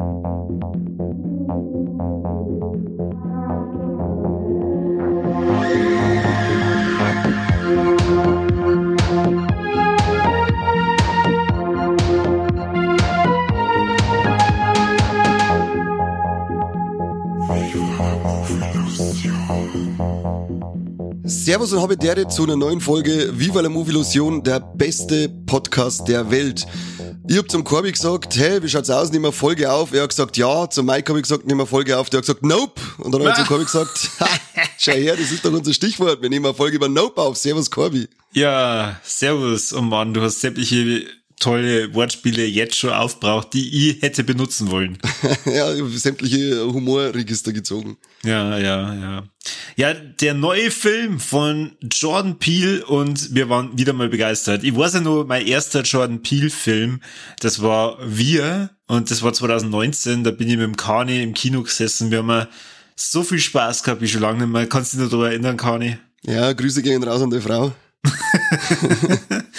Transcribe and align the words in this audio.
you 0.00 0.39
Servus 21.50 21.72
und 21.72 21.80
habe 21.80 21.94
Habitäre 21.94 22.28
zu 22.28 22.44
einer 22.44 22.54
neuen 22.54 22.80
Folge 22.80 23.32
Viva 23.36 23.60
la 23.60 23.68
Movie 23.68 23.90
Illusion, 23.90 24.40
der 24.44 24.60
beste 24.60 25.28
Podcast 25.28 26.06
der 26.06 26.30
Welt. 26.30 26.64
Ich 27.26 27.36
hab 27.36 27.50
zum 27.50 27.64
Corby 27.64 27.90
gesagt, 27.90 28.36
hey, 28.36 28.62
wie 28.62 28.68
schaut's 28.68 28.88
aus, 28.88 29.10
nehmen 29.10 29.24
wir 29.24 29.32
Folge 29.32 29.72
auf? 29.72 29.92
Er 29.92 30.04
hat 30.04 30.10
gesagt, 30.10 30.36
ja. 30.36 30.70
Zum 30.70 30.86
Mike 30.86 31.08
habe 31.08 31.18
ich 31.18 31.24
gesagt, 31.24 31.48
nehmen 31.48 31.58
wir 31.58 31.66
Folge 31.66 31.98
auf. 31.98 32.08
Der 32.08 32.18
hat 32.18 32.26
gesagt, 32.26 32.44
nope. 32.44 32.80
Und 32.98 33.12
dann 33.12 33.22
habe 33.22 33.30
ich 33.30 33.36
zum 33.36 33.46
Corby 33.48 33.64
gesagt, 33.64 34.10
schau 34.78 34.92
her, 34.92 35.16
das 35.16 35.32
ist 35.32 35.44
doch 35.44 35.52
unser 35.52 35.72
Stichwort. 35.72 36.22
Wir 36.22 36.30
nehmen 36.30 36.46
eine 36.46 36.54
Folge 36.54 36.76
über 36.76 36.88
Nope 36.88 37.20
auf. 37.20 37.36
Servus, 37.36 37.68
Corby. 37.68 38.06
Ja, 38.32 39.00
servus. 39.02 39.72
Oh 39.72 39.80
Mann, 39.80 40.14
du 40.14 40.20
hast 40.20 40.38
sämtliche 40.38 41.04
tolle 41.40 41.92
Wortspiele 41.94 42.44
jetzt 42.44 42.76
schon 42.76 42.90
aufbraucht, 42.90 43.54
die 43.54 43.90
ich 43.90 44.02
hätte 44.02 44.22
benutzen 44.22 44.70
wollen. 44.70 44.98
ja, 45.46 45.74
sämtliche 45.88 46.64
Humorregister 46.66 47.52
gezogen. 47.52 47.96
Ja, 48.22 48.58
ja, 48.58 48.94
ja. 48.94 49.24
Ja, 49.76 49.94
der 49.94 50.34
neue 50.34 50.70
Film 50.70 51.18
von 51.18 51.72
Jordan 51.82 52.38
Peele 52.38 52.84
und 52.84 53.34
wir 53.34 53.48
waren 53.48 53.76
wieder 53.76 53.94
mal 53.94 54.10
begeistert. 54.10 54.62
Ich 54.62 54.76
weiß 54.76 54.94
ja 54.94 55.00
nur, 55.00 55.24
mein 55.24 55.46
erster 55.46 55.80
Jordan 55.82 56.22
Peele 56.22 56.50
Film, 56.50 57.00
das 57.40 57.62
war 57.62 57.96
Wir 58.04 58.70
und 58.86 59.10
das 59.10 59.22
war 59.22 59.32
2019, 59.32 60.22
da 60.22 60.30
bin 60.30 60.48
ich 60.48 60.56
mit 60.56 60.66
dem 60.66 60.76
Kani 60.76 61.22
im 61.22 61.32
Kino 61.32 61.62
gesessen. 61.62 62.10
Wir 62.10 62.18
haben 62.18 62.46
so 62.94 63.22
viel 63.22 63.38
Spaß 63.38 63.82
gehabt, 63.82 64.02
wie 64.02 64.08
schon 64.08 64.20
lange 64.20 64.40
nicht 64.40 64.52
mehr. 64.52 64.66
Kannst 64.68 64.92
du 64.92 64.98
dich 64.98 65.04
noch 65.04 65.10
daran 65.10 65.32
erinnern, 65.32 65.56
Kani? 65.56 65.96
Ja, 66.22 66.52
Grüße 66.52 66.82
gehen 66.82 67.02
raus 67.02 67.22
an 67.22 67.30
die 67.30 67.40
Frau. 67.40 67.72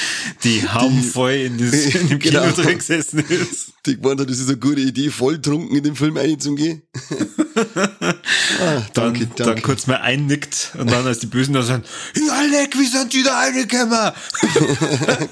die 0.44 0.68
haumvoll 0.68 1.32
in, 1.32 1.58
das, 1.58 1.74
in 1.96 2.10
dem 2.10 2.20
Kino 2.20 2.42
genau. 2.42 2.54
drin 2.54 2.78
gesessen 2.78 3.20
ist. 3.20 3.74
Die 3.86 4.00
gemeint 4.00 4.22
hat, 4.22 4.30
das 4.30 4.40
ist 4.40 4.48
eine 4.48 4.58
gute 4.58 4.82
Idee, 4.82 5.10
voll 5.10 5.42
trunken 5.42 5.76
in 5.76 5.84
den 5.84 5.96
Film 5.96 6.18
einzugehen. 6.18 6.84
ah, 7.56 8.82
danke, 8.94 9.26
dann, 9.26 9.36
danke. 9.36 9.36
dann 9.36 9.62
kurz 9.62 9.88
mal 9.88 9.98
einnickt 9.98 10.72
und 10.78 10.92
dann 10.92 11.06
als 11.08 11.20
die 11.20 11.28
Bösen 11.28 11.54
da 11.54 11.64
sagen, 11.64 11.84
ja 12.16 12.42
leck, 12.42 12.78
wie 12.78 12.86
sind 12.86 13.12
die 13.14 13.24
da 13.24 13.40
reingekommen? 13.40 14.12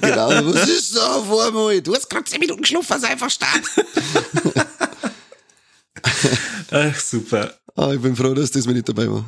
genau, 0.00 0.28
was 0.52 0.68
ist 0.68 0.96
da 0.96 1.22
vor 1.22 1.50
mir? 1.52 1.80
Du 1.80 1.94
hast 1.94 2.10
gerade 2.10 2.24
10 2.24 2.40
Minuten 2.40 2.62
geschlafen, 2.62 3.00
sei 3.00 3.08
einfach 3.08 3.30
stark. 3.30 3.62
Ach, 6.70 6.98
super. 6.98 7.52
Ah, 7.76 7.92
ich 7.94 8.00
bin 8.00 8.16
froh, 8.16 8.34
dass 8.34 8.50
das 8.50 8.66
mir 8.66 8.74
nicht 8.74 8.88
dabei 8.88 9.08
war. 9.08 9.24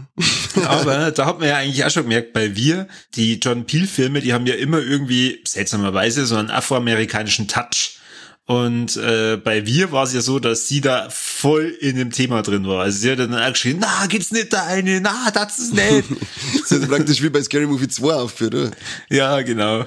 Aber 0.67 1.11
da 1.11 1.27
hat 1.27 1.39
man 1.39 1.49
ja 1.49 1.57
eigentlich 1.57 1.85
auch 1.85 1.91
schon 1.91 2.03
gemerkt, 2.03 2.33
bei 2.33 2.55
wir, 2.55 2.89
die 3.15 3.39
John 3.39 3.65
Peel-Filme, 3.65 4.21
die 4.21 4.33
haben 4.33 4.47
ja 4.47 4.55
immer 4.55 4.79
irgendwie 4.79 5.41
seltsamerweise 5.47 6.27
so 6.27 6.37
einen 6.37 6.51
afroamerikanischen 6.51 7.49
Touch. 7.49 7.99
Und 8.47 8.97
äh, 8.97 9.37
bei 9.37 9.67
Wir 9.67 9.93
war 9.93 10.03
es 10.03 10.13
ja 10.13 10.21
so, 10.21 10.41
dass 10.41 10.67
sie 10.67 10.81
da 10.81 11.09
voll 11.11 11.77
in 11.81 11.95
dem 11.95 12.11
Thema 12.11 12.43
drin 12.43 12.67
war. 12.67 12.83
Also 12.83 12.99
sie 12.99 13.13
hat 13.13 13.21
dann 13.21 13.35
auch 13.35 13.53
geschrien, 13.53 13.79
na, 13.81 14.07
geht's 14.07 14.33
nicht 14.33 14.53
da 14.53 14.65
eine, 14.67 15.01
na, 15.01 15.31
das 15.33 15.61
ist 15.61 15.75
nicht. 15.75 16.09
das 16.61 16.73
ist 16.73 16.89
praktisch 16.89 17.23
wie 17.23 17.29
bei 17.29 17.41
Scary 17.41 17.67
Movie 17.67 17.87
2 17.87 18.13
aufgeführt, 18.13 18.55
oder? 18.57 18.71
Ja, 19.11 19.41
genau. 19.43 19.85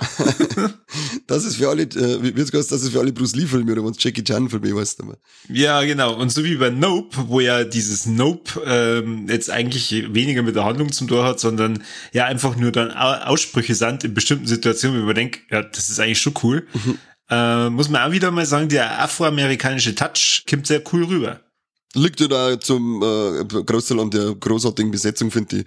das 1.28 1.44
ist 1.44 1.58
für 1.58 1.68
alle, 1.68 1.84
äh, 1.84 2.24
wie 2.24 2.34
wird's 2.38 2.52
das 2.52 2.72
ist 2.72 2.90
für 2.92 3.02
alle 3.02 3.12
Bruce 3.12 3.36
Lee-Filme 3.36 3.74
oder 3.74 3.84
was 3.84 3.98
Jackie 4.00 4.24
Chan-Filme, 4.24 4.74
weißt 4.74 5.00
du 5.00 5.06
mal. 5.06 5.18
Ja, 5.50 5.84
genau. 5.84 6.16
Und 6.16 6.32
so 6.32 6.46
wie 6.46 6.56
bei 6.56 6.70
Nope, 6.70 7.26
wo 7.28 7.42
ja 7.42 7.66
dieses 7.66 8.06
Nope 8.06 8.62
ähm, 8.66 9.28
jetzt 9.28 9.50
eigentlich 9.50 10.14
weniger 10.14 10.44
mit 10.44 10.56
der 10.56 10.64
Handlung 10.64 10.94
zum 10.94 11.10
Tor 11.10 11.26
hat, 11.26 11.42
sondern 11.42 11.84
ja 12.14 12.24
einfach 12.26 12.56
nur 12.56 12.72
dann 12.72 12.92
Aussprüche 12.92 13.76
sind 13.76 14.06
in 14.06 14.14
bestimmten 14.14 14.48
Situationen, 14.48 15.02
wo 15.02 15.06
man 15.08 15.16
denkt, 15.16 15.42
ja, 15.52 15.62
das 15.62 15.90
ist 15.90 16.00
eigentlich 16.00 16.22
schon 16.22 16.36
cool. 16.42 16.66
Mhm 16.74 16.98
äh, 17.30 17.70
muss 17.70 17.90
man 17.90 18.08
auch 18.08 18.12
wieder 18.12 18.32
mal 18.32 18.46
sagen, 18.46 18.70
der 18.70 19.02
afroamerikanische 19.02 19.96
Touch 19.96 20.44
kommt 20.50 20.68
sehr 20.68 20.82
cool 20.92 21.06
rüber. 21.06 21.42
Liegt 21.94 22.20
ja 22.20 22.28
da 22.28 22.60
zum 22.60 23.02
äh, 23.02 23.46
Großteil 23.46 24.00
an 24.00 24.12
der 24.12 24.36
großartigen 24.36 24.92
Besetzung, 24.92 25.32
finde 25.32 25.60
ich. 25.60 25.66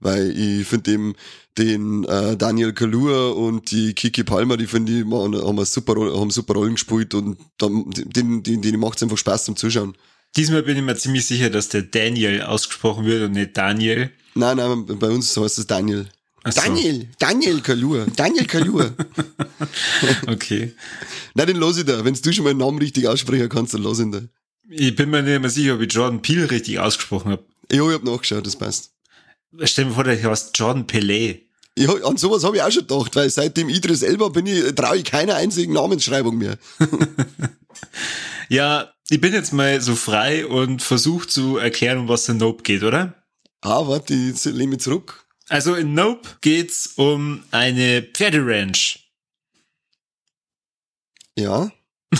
Weil 0.00 0.30
ich 0.30 0.66
finde 0.66 0.92
eben 0.92 1.14
den 1.56 2.04
äh, 2.04 2.36
Daniel 2.36 2.72
Kalua 2.72 3.30
und 3.30 3.70
die 3.70 3.94
Kiki 3.94 4.22
Palmer, 4.22 4.56
die 4.56 4.66
finde 4.66 4.92
ich, 4.92 5.04
haben, 5.04 5.34
haben, 5.34 5.64
super, 5.64 5.94
haben 5.94 6.30
super 6.30 6.54
Rollen 6.54 6.74
gespielt 6.74 7.14
und 7.14 7.38
dann, 7.58 7.90
den, 7.90 8.42
den, 8.42 8.62
denen 8.62 8.80
macht 8.80 8.96
es 8.96 9.02
einfach 9.02 9.18
Spaß 9.18 9.46
zum 9.46 9.56
Zuschauen. 9.56 9.96
Diesmal 10.36 10.62
bin 10.62 10.76
ich 10.76 10.82
mir 10.82 10.94
ziemlich 10.96 11.26
sicher, 11.26 11.50
dass 11.50 11.68
der 11.68 11.82
Daniel 11.82 12.42
ausgesprochen 12.42 13.06
wird 13.06 13.24
und 13.24 13.32
nicht 13.32 13.56
Daniel. 13.56 14.10
Nein, 14.34 14.58
nein, 14.58 14.86
bei 14.86 15.08
uns 15.08 15.36
heißt 15.36 15.58
es 15.58 15.66
Daniel. 15.66 16.06
So. 16.50 16.60
Daniel, 16.60 17.08
Daniel 17.18 17.60
Kalur, 17.60 18.06
Daniel 18.16 18.46
Kalur. 18.46 18.92
okay. 20.26 20.74
Na, 21.34 21.44
den 21.44 21.56
los 21.56 21.78
ich 21.78 21.84
da. 21.84 22.04
Wenn 22.04 22.14
du 22.14 22.32
schon 22.32 22.44
mal 22.44 22.54
den 22.54 22.58
Namen 22.58 22.78
richtig 22.78 23.06
aussprechen 23.06 23.48
kannst, 23.48 23.74
dann 23.74 23.82
los 23.82 24.00
ihn 24.00 24.12
da. 24.12 24.20
Ich 24.70 24.94
bin 24.94 25.10
mir 25.10 25.22
nicht 25.22 25.40
mehr 25.40 25.50
sicher, 25.50 25.74
ob 25.74 25.80
ich 25.80 25.92
Jordan 25.92 26.22
Peele 26.22 26.50
richtig 26.50 26.78
ausgesprochen 26.78 27.32
habe. 27.32 27.44
Ja, 27.72 27.86
ich 27.86 27.94
hab 27.94 28.04
nachgeschaut, 28.04 28.46
das 28.46 28.56
passt. 28.56 28.92
Stell 29.62 29.86
dir 29.86 29.92
vor, 29.92 30.04
der 30.04 30.22
heißt 30.22 30.56
Jordan 30.58 30.86
Pelé. 30.86 31.42
Ja, 31.76 31.92
an 32.04 32.16
sowas 32.16 32.44
habe 32.44 32.56
ich 32.56 32.62
auch 32.62 32.70
schon 32.70 32.86
gedacht, 32.86 33.14
weil 33.16 33.30
seitdem 33.30 33.68
Idris 33.68 34.02
Elba 34.02 34.28
bin 34.28 34.46
ich, 34.46 34.74
traue 34.74 34.96
ich 34.96 35.04
keiner 35.04 35.36
einzigen 35.36 35.72
Namensschreibung 35.72 36.36
mehr. 36.36 36.58
ja, 38.48 38.92
ich 39.08 39.20
bin 39.20 39.32
jetzt 39.32 39.52
mal 39.52 39.80
so 39.80 39.94
frei 39.94 40.46
und 40.46 40.82
versuche 40.82 41.28
zu 41.28 41.56
erklären, 41.56 41.98
um 41.98 42.08
was 42.08 42.26
der 42.26 42.34
Nope 42.34 42.62
geht, 42.62 42.82
oder? 42.82 43.14
Ah, 43.60 43.86
warte, 43.86 44.14
ich 44.14 44.44
lehne 44.44 44.72
mich 44.72 44.80
zurück. 44.80 45.24
Also 45.48 45.74
in 45.74 45.94
Nope 45.94 46.28
geht's 46.40 46.94
um 46.96 47.42
eine 47.50 48.02
Pferderanch. 48.02 49.08
Ja. 51.36 51.70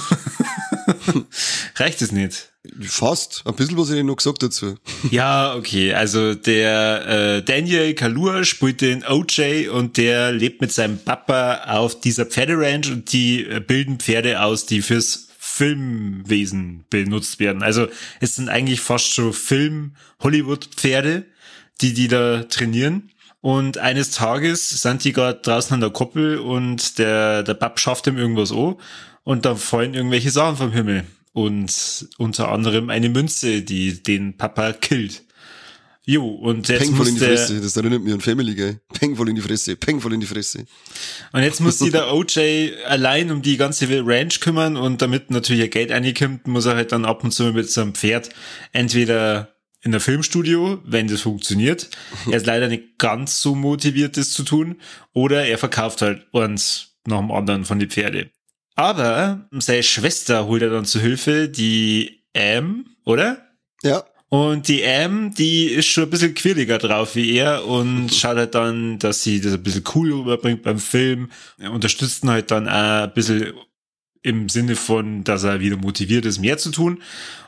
Reicht 1.76 2.02
es 2.02 2.12
nicht? 2.12 2.52
Fast. 2.82 3.42
Ein 3.44 3.54
bisschen 3.54 3.76
was 3.78 3.90
ich 3.90 4.02
noch 4.02 4.16
gesagt 4.16 4.42
dazu. 4.42 4.76
ja, 5.10 5.54
okay. 5.54 5.94
Also 5.94 6.34
der 6.34 7.06
äh, 7.38 7.42
Daniel 7.42 7.94
Kalua 7.94 8.44
spielt 8.44 8.80
den 8.80 9.04
OJ 9.04 9.68
und 9.68 9.96
der 9.96 10.32
lebt 10.32 10.60
mit 10.60 10.72
seinem 10.72 10.98
Papa 10.98 11.64
auf 11.66 12.00
dieser 12.00 12.26
Pferderanch 12.26 12.90
und 12.90 13.12
die 13.12 13.44
äh, 13.44 13.60
bilden 13.60 13.98
Pferde 13.98 14.42
aus, 14.42 14.66
die 14.66 14.82
fürs 14.82 15.28
Filmwesen 15.38 16.84
benutzt 16.90 17.40
werden. 17.40 17.62
Also 17.62 17.88
es 18.20 18.36
sind 18.36 18.48
eigentlich 18.48 18.80
fast 18.80 19.12
schon 19.12 19.32
Film-Hollywood-Pferde, 19.32 21.24
die 21.80 21.94
die 21.94 22.08
da 22.08 22.44
trainieren. 22.44 23.10
Und 23.40 23.78
eines 23.78 24.10
Tages 24.10 24.68
sind 24.68 25.04
die 25.04 25.12
gerade 25.12 25.40
draußen 25.40 25.74
an 25.74 25.80
der 25.80 25.90
Koppel 25.90 26.38
und 26.38 26.98
der, 26.98 27.42
der 27.42 27.54
Bab 27.54 27.78
schafft 27.78 28.06
ihm 28.06 28.18
irgendwas 28.18 28.50
an 28.50 28.76
und 29.22 29.44
da 29.44 29.54
fallen 29.54 29.94
irgendwelche 29.94 30.30
Sachen 30.30 30.56
vom 30.56 30.72
Himmel. 30.72 31.04
Und 31.32 32.08
unter 32.18 32.50
anderem 32.50 32.90
eine 32.90 33.08
Münze, 33.08 33.62
die 33.62 34.02
den 34.02 34.36
Papa 34.36 34.72
killt. 34.72 35.22
Jo, 36.04 36.26
und 36.26 36.66
jetzt 36.70 36.80
Peng 36.80 36.90
muss 36.92 36.98
voll 36.98 37.08
in 37.08 37.14
die 37.14 37.20
der, 37.20 37.28
Fresse, 37.36 37.60
das 37.60 37.76
erinnert 37.76 38.02
mich 38.02 38.14
an 38.14 38.22
Family 38.22 38.54
Guy. 38.54 38.78
Peng 38.94 39.14
voll 39.14 39.28
in 39.28 39.34
die 39.34 39.42
Fresse, 39.42 39.76
Peng 39.76 40.00
voll 40.00 40.14
in 40.14 40.20
die 40.20 40.26
Fresse. 40.26 40.64
Und 41.32 41.42
jetzt 41.42 41.60
muss 41.60 41.78
sich 41.80 41.92
der 41.92 42.14
OJ 42.14 42.70
allein 42.86 43.30
um 43.30 43.42
die 43.42 43.58
ganze 43.58 43.86
Ranch 44.06 44.40
kümmern 44.40 44.78
und 44.78 45.02
damit 45.02 45.30
natürlich 45.30 45.64
ein 45.64 45.70
Geld 45.70 45.90
reinkommt, 45.90 46.46
muss 46.46 46.64
er 46.64 46.76
halt 46.76 46.92
dann 46.92 47.04
ab 47.04 47.22
und 47.24 47.32
zu 47.32 47.52
mit 47.52 47.70
seinem 47.70 47.94
Pferd 47.94 48.30
entweder 48.72 49.57
in 49.88 49.92
der 49.92 50.02
Filmstudio, 50.02 50.82
wenn 50.84 51.08
das 51.08 51.22
funktioniert. 51.22 51.88
Er 52.26 52.36
ist 52.36 52.44
leider 52.44 52.68
nicht 52.68 52.98
ganz 52.98 53.40
so 53.40 53.54
motiviert, 53.54 54.18
das 54.18 54.32
zu 54.32 54.42
tun. 54.42 54.76
Oder 55.14 55.46
er 55.46 55.56
verkauft 55.56 56.02
halt 56.02 56.26
eins 56.34 56.98
nach 57.06 57.20
dem 57.20 57.30
anderen 57.30 57.64
von 57.64 57.78
die 57.78 57.86
Pferde. 57.86 58.28
Aber 58.74 59.48
seine 59.50 59.82
Schwester 59.82 60.46
holt 60.46 60.60
er 60.60 60.68
dann 60.68 60.84
zu 60.84 61.00
Hilfe, 61.00 61.48
die 61.48 62.22
Am, 62.36 62.84
oder? 63.06 63.48
Ja. 63.82 64.04
Und 64.28 64.68
die 64.68 64.84
Am, 64.84 65.32
die 65.32 65.68
ist 65.68 65.86
schon 65.86 66.04
ein 66.04 66.10
bisschen 66.10 66.34
quirliger 66.34 66.76
drauf 66.76 67.16
wie 67.16 67.34
er 67.34 67.64
und 67.66 68.10
schaut 68.14 68.36
halt 68.36 68.54
dann, 68.54 68.98
dass 68.98 69.22
sie 69.22 69.40
das 69.40 69.54
ein 69.54 69.62
bisschen 69.62 69.84
cool 69.94 70.12
rüberbringt 70.12 70.62
beim 70.62 70.78
Film. 70.78 71.30
Er 71.56 71.72
unterstützt 71.72 72.24
ihn 72.24 72.30
halt 72.30 72.50
dann 72.50 72.68
auch 72.68 73.04
ein 73.04 73.14
bisschen 73.14 73.54
im 74.20 74.50
Sinne 74.50 74.76
von, 74.76 75.24
dass 75.24 75.44
er 75.44 75.60
wieder 75.60 75.78
motiviert 75.78 76.26
ist, 76.26 76.40
mehr 76.40 76.58
zu 76.58 76.72
tun. 76.72 77.02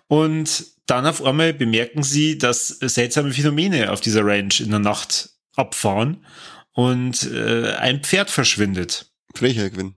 Und 0.09 0.65
dann 0.91 1.07
auf 1.07 1.23
einmal 1.23 1.55
bemerken 1.55 2.03
sie, 2.03 2.37
dass 2.37 2.69
seltsame 2.69 3.33
Phänomene 3.33 3.93
auf 3.93 4.01
dieser 4.01 4.25
Ranch 4.25 4.61
in 4.61 4.71
der 4.71 4.81
Nacht 4.81 5.31
abfahren 5.55 6.25
und 6.73 7.31
äh, 7.31 7.75
ein 7.75 8.03
Pferd 8.03 8.31
verschwindet. 8.31 9.13
Frechheit 9.35 9.73
gewinnen. 9.73 9.95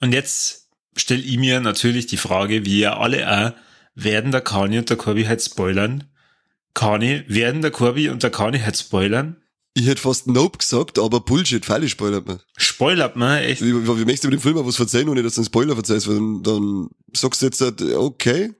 Und 0.00 0.12
jetzt 0.12 0.68
stelle 0.96 1.22
ich 1.22 1.38
mir 1.38 1.60
natürlich 1.60 2.06
die 2.06 2.16
Frage, 2.16 2.64
wie 2.64 2.80
ihr 2.80 2.98
alle 2.98 3.28
auch, 3.28 3.52
werden 3.94 4.30
der 4.30 4.40
Kani 4.40 4.78
und 4.78 4.88
der 4.88 4.96
Corby 4.96 5.24
halt 5.24 5.42
spoilern? 5.42 6.04
Kani, 6.74 7.24
werden 7.26 7.62
der 7.62 7.70
Corby 7.70 8.10
und 8.10 8.22
der 8.22 8.30
Kani 8.30 8.60
halt 8.60 8.76
spoilern? 8.76 9.42
Ich 9.74 9.86
hätte 9.86 10.00
fast 10.00 10.26
Nope 10.26 10.58
gesagt, 10.58 10.98
aber 10.98 11.20
Bullshit, 11.20 11.64
Pfeile 11.64 11.88
spoilert 11.88 12.26
man. 12.26 12.40
Spoilert 12.56 13.16
man, 13.16 13.42
echt? 13.42 13.62
Wie, 13.62 13.74
wie 13.74 14.04
möchtest 14.04 14.24
du 14.24 14.28
über 14.28 14.36
den 14.36 14.42
Film 14.42 14.64
was 14.64 14.78
erzählen, 14.78 15.08
ohne 15.08 15.22
dass 15.22 15.34
du 15.34 15.40
einen 15.40 15.46
Spoiler 15.46 15.74
verzeihst? 15.74 16.06
Dann, 16.06 16.42
dann 16.42 16.88
sagst 17.12 17.42
du 17.42 17.46
jetzt, 17.46 17.62
okay, 17.94 18.54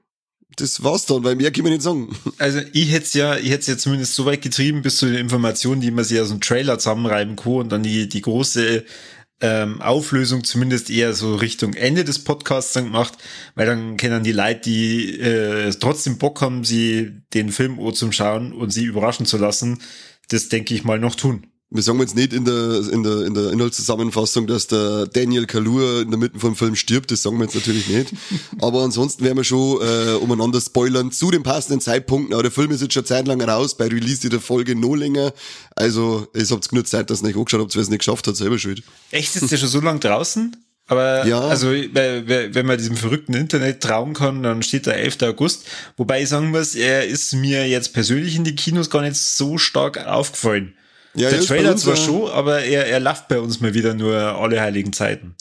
das 0.54 0.82
war's 0.82 1.06
dann, 1.06 1.24
weil 1.24 1.36
mehr 1.36 1.50
kann 1.50 1.64
man 1.64 1.72
nicht 1.72 1.82
sagen. 1.82 2.16
Also 2.38 2.60
ich 2.72 2.92
hätte 2.92 3.04
es 3.04 3.14
ja, 3.14 3.36
ich 3.36 3.50
hätte 3.50 3.72
ja 3.72 3.78
zumindest 3.78 4.14
so 4.14 4.26
weit 4.26 4.42
getrieben 4.42 4.82
bis 4.82 4.98
zu 4.98 5.06
den 5.06 5.16
Informationen, 5.16 5.80
die 5.80 5.90
man 5.90 6.04
sich 6.04 6.20
aus 6.20 6.28
dem 6.28 6.40
Trailer 6.40 6.78
zusammenreiben 6.78 7.36
kann 7.36 7.52
und 7.52 7.72
dann 7.72 7.82
die, 7.82 8.08
die 8.08 8.22
große 8.22 8.84
ähm, 9.40 9.82
Auflösung 9.82 10.44
zumindest 10.44 10.88
eher 10.88 11.12
so 11.12 11.34
Richtung 11.34 11.74
Ende 11.74 12.04
des 12.04 12.24
Podcasts 12.24 12.72
dann 12.72 12.84
gemacht, 12.84 13.14
weil 13.54 13.66
dann 13.66 13.96
kennen 13.96 14.24
die 14.24 14.32
Leute, 14.32 14.60
die 14.60 15.20
äh, 15.20 15.70
trotzdem 15.78 16.18
Bock 16.18 16.40
haben, 16.40 16.64
sie 16.64 17.20
den 17.34 17.50
Film 17.50 17.78
zum 17.92 18.12
Schauen 18.12 18.52
und 18.52 18.70
sie 18.70 18.84
überraschen 18.84 19.26
zu 19.26 19.36
lassen, 19.36 19.82
das 20.28 20.48
denke 20.48 20.74
ich 20.74 20.84
mal 20.84 20.98
noch 20.98 21.16
tun 21.16 21.46
wir 21.76 21.82
sagen 21.82 22.00
jetzt 22.00 22.16
nicht 22.16 22.32
in 22.32 22.44
der, 22.44 22.80
in 22.90 23.02
der, 23.02 23.26
in 23.26 23.34
der 23.34 23.52
Inhaltszusammenfassung, 23.52 24.46
dass 24.46 24.66
der 24.66 25.06
Daniel 25.06 25.46
Kalur 25.46 26.02
in 26.02 26.10
der 26.10 26.18
Mitte 26.18 26.38
vom 26.38 26.56
Film 26.56 26.74
stirbt, 26.74 27.10
das 27.10 27.22
sagen 27.22 27.38
wir 27.38 27.44
jetzt 27.44 27.54
natürlich 27.54 27.88
nicht. 27.88 28.12
Aber 28.60 28.82
ansonsten 28.82 29.24
werden 29.24 29.36
wir 29.36 29.44
schon 29.44 29.80
äh, 29.82 30.14
umeinander 30.14 30.60
spoilern 30.60 31.12
zu 31.12 31.30
den 31.30 31.42
passenden 31.42 31.80
Zeitpunkten. 31.80 32.34
Aber 32.34 32.42
der 32.42 32.52
Film 32.52 32.70
ist 32.70 32.82
jetzt 32.82 32.94
schon 32.94 33.04
Zeit 33.04 33.26
lang 33.28 33.40
raus, 33.40 33.76
bei 33.76 33.86
Release 33.86 34.28
der 34.28 34.40
Folge 34.40 34.74
noch 34.74 34.96
länger. 34.96 35.32
Also, 35.74 36.26
es 36.32 36.50
habt 36.50 36.68
genug 36.68 36.88
Zeit, 36.88 37.10
dass 37.10 37.22
ihr 37.22 37.28
nicht 37.28 37.36
angeschaut 37.36 37.60
habt, 37.60 37.74
wer 37.74 37.82
es 37.82 37.90
nicht 37.90 38.00
geschafft 38.00 38.26
hat, 38.26 38.36
selber 38.36 38.58
schuld. 38.58 38.82
Echt, 39.10 39.36
ist 39.36 39.50
der 39.50 39.56
schon 39.56 39.68
so 39.68 39.80
lang 39.80 40.00
draußen? 40.00 40.56
Aber 40.88 41.26
ja. 41.26 41.40
also 41.40 41.68
wenn 41.70 42.66
man 42.66 42.78
diesem 42.78 42.96
verrückten 42.96 43.34
Internet 43.34 43.80
trauen 43.82 44.14
kann, 44.14 44.42
dann 44.42 44.62
steht 44.62 44.86
der 44.86 44.96
11. 44.96 45.22
August. 45.22 45.66
Wobei 45.96 46.22
ich 46.22 46.28
sagen 46.28 46.50
muss, 46.50 46.76
er 46.76 47.06
ist 47.06 47.34
mir 47.34 47.68
jetzt 47.68 47.92
persönlich 47.92 48.36
in 48.36 48.44
die 48.44 48.54
Kinos 48.54 48.88
gar 48.88 49.02
nicht 49.02 49.16
so 49.16 49.58
stark 49.58 50.06
aufgefallen. 50.06 50.74
Ja, 51.16 51.30
der 51.30 51.40
Trailer 51.40 51.76
zwar 51.76 51.96
schon, 51.96 52.30
aber 52.30 52.60
er, 52.60 52.86
er 52.86 53.00
läuft 53.00 53.28
bei 53.28 53.40
uns 53.40 53.60
mal 53.60 53.74
wieder 53.74 53.94
nur 53.94 54.16
alle 54.16 54.60
heiligen 54.60 54.92
Zeiten. 54.92 55.34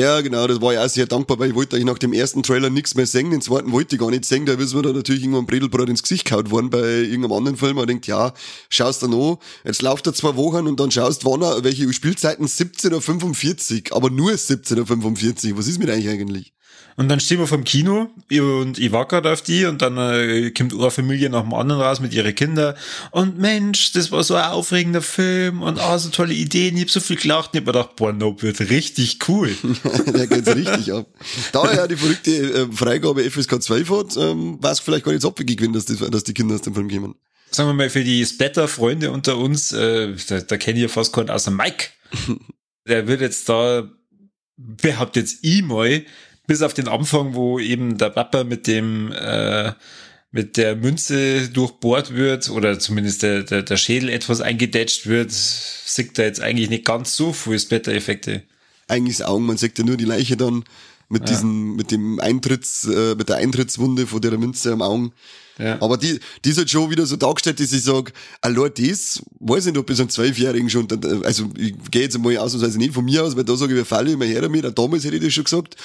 Ja, 0.00 0.20
genau, 0.22 0.46
das 0.46 0.62
war 0.62 0.72
ich 0.72 0.78
auch 0.78 0.88
sehr 0.88 1.06
dankbar, 1.06 1.38
weil 1.38 1.50
ich 1.50 1.54
wollte 1.54 1.76
eigentlich 1.76 1.86
nach 1.86 1.98
dem 1.98 2.12
ersten 2.12 2.42
Trailer 2.42 2.70
nichts 2.70 2.94
mehr 2.94 3.06
singen, 3.06 3.32
den 3.32 3.42
zweiten 3.42 3.70
wollte 3.70 3.96
ich 3.96 4.00
gar 4.00 4.10
nicht 4.10 4.24
singen, 4.24 4.46
da 4.46 4.54
ist 4.54 4.72
mir 4.72 4.82
da 4.82 4.92
natürlich 4.92 5.22
irgendwann 5.22 5.46
Bredelbrot 5.46 5.90
ins 5.90 6.02
Gesicht 6.02 6.26
gehauen 6.26 6.50
worden 6.50 6.70
bei 6.70 6.78
irgendeinem 6.78 7.32
anderen 7.32 7.56
Film, 7.58 7.76
und 7.76 7.90
denkt, 7.90 8.06
ja, 8.06 8.32
schaust 8.70 9.02
dann 9.02 9.12
an, 9.12 9.36
jetzt 9.64 9.82
läuft 9.82 10.06
er 10.06 10.14
zwei 10.14 10.36
Wochen 10.36 10.68
und 10.68 10.80
dann 10.80 10.90
schaust, 10.90 11.24
wann 11.26 11.42
er, 11.42 11.64
welche 11.64 11.92
Spielzeiten 11.92 12.46
17.45 12.46 13.92
aber 13.92 14.10
nur 14.10 14.30
17.45 14.30 15.58
was 15.58 15.66
ist 15.66 15.78
mit 15.78 15.90
eigentlich 15.90 16.08
eigentlich? 16.08 16.54
Und 17.00 17.08
dann 17.08 17.18
stehen 17.18 17.38
wir 17.38 17.46
vom 17.46 17.64
Kino 17.64 18.10
und 18.30 18.78
ich 18.78 18.92
war 18.92 19.08
gerade 19.08 19.32
auf 19.32 19.40
die 19.40 19.64
und 19.64 19.80
dann 19.80 19.96
äh, 19.96 20.50
kommt 20.50 20.74
eine 20.74 20.90
Familie 20.90 21.30
nach 21.30 21.44
dem 21.44 21.54
anderen 21.54 21.80
raus 21.80 21.98
mit 21.98 22.12
ihren 22.12 22.34
Kindern 22.34 22.76
und 23.10 23.38
Mensch, 23.38 23.92
das 23.92 24.12
war 24.12 24.22
so 24.22 24.34
ein 24.34 24.44
aufregender 24.50 25.00
Film 25.00 25.62
und 25.62 25.78
oh, 25.82 25.96
so 25.96 26.10
tolle 26.10 26.34
Ideen, 26.34 26.76
ich 26.76 26.82
hab 26.82 26.90
so 26.90 27.00
viel 27.00 27.16
gelacht 27.16 27.54
und 27.54 27.54
ich 27.54 27.60
hab 27.60 27.68
mir 27.68 27.72
gedacht, 27.72 27.96
boah, 27.96 28.12
Nope 28.12 28.42
wird 28.42 28.60
richtig 28.68 29.26
cool. 29.30 29.50
Der 30.14 30.26
geht's 30.26 30.54
richtig 30.54 30.92
ab. 30.92 31.06
Da 31.52 31.72
ja 31.72 31.86
die 31.86 31.96
verrückte 31.96 32.30
äh, 32.32 32.68
Freigabe 32.70 33.30
FSK 33.30 33.62
12 33.62 33.90
hat, 33.90 34.16
ähm, 34.18 34.62
war 34.62 34.72
es 34.72 34.80
vielleicht 34.80 35.06
gar 35.06 35.12
nicht 35.12 35.22
so 35.22 35.28
abwegig, 35.28 35.62
wenn 35.62 35.72
das, 35.72 35.86
dass 35.86 36.24
die 36.24 36.34
Kinder 36.34 36.56
aus 36.56 36.60
dem 36.60 36.74
Film 36.74 36.90
kommen. 36.90 37.14
Sagen 37.50 37.70
wir 37.70 37.72
mal, 37.72 37.88
für 37.88 38.04
die 38.04 38.26
Splatter-Freunde 38.26 39.10
unter 39.10 39.38
uns, 39.38 39.72
äh, 39.72 40.14
da, 40.28 40.42
da 40.42 40.58
kenne 40.58 40.80
ich 40.80 40.82
ja 40.82 40.88
fast 40.88 41.14
keinen 41.14 41.30
außer 41.30 41.50
Mike. 41.50 41.86
Der 42.86 43.08
wird 43.08 43.22
jetzt 43.22 43.48
da, 43.48 43.90
behauptet 44.58 45.30
jetzt 45.30 45.38
ich 45.40 45.62
mal, 45.62 46.04
bis 46.50 46.62
auf 46.62 46.74
den 46.74 46.88
Anfang, 46.88 47.34
wo 47.34 47.60
eben 47.60 47.96
der 47.96 48.10
Papa 48.10 48.42
mit 48.42 48.66
dem 48.66 49.12
äh, 49.12 49.70
mit 50.32 50.56
der 50.56 50.74
Münze 50.74 51.48
durchbohrt 51.48 52.12
wird 52.12 52.50
oder 52.50 52.76
zumindest 52.80 53.22
der, 53.22 53.44
der, 53.44 53.62
der 53.62 53.76
Schädel 53.76 54.08
etwas 54.08 54.40
eingedetscht 54.40 55.06
wird, 55.06 55.30
sieht 55.30 56.18
da 56.18 56.24
jetzt 56.24 56.40
eigentlich 56.40 56.68
nicht 56.68 56.84
ganz 56.84 57.14
so 57.14 57.32
viel 57.32 57.56
Splatter-Effekte. 57.56 58.42
Eigentlich 58.88 59.18
das 59.18 59.28
Augen, 59.28 59.46
man 59.46 59.58
sieht 59.58 59.78
ja 59.78 59.84
nur 59.84 59.96
die 59.96 60.04
Leiche 60.04 60.36
dann 60.36 60.64
mit 61.08 61.22
ja. 61.22 61.34
diesem, 61.34 61.76
mit 61.76 61.92
dem 61.92 62.18
Eintritts, 62.18 62.84
äh, 62.88 63.14
mit 63.14 63.28
der 63.28 63.36
Eintrittswunde 63.36 64.08
von 64.08 64.20
der 64.20 64.36
Münze 64.36 64.72
am 64.72 64.82
Augen. 64.82 65.12
Ja. 65.60 65.80
Aber 65.80 65.98
die, 65.98 66.18
die 66.44 66.50
ist 66.50 66.58
halt 66.58 66.70
schon 66.70 66.90
wieder 66.90 67.04
so 67.04 67.16
dargestellt, 67.16 67.60
dass 67.60 67.72
ich 67.72 67.82
sage, 67.82 68.12
allein 68.40 68.72
das, 68.76 69.22
weiß 69.40 69.66
ich 69.66 69.72
nicht, 69.72 69.78
ob 69.78 69.86
bis 69.86 70.00
einem 70.00 70.08
Zwölfjährigen 70.08 70.70
schon, 70.70 70.88
also 71.22 71.50
ich 71.56 71.74
gehe 71.90 72.02
jetzt 72.02 72.18
mal 72.18 72.36
ausnahmsweise 72.38 72.78
nicht 72.78 72.94
von 72.94 73.04
mir 73.04 73.22
aus, 73.22 73.36
weil 73.36 73.44
da 73.44 73.56
sage 73.56 73.72
ich, 73.72 73.76
wir 73.76 73.84
fallen 73.84 74.14
immer 74.14 74.24
her 74.24 74.40
damit, 74.40 74.64
damals 74.78 75.04
hätte 75.04 75.16
ich 75.16 75.22
das 75.22 75.34
schon 75.34 75.44
gesagt, 75.44 75.76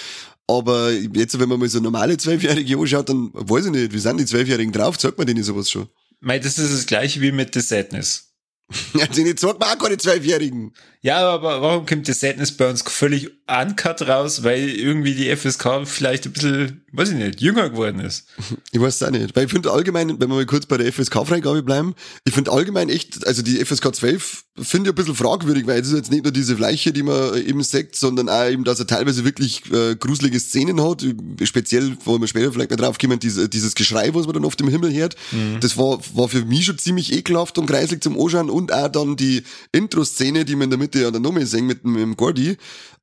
aber 0.47 0.91
jetzt, 0.91 1.39
wenn 1.39 1.49
man 1.49 1.59
mal 1.59 1.69
so 1.69 1.79
normale 1.79 2.17
Zwölfjährige 2.17 2.77
anschaut, 2.77 3.09
dann 3.09 3.31
weiß 3.33 3.65
ich 3.65 3.71
nicht, 3.71 3.93
wie 3.93 3.99
sind 3.99 4.19
die 4.19 4.25
Zwölfjährigen 4.25 4.71
drauf? 4.71 4.97
Zeigt 4.97 5.17
man 5.17 5.27
denen 5.27 5.43
sowas 5.43 5.69
schon? 5.69 5.87
Mei, 6.19 6.39
das 6.39 6.57
ist 6.57 6.73
das 6.73 6.85
gleiche 6.85 7.21
wie 7.21 7.31
mit 7.31 7.53
The 7.53 7.61
Sadness. 7.61 8.31
Ja, 8.95 9.05
die 9.05 9.23
nicht 9.23 9.39
sagt 9.39 9.59
man 9.59 9.69
auch 9.69 9.77
keine 9.77 9.97
Zwölfjährigen. 9.97 10.73
Ja, 11.05 11.19
aber 11.19 11.61
warum 11.61 11.85
kommt 11.85 12.07
das 12.07 12.19
Sadness 12.19 12.51
bei 12.51 12.67
uns 12.67 12.81
völlig 12.81 13.29
uncut 13.45 14.01
raus? 14.07 14.43
Weil 14.43 14.69
irgendwie 14.69 15.13
die 15.13 15.35
FSK 15.35 15.85
vielleicht 15.85 16.25
ein 16.25 16.33
bisschen, 16.33 16.81
weiß 16.93 17.11
ich 17.11 17.17
nicht, 17.17 17.41
jünger 17.41 17.69
geworden 17.69 17.99
ist. 17.99 18.25
Ich 18.71 18.81
weiß 18.81 18.95
es 18.95 19.03
auch 19.03 19.11
nicht. 19.11 19.35
Weil 19.35 19.45
ich 19.45 19.51
finde 19.51 19.71
allgemein, 19.71 20.09
wenn 20.09 20.27
wir 20.29 20.35
mal 20.35 20.45
kurz 20.45 20.65
bei 20.65 20.77
der 20.77 20.91
FSK-Freigabe 20.91 21.61
bleiben, 21.61 21.93
ich 22.25 22.33
finde 22.33 22.51
allgemein 22.51 22.89
echt, 22.89 23.25
also 23.25 23.41
die 23.41 23.63
FSK 23.63 23.95
12 23.95 24.43
finde 24.57 24.89
ich 24.89 24.93
ein 24.93 24.95
bisschen 24.95 25.15
fragwürdig, 25.15 25.67
weil 25.67 25.79
es 25.79 25.87
ist 25.87 25.95
jetzt 25.95 26.11
nicht 26.11 26.23
nur 26.23 26.33
diese 26.33 26.57
Fleiche, 26.57 26.91
die 26.91 27.03
man 27.03 27.37
eben 27.37 27.61
sagt, 27.63 27.95
sondern 27.95 28.27
auch 28.27 28.49
eben, 28.49 28.63
dass 28.63 28.79
er 28.79 28.87
teilweise 28.87 29.23
wirklich 29.23 29.61
äh, 29.71 29.95
gruselige 29.95 30.39
Szenen 30.39 30.81
hat, 30.81 31.05
speziell, 31.43 31.95
wo 32.03 32.19
wir 32.19 32.27
später 32.27 32.51
vielleicht 32.51 32.71
mal 32.71 32.77
drauf 32.77 32.97
kommen, 32.97 33.19
diese, 33.19 33.47
dieses 33.47 33.75
Geschrei, 33.75 34.13
was 34.13 34.25
man 34.25 34.33
dann 34.33 34.45
auf 34.45 34.55
dem 34.55 34.67
Himmel 34.67 34.93
hört. 34.93 35.15
Mhm. 35.31 35.59
Das 35.61 35.77
war, 35.77 35.99
war 36.13 36.27
für 36.27 36.43
mich 36.43 36.65
schon 36.65 36.77
ziemlich 36.77 37.13
ekelhaft 37.13 37.57
und 37.57 37.67
kreislig 37.67 38.03
zum 38.03 38.19
Anschauen 38.19 38.49
und 38.49 38.73
auch 38.73 38.89
dann 38.89 39.15
die 39.15 39.43
Intro-Szene, 39.71 40.43
die 40.43 40.55
man 40.55 40.65
in 40.65 40.69
der 40.71 40.79
Mitte 40.79 40.94
ja 41.01 41.11
dann 41.11 41.21
nochmal 41.21 41.45
sehen 41.45 41.65
mit, 41.65 41.83
mit 41.85 42.01
dem 42.01 42.15
Gordy, 42.17 42.57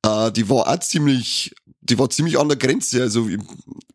äh, 0.05 0.31
die 0.31 0.49
war 0.49 0.67
auch 0.67 0.79
ziemlich, 0.79 1.53
die 1.81 1.97
war 1.97 2.09
ziemlich 2.09 2.39
an 2.39 2.47
der 2.47 2.57
Grenze. 2.57 3.01
Also 3.01 3.27
ich, 3.27 3.39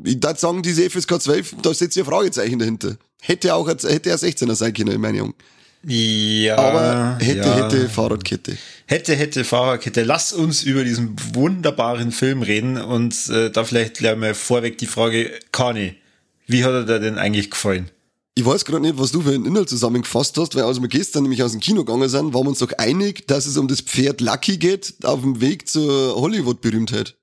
ich 0.05 0.23
würde 0.23 0.39
sagen, 0.39 0.63
diese 0.63 0.89
FSK 0.89 1.21
12, 1.21 1.57
da 1.63 1.73
setzt 1.75 1.97
ihr 1.97 2.05
Fragezeichen 2.05 2.59
dahinter. 2.59 2.97
Hätte 3.21 3.55
auch, 3.55 3.69
hätte 3.69 4.11
er 4.11 4.19
16er 4.19 4.55
sein 4.55 4.73
können, 4.73 4.93
in 4.93 5.01
Meinung. 5.01 5.35
Ja. 5.85 6.57
Aber 6.57 7.19
hätte, 7.21 7.39
ja. 7.39 7.57
hätte 7.57 7.89
Fahrradkette. 7.89 8.57
Hätte, 8.87 9.15
hätte 9.15 9.45
Fahrradkette. 9.45 10.03
Lass 10.03 10.33
uns 10.33 10.63
über 10.63 10.85
diesen 10.85 11.17
wunderbaren 11.35 12.11
Film 12.11 12.43
reden 12.43 12.79
und 12.79 13.15
äh, 13.29 13.51
da 13.51 13.65
vielleicht 13.65 13.99
gleich 13.99 14.17
mal 14.17 14.35
vorweg 14.35 14.79
die 14.79 14.87
Frage, 14.87 15.31
Kani, 15.53 15.95
wie 16.47 16.65
hat 16.65 16.73
er 16.73 16.85
dir 16.85 16.99
denn 16.99 17.19
eigentlich 17.19 17.51
gefallen? 17.51 17.91
Ich 18.39 18.47
weiß 18.47 18.65
gerade 18.65 18.83
nicht, 18.83 18.97
was 18.97 19.11
du 19.11 19.23
für 19.23 19.33
einen 19.33 19.47
Inhalt 19.47 19.69
zusammengefasst 19.69 20.39
hast, 20.39 20.55
weil 20.55 20.63
als 20.63 20.81
wir 20.81 20.87
gestern 20.87 21.25
nämlich 21.25 21.43
aus 21.43 21.51
dem 21.51 21.61
Kino 21.61 21.85
gegangen 21.85 22.09
sind, 22.09 22.33
waren 22.35 22.45
wir 22.45 22.51
uns 22.51 22.61
doch 22.61 22.71
einig, 22.79 23.27
dass 23.27 23.47
es 23.47 23.57
um 23.57 23.67
das 23.67 23.81
Pferd 23.81 24.21
Lucky 24.21 24.59
geht, 24.59 24.95
auf 25.03 25.23
dem 25.23 25.41
Weg 25.41 25.69
zur 25.69 26.15
Hollywood-Berühmtheit. 26.15 27.17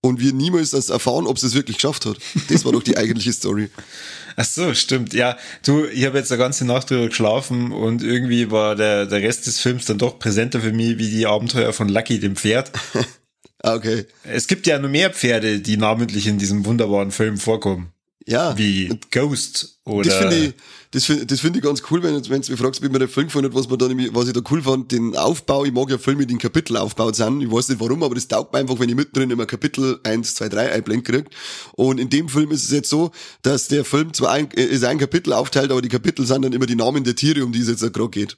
Und 0.00 0.18
wir 0.18 0.32
niemals 0.32 0.70
das 0.70 0.88
erfahren, 0.88 1.26
ob 1.26 1.36
es 1.36 1.42
es 1.42 1.52
wirklich 1.52 1.76
geschafft 1.76 2.06
hat. 2.06 2.16
Das 2.48 2.64
war 2.64 2.72
doch 2.72 2.82
die 2.82 2.96
eigentliche 2.96 3.34
Story. 3.34 3.68
Ach 4.36 4.46
so, 4.46 4.72
stimmt. 4.72 5.12
Ja, 5.12 5.36
du, 5.62 5.84
ich 5.84 6.06
habe 6.06 6.16
jetzt 6.16 6.32
eine 6.32 6.38
ganze 6.38 6.64
Nacht 6.64 6.88
drüber 6.88 7.08
geschlafen 7.08 7.70
und 7.70 8.02
irgendwie 8.02 8.50
war 8.50 8.76
der, 8.76 9.04
der 9.04 9.20
Rest 9.20 9.46
des 9.46 9.60
Films 9.60 9.84
dann 9.84 9.98
doch 9.98 10.18
präsenter 10.18 10.62
für 10.62 10.72
mich 10.72 10.96
wie 10.96 11.10
die 11.10 11.26
Abenteuer 11.26 11.74
von 11.74 11.90
Lucky, 11.90 12.18
dem 12.18 12.34
Pferd. 12.34 12.72
Ah, 13.62 13.74
okay. 13.74 14.04
Es 14.22 14.46
gibt 14.46 14.66
ja 14.66 14.78
nur 14.78 14.90
mehr 14.90 15.10
Pferde, 15.10 15.60
die 15.60 15.76
namentlich 15.76 16.26
in 16.28 16.38
diesem 16.38 16.66
wunderbaren 16.66 17.10
Film 17.10 17.36
vorkommen. 17.38 17.90
Ja. 18.26 18.58
Wie 18.58 18.90
Ghost 19.12 19.78
oder. 19.84 20.08
Das 20.08 20.18
finde 20.18 20.36
ich, 20.36 20.54
das 20.90 21.04
finde 21.04 21.26
das 21.26 21.40
find 21.40 21.56
ich 21.56 21.62
ganz 21.62 21.82
cool, 21.90 22.02
wenn, 22.02 22.14
wenn 22.28 22.42
du 22.42 22.50
mich 22.50 22.60
fragst, 22.60 22.82
wie 22.82 22.88
mir 22.88 22.98
der 22.98 23.08
Film 23.08 23.28
gefallen 23.28 23.44
hat, 23.44 23.54
was, 23.54 23.68
man 23.68 23.78
da, 23.78 23.86
was 23.86 24.26
ich 24.26 24.32
da 24.32 24.40
cool 24.50 24.62
fand, 24.62 24.90
den 24.90 25.16
Aufbau. 25.16 25.64
Ich 25.64 25.72
mag 25.72 25.88
ja 25.90 25.98
Filme, 25.98 26.26
die 26.26 26.34
in 26.34 26.40
Kapitel 26.40 26.76
aufgebaut 26.76 27.14
sind. 27.14 27.40
Ich 27.40 27.50
weiß 27.50 27.68
nicht 27.68 27.80
warum, 27.80 28.02
aber 28.02 28.16
das 28.16 28.26
taugt 28.26 28.52
mir 28.52 28.58
einfach, 28.58 28.80
wenn 28.80 28.88
ich 28.88 28.96
mittendrin 28.96 29.30
immer 29.30 29.46
Kapitel 29.46 30.00
1, 30.02 30.34
2, 30.34 30.48
3 30.48 30.72
einblend 30.72 31.04
krieg. 31.04 31.26
Und 31.74 32.00
in 32.00 32.10
dem 32.10 32.28
Film 32.28 32.50
ist 32.50 32.64
es 32.64 32.72
jetzt 32.72 32.90
so, 32.90 33.12
dass 33.42 33.68
der 33.68 33.84
Film 33.84 34.12
zwar 34.12 34.32
ein, 34.32 34.48
ist 34.50 34.82
ein 34.82 34.98
Kapitel 34.98 35.32
aufteilt, 35.32 35.70
aber 35.70 35.80
die 35.80 35.88
Kapitel 35.88 36.26
sind 36.26 36.42
dann 36.42 36.52
immer 36.52 36.66
die 36.66 36.76
Namen 36.76 37.04
der 37.04 37.14
Tiere, 37.14 37.44
um 37.44 37.52
die 37.52 37.60
es 37.60 37.68
jetzt 37.68 37.80
gerade 37.80 38.08
geht. 38.10 38.36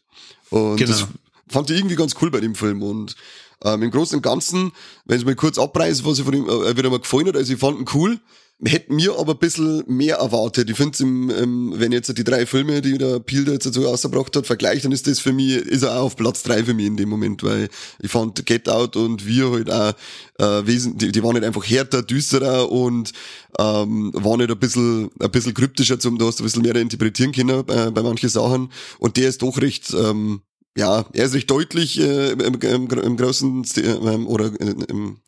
Und 0.50 0.76
genau. 0.76 0.90
das 0.90 1.06
fand 1.48 1.70
ich 1.70 1.78
irgendwie 1.78 1.96
ganz 1.96 2.14
cool 2.20 2.30
bei 2.30 2.40
dem 2.40 2.54
Film. 2.54 2.82
Und 2.82 3.16
ähm, 3.64 3.82
im 3.82 3.90
Großen 3.90 4.16
und 4.16 4.22
Ganzen, 4.22 4.72
wenn 5.06 5.18
ich 5.18 5.24
mal 5.24 5.34
kurz 5.34 5.58
abreiße, 5.58 6.04
was 6.04 6.18
ich 6.18 6.24
von 6.24 6.34
ihm 6.34 6.46
äh, 6.46 6.76
wieder 6.76 6.90
mal 6.90 7.00
gefallen 7.00 7.28
hat, 7.28 7.36
also 7.36 7.52
ich 7.52 7.58
fand 7.58 7.78
ihn 7.78 7.86
cool. 7.94 8.20
Hätten 8.64 8.96
mir 8.96 9.16
aber 9.16 9.34
ein 9.34 9.38
bisschen 9.38 9.84
mehr 9.86 10.16
erwartet. 10.16 10.68
Ich 10.68 10.76
finde 10.76 11.00
im, 11.04 11.72
wenn 11.76 11.92
jetzt 11.92 12.18
die 12.18 12.24
drei 12.24 12.44
Filme, 12.44 12.82
die 12.82 12.98
der 12.98 13.20
Peel 13.20 13.44
da 13.44 13.52
jetzt 13.52 13.66
dazu 13.66 13.86
ausgebracht 13.86 14.34
hat, 14.34 14.48
vergleicht, 14.48 14.84
dann 14.84 14.90
ist 14.90 15.06
das 15.06 15.20
für 15.20 15.32
mich, 15.32 15.54
ist 15.54 15.84
er 15.84 15.96
auch 15.96 16.06
auf 16.06 16.16
Platz 16.16 16.42
drei 16.42 16.64
für 16.64 16.74
mich 16.74 16.86
in 16.86 16.96
dem 16.96 17.08
Moment, 17.08 17.44
weil 17.44 17.68
ich 18.00 18.10
fand 18.10 18.44
Get 18.46 18.68
Out 18.68 18.96
und 18.96 19.24
wir 19.24 19.52
halt 19.52 19.70
auch 19.70 19.94
äh, 20.40 20.66
wesentlich, 20.66 20.98
die, 20.98 21.12
die 21.12 21.22
waren 21.22 21.34
nicht 21.34 21.44
einfach 21.44 21.64
härter, 21.64 22.02
düsterer 22.02 22.72
und 22.72 23.12
ähm, 23.60 24.10
waren 24.14 24.38
nicht 24.38 24.50
ein 24.50 24.58
bisschen, 24.58 25.08
ein 25.20 25.30
bisschen 25.30 25.54
kryptischer 25.54 26.00
zum, 26.00 26.18
du 26.18 26.26
hast 26.26 26.40
ein 26.40 26.44
bisschen 26.44 26.62
mehr 26.62 26.74
interpretieren 26.74 27.30
können 27.30 27.60
äh, 27.68 27.92
bei 27.92 28.02
manchen 28.02 28.28
Sachen. 28.28 28.72
Und 28.98 29.16
der 29.18 29.28
ist 29.28 29.40
doch 29.42 29.56
recht, 29.58 29.94
ähm, 29.94 30.40
ja, 30.76 31.04
er 31.12 31.24
ist 31.26 31.34
recht 31.34 31.48
deutlich 31.48 32.00
äh, 32.00 32.32
im, 32.32 32.40
im, 32.60 32.88
im 32.88 33.16
großen 33.16 33.64
äh, 33.76 33.92
oder 34.26 34.46
äh, 34.60 34.74
im 34.88 35.18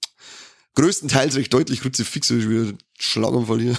größtenteils 0.81 1.37
recht 1.37 1.53
deutlich 1.53 1.81
Kruzifix, 1.81 2.31
ich 2.31 2.49
wieder 2.49 2.73
Schlaganfall 2.99 3.61
hier. 3.61 3.77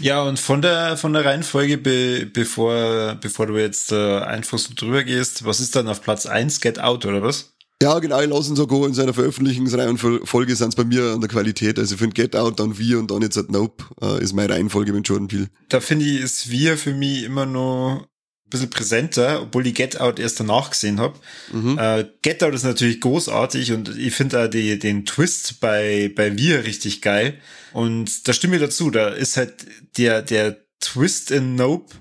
Ja, 0.00 0.22
und 0.22 0.38
von 0.38 0.62
der, 0.62 0.96
von 0.96 1.12
der 1.12 1.24
Reihenfolge, 1.24 1.78
be, 1.78 2.26
bevor, 2.32 3.16
bevor 3.20 3.46
du 3.46 3.56
jetzt 3.56 3.92
äh, 3.92 4.18
einfach 4.20 4.58
so 4.58 4.72
drüber 4.74 5.04
gehst, 5.04 5.44
was 5.44 5.60
ist 5.60 5.76
dann 5.76 5.88
auf 5.88 6.02
Platz 6.02 6.26
eins 6.26 6.60
Get 6.60 6.78
Out, 6.78 7.04
oder 7.04 7.22
was? 7.22 7.52
Ja, 7.82 7.98
genau, 8.00 8.20
ich 8.20 8.28
lasse 8.28 8.50
ihn 8.50 8.56
sogar 8.56 8.86
in 8.86 8.94
seiner 8.94 9.14
Veröffentlichungsreihenfolge 9.14 10.56
sind 10.56 10.70
es 10.70 10.74
bei 10.74 10.84
mir 10.84 11.12
an 11.12 11.20
der 11.20 11.28
Qualität. 11.28 11.78
Also 11.78 11.94
ich 11.94 12.00
finde 12.00 12.14
Get 12.14 12.34
Out, 12.34 12.58
dann 12.58 12.76
Wir 12.76 12.98
und 12.98 13.10
dann 13.10 13.22
jetzt 13.22 13.36
halt 13.36 13.52
Nope 13.52 13.84
äh, 14.02 14.22
ist 14.22 14.32
meine 14.32 14.52
Reihenfolge 14.52 14.92
mit 14.92 15.06
Jordan 15.06 15.28
Peele. 15.28 15.48
Da 15.68 15.80
finde 15.80 16.04
ich, 16.04 16.20
ist 16.20 16.50
Wir 16.50 16.76
für 16.76 16.92
mich 16.92 17.22
immer 17.22 17.46
noch 17.46 18.08
bisschen 18.50 18.70
präsenter, 18.70 19.42
obwohl 19.42 19.66
ich 19.66 19.74
Get 19.74 20.00
Out 20.00 20.18
erst 20.18 20.40
danach 20.40 20.70
gesehen 20.70 21.00
habe. 21.00 21.18
Mhm. 21.52 21.78
Äh, 21.78 22.06
Get 22.22 22.42
Out 22.42 22.54
ist 22.54 22.64
natürlich 22.64 23.00
großartig 23.00 23.72
und 23.72 23.96
ich 23.96 24.14
finde 24.14 24.36
da 24.36 24.48
die, 24.48 24.78
den 24.78 25.04
Twist 25.04 25.60
bei, 25.60 26.12
bei 26.14 26.36
Wir 26.36 26.64
richtig 26.64 27.02
geil. 27.02 27.38
Und 27.72 28.26
da 28.26 28.32
stimme 28.32 28.56
ich 28.56 28.62
dazu, 28.62 28.90
da 28.90 29.08
ist 29.08 29.36
halt 29.36 29.66
der, 29.96 30.22
der 30.22 30.58
Twist 30.80 31.30
in 31.30 31.54
Nope 31.54 31.94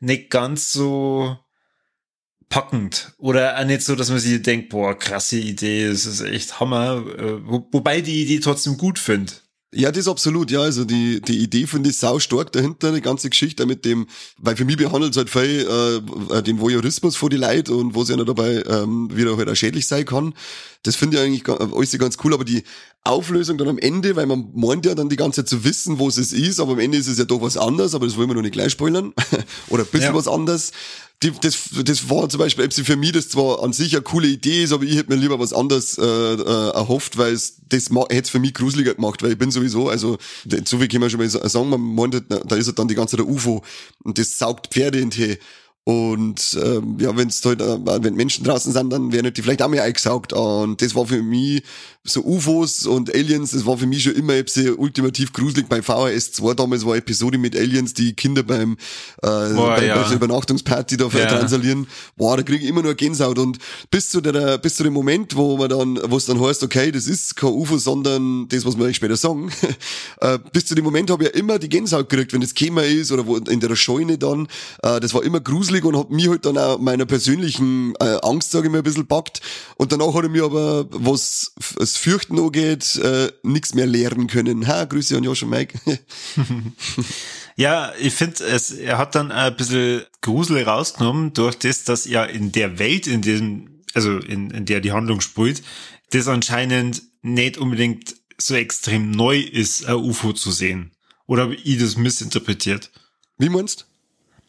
nicht 0.00 0.30
ganz 0.30 0.72
so 0.72 1.38
packend 2.48 3.12
oder 3.18 3.58
auch 3.58 3.64
nicht 3.64 3.82
so, 3.82 3.96
dass 3.96 4.10
man 4.10 4.18
sich 4.18 4.40
denkt, 4.42 4.68
boah, 4.68 4.96
krasse 4.96 5.36
Idee, 5.36 5.88
das 5.88 6.06
ist 6.06 6.20
echt 6.20 6.60
Hammer, 6.60 7.04
äh, 7.18 7.46
wo, 7.46 7.66
wobei 7.72 8.00
die 8.00 8.22
Idee 8.22 8.40
trotzdem 8.40 8.76
gut 8.76 8.98
finde. 8.98 9.32
Ja, 9.74 9.90
das 9.90 10.02
ist 10.02 10.08
absolut, 10.08 10.50
ja. 10.50 10.60
Also 10.60 10.84
die, 10.84 11.20
die 11.20 11.38
Idee 11.38 11.66
finde 11.66 11.90
ich 11.90 11.98
sau 11.98 12.18
stark 12.18 12.52
dahinter, 12.52 12.92
die 12.92 13.00
ganze 13.00 13.28
Geschichte 13.28 13.66
mit 13.66 13.84
dem, 13.84 14.06
weil 14.38 14.56
für 14.56 14.64
mich 14.64 14.76
behandelt 14.76 15.10
es 15.10 15.16
halt 15.16 15.28
viel 15.28 15.66
äh, 16.30 16.42
den 16.42 16.60
Voyeurismus 16.60 17.16
vor 17.16 17.30
die 17.30 17.36
Leute 17.36 17.74
und 17.74 17.94
wo 17.94 18.04
sie 18.04 18.14
ja 18.16 18.24
dabei 18.24 18.62
ähm, 18.68 19.14
wieder 19.14 19.36
halt 19.36 19.48
auch 19.48 19.56
schädlich 19.56 19.86
sein 19.86 20.04
kann. 20.04 20.34
Das 20.84 20.94
finde 20.94 21.16
ich 21.16 21.22
eigentlich 21.22 21.48
alles 21.48 21.98
ganz 21.98 22.16
cool, 22.22 22.32
aber 22.32 22.44
die 22.44 22.62
Auflösung 23.02 23.58
dann 23.58 23.68
am 23.68 23.78
Ende, 23.78 24.14
weil 24.14 24.26
man 24.26 24.50
meint 24.54 24.86
ja 24.86 24.94
dann 24.94 25.08
die 25.08 25.16
ganze 25.16 25.42
Zeit 25.42 25.48
zu 25.48 25.64
wissen, 25.64 25.98
wo 25.98 26.08
es 26.08 26.16
ist, 26.16 26.60
aber 26.60 26.72
am 26.72 26.78
Ende 26.78 26.98
ist 26.98 27.08
es 27.08 27.18
ja 27.18 27.24
doch 27.24 27.40
was 27.40 27.56
anderes, 27.56 27.94
aber 27.94 28.06
das 28.06 28.16
wollen 28.16 28.30
wir 28.30 28.34
noch 28.34 28.42
nicht 28.42 28.52
gleich 28.52 28.72
spoilern. 28.72 29.12
Oder 29.68 29.82
ein 29.82 29.88
bisschen 29.90 30.12
ja. 30.12 30.14
was 30.14 30.28
anderes 30.28 30.72
die, 31.22 31.32
das, 31.40 31.70
das 31.84 32.10
war 32.10 32.28
zum 32.28 32.40
Beispiel 32.40 32.70
für 32.70 32.96
mich 32.96 33.12
das 33.12 33.30
zwar 33.30 33.62
an 33.62 33.72
sich 33.72 33.94
eine 33.94 34.02
coole 34.02 34.28
Idee 34.28 34.64
ist, 34.64 34.72
aber 34.72 34.84
ich 34.84 34.96
hätte 34.96 35.10
mir 35.10 35.18
lieber 35.18 35.38
was 35.38 35.52
anderes 35.52 35.96
äh, 35.96 36.02
äh, 36.02 36.70
erhofft, 36.70 37.16
weil 37.16 37.32
es 37.32 37.56
das 37.68 37.88
hätte 37.88 38.22
es 38.22 38.30
für 38.30 38.38
mich 38.38 38.54
gruseliger 38.54 38.94
gemacht, 38.94 39.22
weil 39.22 39.32
ich 39.32 39.38
bin 39.38 39.50
sowieso, 39.50 39.88
also 39.88 40.18
so 40.64 40.78
viel 40.78 40.88
kann 40.88 41.00
man 41.00 41.10
schon 41.10 41.20
mal 41.20 41.28
sagen, 41.28 41.70
man 41.70 41.80
meint, 41.80 42.22
da 42.28 42.56
ist 42.56 42.66
halt 42.66 42.78
dann 42.78 42.88
die 42.88 42.94
ganze 42.94 43.16
der 43.16 43.26
UFO 43.26 43.64
und 44.04 44.18
das 44.18 44.38
saugt 44.38 44.68
Pferde 44.68 45.00
in 45.00 45.10
die 45.10 45.38
und 45.88 46.58
ähm, 46.60 46.96
ja, 46.98 47.16
wenn 47.16 47.28
es 47.28 47.44
halt, 47.44 47.60
äh, 47.60 47.78
wenn 48.02 48.14
Menschen 48.14 48.44
draußen 48.44 48.72
sind, 48.72 48.92
dann 48.92 49.12
werden 49.12 49.32
die 49.32 49.40
vielleicht 49.40 49.62
auch 49.62 49.68
mehr 49.68 49.84
eingesaugt. 49.84 50.32
Und 50.32 50.82
das 50.82 50.96
war 50.96 51.06
für 51.06 51.22
mich 51.22 51.62
so 52.08 52.22
UFOs 52.22 52.86
und 52.86 53.14
Aliens, 53.14 53.50
das 53.50 53.66
war 53.66 53.76
für 53.76 53.86
mich 53.86 54.02
schon 54.02 54.14
immer 54.14 54.34
ultimativ 54.78 55.32
gruselig. 55.32 55.68
Bei 55.68 55.82
VHS 55.82 56.32
2 56.32 56.54
damals 56.54 56.84
war 56.84 56.92
eine 56.92 57.00
Episode 57.00 57.38
mit 57.38 57.54
Aliens, 57.54 57.94
die 57.94 58.14
Kinder 58.14 58.42
beim, 58.42 58.72
äh, 59.22 59.26
Boah, 59.26 59.76
bei, 59.76 59.86
ja. 59.86 60.00
bei 60.00 60.08
der 60.08 60.16
Übernachtungsparty 60.16 60.96
da 60.96 61.08
ja. 61.08 61.26
transalieren. 61.26 61.86
Boah, 62.16 62.36
da 62.36 62.42
kriege 62.42 62.64
ich 62.64 62.70
immer 62.70 62.82
nur 62.82 62.94
Gänsehaut. 62.94 63.38
Und 63.38 63.58
bis 63.90 64.08
zu 64.10 64.20
der, 64.20 64.58
bis 64.58 64.76
zu 64.76 64.82
dem 64.82 64.92
Moment, 64.92 65.36
wo 65.36 65.56
man 65.56 65.68
dann, 65.68 65.98
wo 66.10 66.16
es 66.16 66.26
dann 66.26 66.40
heißt, 66.40 66.62
okay, 66.62 66.90
das 66.90 67.06
ist 67.06 67.36
kein 67.36 67.50
UFO, 67.50 67.78
sondern 67.78 68.48
das, 68.48 68.64
was 68.64 68.78
wir 68.78 68.92
später 68.94 69.16
sagen. 69.16 69.50
äh, 70.20 70.38
bis 70.52 70.66
zu 70.66 70.74
dem 70.74 70.84
Moment 70.84 71.10
habe 71.10 71.24
ich 71.24 71.30
ja 71.30 71.36
immer 71.36 71.58
die 71.58 71.68
Gänsehaut 71.68 72.08
gekriegt, 72.08 72.32
wenn 72.32 72.40
das 72.40 72.54
Thema 72.54 72.82
ist 72.82 73.12
oder 73.12 73.26
wo 73.26 73.36
in 73.36 73.60
der 73.60 73.76
Scheune 73.76 74.16
dann. 74.16 74.48
Äh, 74.82 75.00
das 75.00 75.12
war 75.12 75.22
immer 75.22 75.40
gruselig 75.40 75.66
gruselig 75.66 75.84
und 75.84 75.96
hat 75.96 76.10
mir 76.10 76.30
halt 76.30 76.44
dann 76.44 76.58
auch 76.58 76.78
meiner 76.78 77.06
persönlichen 77.06 77.94
äh, 78.00 78.18
Angst, 78.22 78.50
sage 78.50 78.66
ich 78.66 78.72
mal, 78.72 78.78
ein 78.78 78.84
bisschen 78.84 79.06
packt. 79.06 79.40
Und 79.76 79.92
danach 79.92 80.14
hat 80.14 80.24
er 80.24 80.28
mir 80.28 80.44
aber, 80.44 80.86
was 80.90 81.52
Fürchten 81.96 82.38
angeht, 82.38 82.96
äh, 82.96 83.32
nichts 83.42 83.74
mehr 83.74 83.86
lehren 83.86 84.26
können. 84.26 84.66
Ha, 84.66 84.84
Grüße 84.84 85.16
an 85.16 85.24
Josh 85.24 85.42
und 85.42 85.50
Mike. 85.50 85.78
ja, 87.56 87.92
ich 88.00 88.14
finde, 88.14 88.44
es, 88.44 88.70
er 88.70 88.98
hat 88.98 89.14
dann 89.14 89.32
ein 89.32 89.56
bisschen 89.56 90.02
Grusel 90.20 90.62
rausgenommen 90.62 91.32
durch 91.32 91.56
das, 91.56 91.84
dass 91.84 92.06
er 92.06 92.30
in 92.30 92.52
der 92.52 92.78
Welt, 92.78 93.06
in 93.06 93.22
dem, 93.22 93.82
also 93.94 94.18
in, 94.18 94.50
in 94.50 94.64
der 94.64 94.80
die 94.80 94.92
Handlung 94.92 95.20
spielt, 95.20 95.62
das 96.10 96.28
anscheinend 96.28 97.02
nicht 97.22 97.58
unbedingt 97.58 98.14
so 98.38 98.54
extrem 98.54 99.10
neu 99.10 99.40
ist, 99.40 99.86
ein 99.86 99.96
UFO 99.96 100.32
zu 100.32 100.50
sehen. 100.50 100.92
Oder 101.26 101.44
habe 101.44 101.54
ich 101.54 101.78
das 101.78 101.96
missinterpretiert? 101.96 102.90
Wie 103.38 103.48
meinst 103.48 103.86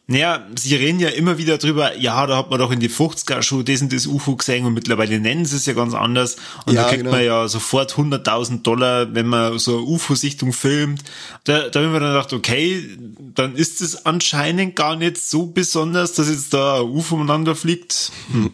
naja, 0.10 0.48
sie 0.58 0.74
reden 0.76 1.02
ja 1.02 1.10
immer 1.10 1.38
wieder 1.38 1.58
drüber, 1.58 1.98
ja, 1.98 2.26
da 2.28 2.38
hat 2.38 2.50
man 2.50 2.60
doch 2.60 2.72
in 2.72 2.80
die 2.80 2.90
50er 2.90 3.42
schon 3.42 3.66
das 3.66 3.82
und 3.82 3.92
das 3.92 4.08
UFO 4.08 4.38
gesehen 4.38 4.66
und 4.66 4.74
mittlerweile 4.74 5.20
nennen 5.20 5.44
sie 5.44 5.58
es 5.58 5.66
ja 5.66 5.74
ganz 5.74 5.94
anders. 5.94 6.38
Und 6.66 6.76
ja, 6.76 6.84
da 6.84 6.88
kriegt 6.88 7.04
genau. 7.04 7.16
man 7.16 7.26
ja 7.26 7.48
sofort 7.50 7.94
100.000 7.94 8.62
Dollar, 8.62 9.14
wenn 9.14 9.28
man 9.28 9.60
so 9.60 9.80
eine 9.80 9.82
UFO-Sichtung 9.86 10.54
filmt. 10.54 11.04
Da, 11.44 11.68
da 11.68 11.82
haben 11.82 11.92
wir 11.92 12.00
dann 12.00 12.14
gedacht, 12.14 12.32
okay, 12.32 12.98
dann 13.36 13.56
ist 13.56 13.82
es 13.82 14.06
anscheinend 14.06 14.78
gar 14.78 14.96
nicht 14.96 15.18
so 15.18 15.48
besonders, 15.48 16.14
dass 16.14 16.30
jetzt 16.30 16.54
da 16.54 16.80
ein 16.80 16.88
UFO 16.88 17.16
umeinander 17.16 17.54
fliegt. 17.54 18.14
Hm. 18.32 18.52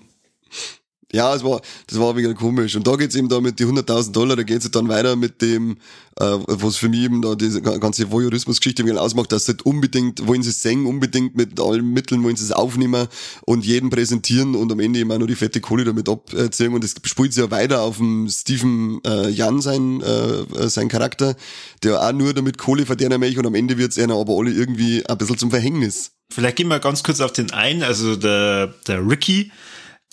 Ja, 1.13 1.35
es 1.35 1.43
war, 1.43 1.61
das 1.85 1.99
war 1.99 2.17
wieder 2.17 2.33
komisch. 2.33 2.75
Und 2.75 2.87
da 2.87 2.95
geht's 2.95 3.13
eben 3.13 3.29
da 3.29 3.39
mit 3.39 3.59
die 3.59 3.65
100.000 3.67 4.11
Dollar, 4.11 4.35
da 4.35 4.41
geht's 4.41 4.69
dann 4.71 4.87
weiter 4.87 5.15
mit 5.15 5.43
dem, 5.43 5.77
äh, 6.19 6.25
was 6.25 6.77
für 6.77 6.89
mich 6.89 7.01
eben 7.01 7.21
da 7.21 7.35
diese 7.35 7.61
ganze 7.61 8.09
Voyeurismus-Geschichte 8.11 8.99
ausmacht, 8.99 9.31
dass 9.31 9.45
sie 9.45 9.51
halt 9.51 9.61
unbedingt, 9.61 10.25
wollen 10.25 10.41
sie 10.41 10.49
singen, 10.49 10.87
unbedingt 10.87 11.35
mit 11.35 11.59
allen 11.59 11.93
Mitteln 11.93 12.23
wollen 12.23 12.35
sie 12.35 12.45
es 12.45 12.51
aufnehmen 12.51 13.07
und 13.45 13.63
jeden 13.63 13.91
präsentieren 13.91 14.55
und 14.55 14.71
am 14.71 14.79
Ende 14.79 15.03
auch 15.03 15.19
nur 15.19 15.27
die 15.27 15.35
fette 15.35 15.61
Kohle 15.61 15.83
damit 15.83 16.09
abziehen. 16.09 16.73
Und 16.73 16.83
das 16.83 16.95
spielt 17.03 17.31
sie 17.31 17.41
ja 17.41 17.51
weiter 17.51 17.81
auf 17.81 17.97
dem 17.97 18.27
Stephen 18.27 18.99
äh, 19.05 19.29
Jan, 19.29 19.61
sein, 19.61 20.01
äh, 20.01 20.67
sein 20.67 20.89
Charakter, 20.89 21.35
der 21.83 22.01
auch 22.01 22.11
nur 22.11 22.33
damit 22.33 22.57
Kohle 22.57 22.87
verdienen 22.87 23.19
möchte 23.19 23.39
und 23.39 23.45
am 23.45 23.55
Ende 23.55 23.77
wird's 23.77 23.99
einer 23.99 24.15
aber 24.15 24.33
alle 24.35 24.49
irgendwie 24.49 25.05
ein 25.05 25.17
bisschen 25.19 25.37
zum 25.37 25.51
Verhängnis. 25.51 26.11
Vielleicht 26.31 26.55
gehen 26.55 26.69
wir 26.69 26.79
ganz 26.79 27.03
kurz 27.03 27.21
auf 27.21 27.33
den 27.33 27.51
einen, 27.51 27.83
also 27.83 28.15
der, 28.15 28.73
der 28.87 29.07
Ricky, 29.07 29.51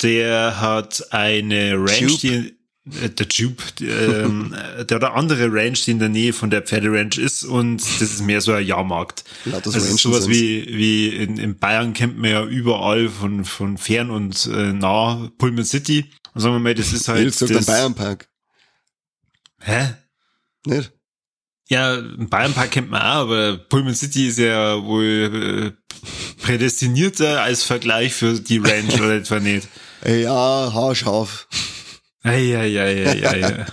der 0.03 0.59
hat 0.59 1.11
eine 1.11 1.75
Ranch, 1.75 2.19
die 2.19 2.55
äh, 3.01 3.09
der 3.09 3.27
Tube, 3.29 3.61
ähm, 3.81 4.55
der 4.89 4.95
hat 4.95 5.03
eine 5.03 5.11
andere 5.13 5.51
Ranch, 5.51 5.85
die 5.85 5.91
in 5.91 5.99
der 5.99 6.09
Nähe 6.09 6.33
von 6.33 6.49
der 6.49 6.61
Pferderanch 6.61 7.17
ist 7.17 7.43
und 7.43 7.77
das 7.77 8.01
ist 8.01 8.21
mehr 8.21 8.41
so 8.41 8.53
ein 8.53 8.65
Jahrmarkt. 8.65 9.23
Also 9.51 9.79
sowas 9.79 10.27
wie, 10.27 10.65
wie 10.67 11.09
in, 11.09 11.37
in 11.37 11.57
Bayern 11.57 11.93
kennt 11.93 12.17
man 12.17 12.31
ja 12.31 12.43
überall 12.43 13.09
von, 13.09 13.45
von 13.45 13.77
fern 13.77 14.09
und 14.09 14.47
äh, 14.47 14.73
nah 14.73 15.29
Pullman 15.37 15.65
City. 15.65 16.05
Und 16.33 16.41
sagen 16.41 16.55
wir 16.55 16.59
mal, 16.59 16.75
das 16.75 16.93
ist 16.93 17.07
halt. 17.07 17.33
Sagt 17.33 17.53
das, 17.53 17.65
Bayern 17.65 17.93
Park. 17.93 18.29
Hä? 19.59 19.95
Nicht? 20.65 20.91
Ja, 21.69 22.01
Bayernpark 22.17 22.71
kennt 22.71 22.91
man 22.91 23.01
auch, 23.01 23.21
aber 23.21 23.57
Pullman 23.57 23.95
City 23.95 24.27
ist 24.27 24.39
ja 24.39 24.83
wohl 24.83 25.73
äh, 25.87 25.95
prädestinierter 26.41 27.41
als 27.41 27.63
Vergleich 27.63 28.13
für 28.13 28.39
die 28.39 28.57
Ranch 28.57 28.93
oder 28.99 29.15
etwa 29.15 29.39
nicht. 29.39 29.69
Ja, 30.05 30.71
haarscharf. 30.73 31.47
Ja, 32.23 33.65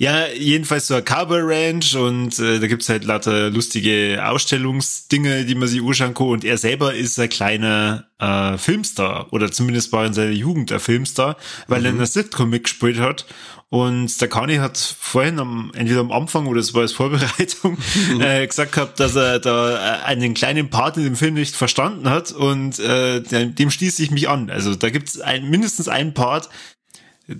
ja, 0.00 0.28
jedenfalls 0.28 0.86
so 0.86 0.94
ein 0.94 1.04
Cowboy 1.04 1.42
Ranch 1.42 1.94
und 1.94 2.38
äh, 2.38 2.58
da 2.58 2.66
gibt's 2.68 2.88
halt 2.88 3.04
lauter 3.04 3.50
lustige 3.50 4.18
Ausstellungsdinge, 4.26 5.44
die 5.44 5.54
man 5.54 5.68
sich 5.68 5.82
anschauen 5.82 6.14
kann. 6.14 6.28
Und 6.28 6.42
er 6.42 6.56
selber 6.56 6.94
ist 6.94 7.20
ein 7.20 7.28
kleiner 7.28 8.06
äh, 8.18 8.56
Filmstar 8.56 9.30
oder 9.30 9.52
zumindest 9.52 9.92
war 9.92 10.06
in 10.06 10.14
seiner 10.14 10.30
Jugend 10.30 10.72
ein 10.72 10.80
Filmstar, 10.80 11.36
weil 11.68 11.80
mhm. 11.80 11.84
er 11.84 11.90
in 11.90 11.98
der 11.98 12.06
Sitcom 12.06 12.48
mitgespielt 12.48 12.98
hat. 12.98 13.26
Und 13.68 14.18
der 14.22 14.28
Kani 14.28 14.56
hat 14.56 14.78
vorhin 14.78 15.38
am, 15.38 15.70
entweder 15.74 16.00
am 16.00 16.12
Anfang 16.12 16.46
oder 16.46 16.60
es 16.60 16.72
war 16.72 16.80
als 16.80 16.92
Vorbereitung 16.92 17.76
äh, 18.20 18.46
gesagt 18.46 18.72
gehabt, 18.72 19.00
dass 19.00 19.16
er 19.16 19.38
da 19.38 19.98
äh, 19.98 20.04
einen 20.04 20.32
kleinen 20.32 20.70
Part 20.70 20.96
in 20.96 21.04
dem 21.04 21.14
Film 21.14 21.34
nicht 21.34 21.54
verstanden 21.54 22.08
hat 22.08 22.32
und 22.32 22.78
äh, 22.78 23.20
dem 23.20 23.70
schließe 23.70 24.02
ich 24.02 24.10
mich 24.10 24.30
an. 24.30 24.48
Also 24.48 24.74
da 24.74 24.88
gibt's 24.88 25.20
ein, 25.20 25.50
mindestens 25.50 25.88
einen 25.88 26.14
Part, 26.14 26.48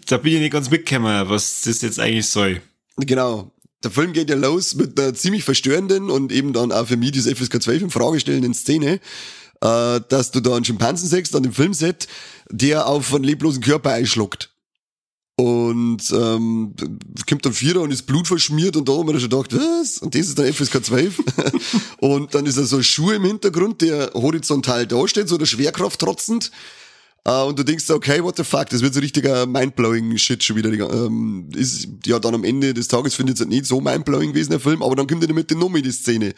da 0.06 0.16
bin 0.18 0.34
ich 0.34 0.40
nicht 0.40 0.52
ganz 0.52 0.70
mitgekommen, 0.70 1.28
was 1.28 1.62
das 1.62 1.82
jetzt 1.82 1.98
eigentlich 1.98 2.28
soll. 2.28 2.62
Genau. 2.96 3.52
Der 3.82 3.90
Film 3.90 4.12
geht 4.12 4.28
ja 4.28 4.36
los 4.36 4.74
mit 4.74 4.98
einer 5.00 5.14
ziemlich 5.14 5.42
verstörenden 5.42 6.10
und 6.10 6.32
eben 6.32 6.52
dann 6.52 6.70
auch 6.70 6.86
für 6.86 6.96
mich 6.96 7.12
diese 7.12 7.34
FSK 7.34 7.62
12 7.62 7.82
in 7.82 7.90
Frage 7.90 8.20
stellenden 8.20 8.52
Szene, 8.52 9.00
äh, 9.62 10.00
dass 10.08 10.30
du 10.32 10.40
da 10.40 10.54
einen 10.54 10.64
Schimpansen 10.64 11.08
siehst 11.08 11.34
an 11.34 11.42
dem 11.42 11.52
Filmset, 11.52 12.06
der 12.50 12.86
auf 12.86 13.14
einen 13.14 13.24
leblosen 13.24 13.62
Körper 13.62 13.92
einschluckt. 13.92 14.50
Und 15.36 16.10
ähm, 16.10 16.74
kommt 17.26 17.46
dann 17.46 17.54
Vierer 17.54 17.80
und 17.80 17.90
ist 17.90 18.02
Blut 18.02 18.28
verschmiert 18.28 18.76
und 18.76 18.86
da 18.86 18.92
haben 18.92 19.06
wir 19.06 19.18
schon 19.18 19.30
gedacht, 19.30 19.56
was? 19.56 19.96
Und 19.98 20.14
das 20.14 20.26
ist 20.26 20.38
dann 20.38 20.52
FSK 20.52 20.84
12. 20.84 21.18
und 22.00 22.34
dann 22.34 22.44
ist 22.44 22.58
da 22.58 22.64
so 22.64 22.76
ein 22.76 22.84
Schuh 22.84 23.12
im 23.12 23.24
Hintergrund, 23.24 23.80
der 23.80 24.10
horizontal 24.12 24.86
dasteht, 24.86 25.28
so 25.28 25.38
der 25.38 25.46
Schwerkraft 25.46 25.98
trotzend. 25.98 26.50
Uh, 27.28 27.48
und 27.48 27.58
du 27.58 27.62
denkst, 27.62 27.90
okay, 27.90 28.22
what 28.22 28.36
the 28.36 28.44
fuck, 28.44 28.70
das 28.70 28.80
wird 28.80 28.94
so 28.94 29.00
richtiger 29.00 29.44
mindblowing 29.44 30.16
Shit 30.16 30.42
schon 30.42 30.56
wieder. 30.56 30.70
Ähm, 30.70 31.50
ist 31.54 31.86
ja 32.06 32.18
dann 32.18 32.34
am 32.34 32.44
Ende 32.44 32.72
des 32.72 32.88
Tages 32.88 33.14
finde 33.14 33.34
ich 33.34 33.40
es 33.40 33.46
nicht 33.46 33.66
so 33.66 33.80
mindblowing 33.80 34.30
gewesen, 34.30 34.50
der 34.50 34.60
Film, 34.60 34.82
aber 34.82 34.96
dann 34.96 35.06
kommt 35.06 35.22
in 35.22 35.28
der 35.28 35.34
Mitte 35.34 35.54
noch 35.54 35.68
mit 35.68 35.84
die 35.84 35.92
Szene. 35.92 36.32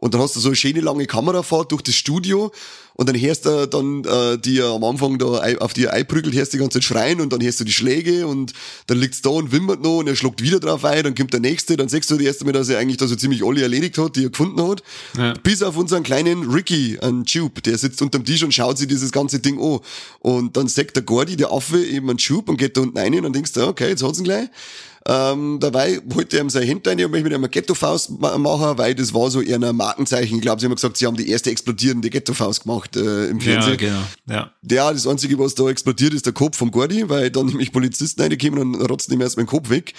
Und 0.00 0.14
dann 0.14 0.20
hast 0.20 0.34
du 0.34 0.40
so 0.40 0.48
eine 0.48 0.56
schöne 0.56 0.80
lange 0.80 1.06
Kamerafahrt 1.06 1.72
durch 1.72 1.82
das 1.82 1.94
Studio 1.94 2.50
und 2.94 3.08
dann 3.08 3.18
hörst 3.18 3.46
du 3.46 3.66
dann, 3.66 4.04
äh, 4.04 4.38
die 4.38 4.60
am 4.60 4.82
Anfang 4.84 5.18
da 5.18 5.40
auf 5.60 5.72
die 5.72 5.88
einprügelt, 5.88 6.34
hörst 6.34 6.52
du 6.52 6.56
die 6.56 6.60
ganze 6.60 6.80
Zeit 6.80 6.84
schreien 6.84 7.20
und 7.20 7.32
dann 7.32 7.42
hörst 7.42 7.60
du 7.60 7.64
die 7.64 7.72
Schläge 7.72 8.26
und 8.26 8.52
dann 8.88 8.98
liegt's 8.98 9.22
da 9.22 9.30
und 9.30 9.52
wimmert 9.52 9.82
noch 9.82 9.98
und 9.98 10.06
er 10.06 10.16
schluckt 10.16 10.42
wieder 10.42 10.58
drauf 10.58 10.84
ein, 10.84 11.04
dann 11.04 11.14
kommt 11.14 11.32
der 11.32 11.40
nächste, 11.40 11.76
dann 11.76 11.88
siehst 11.88 12.10
du 12.10 12.16
die 12.16 12.24
erste 12.24 12.44
Mal, 12.44 12.52
dass 12.52 12.68
er 12.68 12.78
eigentlich 12.78 12.96
da 12.96 13.06
so 13.06 13.16
ziemlich 13.16 13.44
alle 13.44 13.62
erledigt 13.62 13.96
hat, 13.98 14.16
die 14.16 14.24
er 14.24 14.30
gefunden 14.30 14.60
hat. 14.66 14.82
Ja. 15.16 15.34
Bis 15.42 15.62
auf 15.62 15.76
unseren 15.76 16.02
kleinen 16.02 16.50
Ricky, 16.50 16.98
ein 17.00 17.24
Tube, 17.24 17.62
der 17.62 17.78
sitzt 17.78 18.02
unterm 18.02 18.24
Tisch 18.24 18.42
und 18.42 18.52
schaut 18.52 18.78
sich 18.78 18.88
dieses 18.88 19.12
ganze 19.12 19.38
Ding 19.38 19.58
an. 19.60 19.80
Und 20.18 20.56
dann 20.56 20.68
sagt 20.68 20.96
der 20.96 21.02
Gordy, 21.02 21.36
der 21.36 21.52
Affe, 21.52 21.82
eben 21.82 22.10
ein 22.10 22.18
Tube 22.18 22.48
und 22.48 22.56
geht 22.56 22.76
da 22.76 22.82
unten 22.82 22.98
rein 22.98 23.14
und 23.14 23.22
dann 23.22 23.32
denkst 23.32 23.52
du, 23.52 23.66
okay, 23.66 23.88
jetzt 23.88 24.02
hat's 24.02 24.18
ihn 24.18 24.24
gleich. 24.24 24.48
Ähm, 25.06 25.58
dabei 25.60 26.00
wollte 26.04 26.36
er 26.36 26.42
ihm 26.42 26.50
sein 26.50 26.80
rein 26.84 27.02
und 27.02 27.10
möchte 27.10 27.24
mit 27.24 27.32
ihm 27.32 27.36
eine 27.36 27.48
Ghetto-Faust 27.48 28.20
machen, 28.20 28.78
weil 28.78 28.94
das 28.94 29.14
war 29.14 29.30
so 29.30 29.40
eher 29.40 29.60
ein 29.60 29.76
Markenzeichen. 29.76 30.36
Ich 30.36 30.42
glaube, 30.42 30.60
sie 30.60 30.66
haben 30.66 30.74
gesagt, 30.74 30.98
sie 30.98 31.06
haben 31.06 31.16
die 31.16 31.30
erste 31.30 31.50
explodierende 31.50 32.10
Ghetto-Faust 32.10 32.64
gemacht 32.64 32.96
äh, 32.96 33.26
im 33.26 33.40
Fernsehen. 33.40 33.72
Ja, 33.72 33.76
genau. 33.76 34.02
Ja. 34.28 34.52
ja, 34.70 34.92
das 34.92 35.06
Einzige, 35.06 35.38
was 35.38 35.54
da 35.54 35.68
explodiert, 35.68 36.12
ist 36.12 36.26
der 36.26 36.34
Kopf 36.34 36.58
vom 36.58 36.70
Gordi, 36.70 37.08
weil 37.08 37.30
dann 37.30 37.46
nämlich 37.46 37.72
Polizisten 37.72 38.20
reinkommen 38.20 38.74
und 38.74 38.90
rotzen 38.90 39.14
ihm 39.14 39.20
erstmal 39.22 39.46
den 39.46 39.50
Kopf 39.50 39.70
weg. 39.70 39.94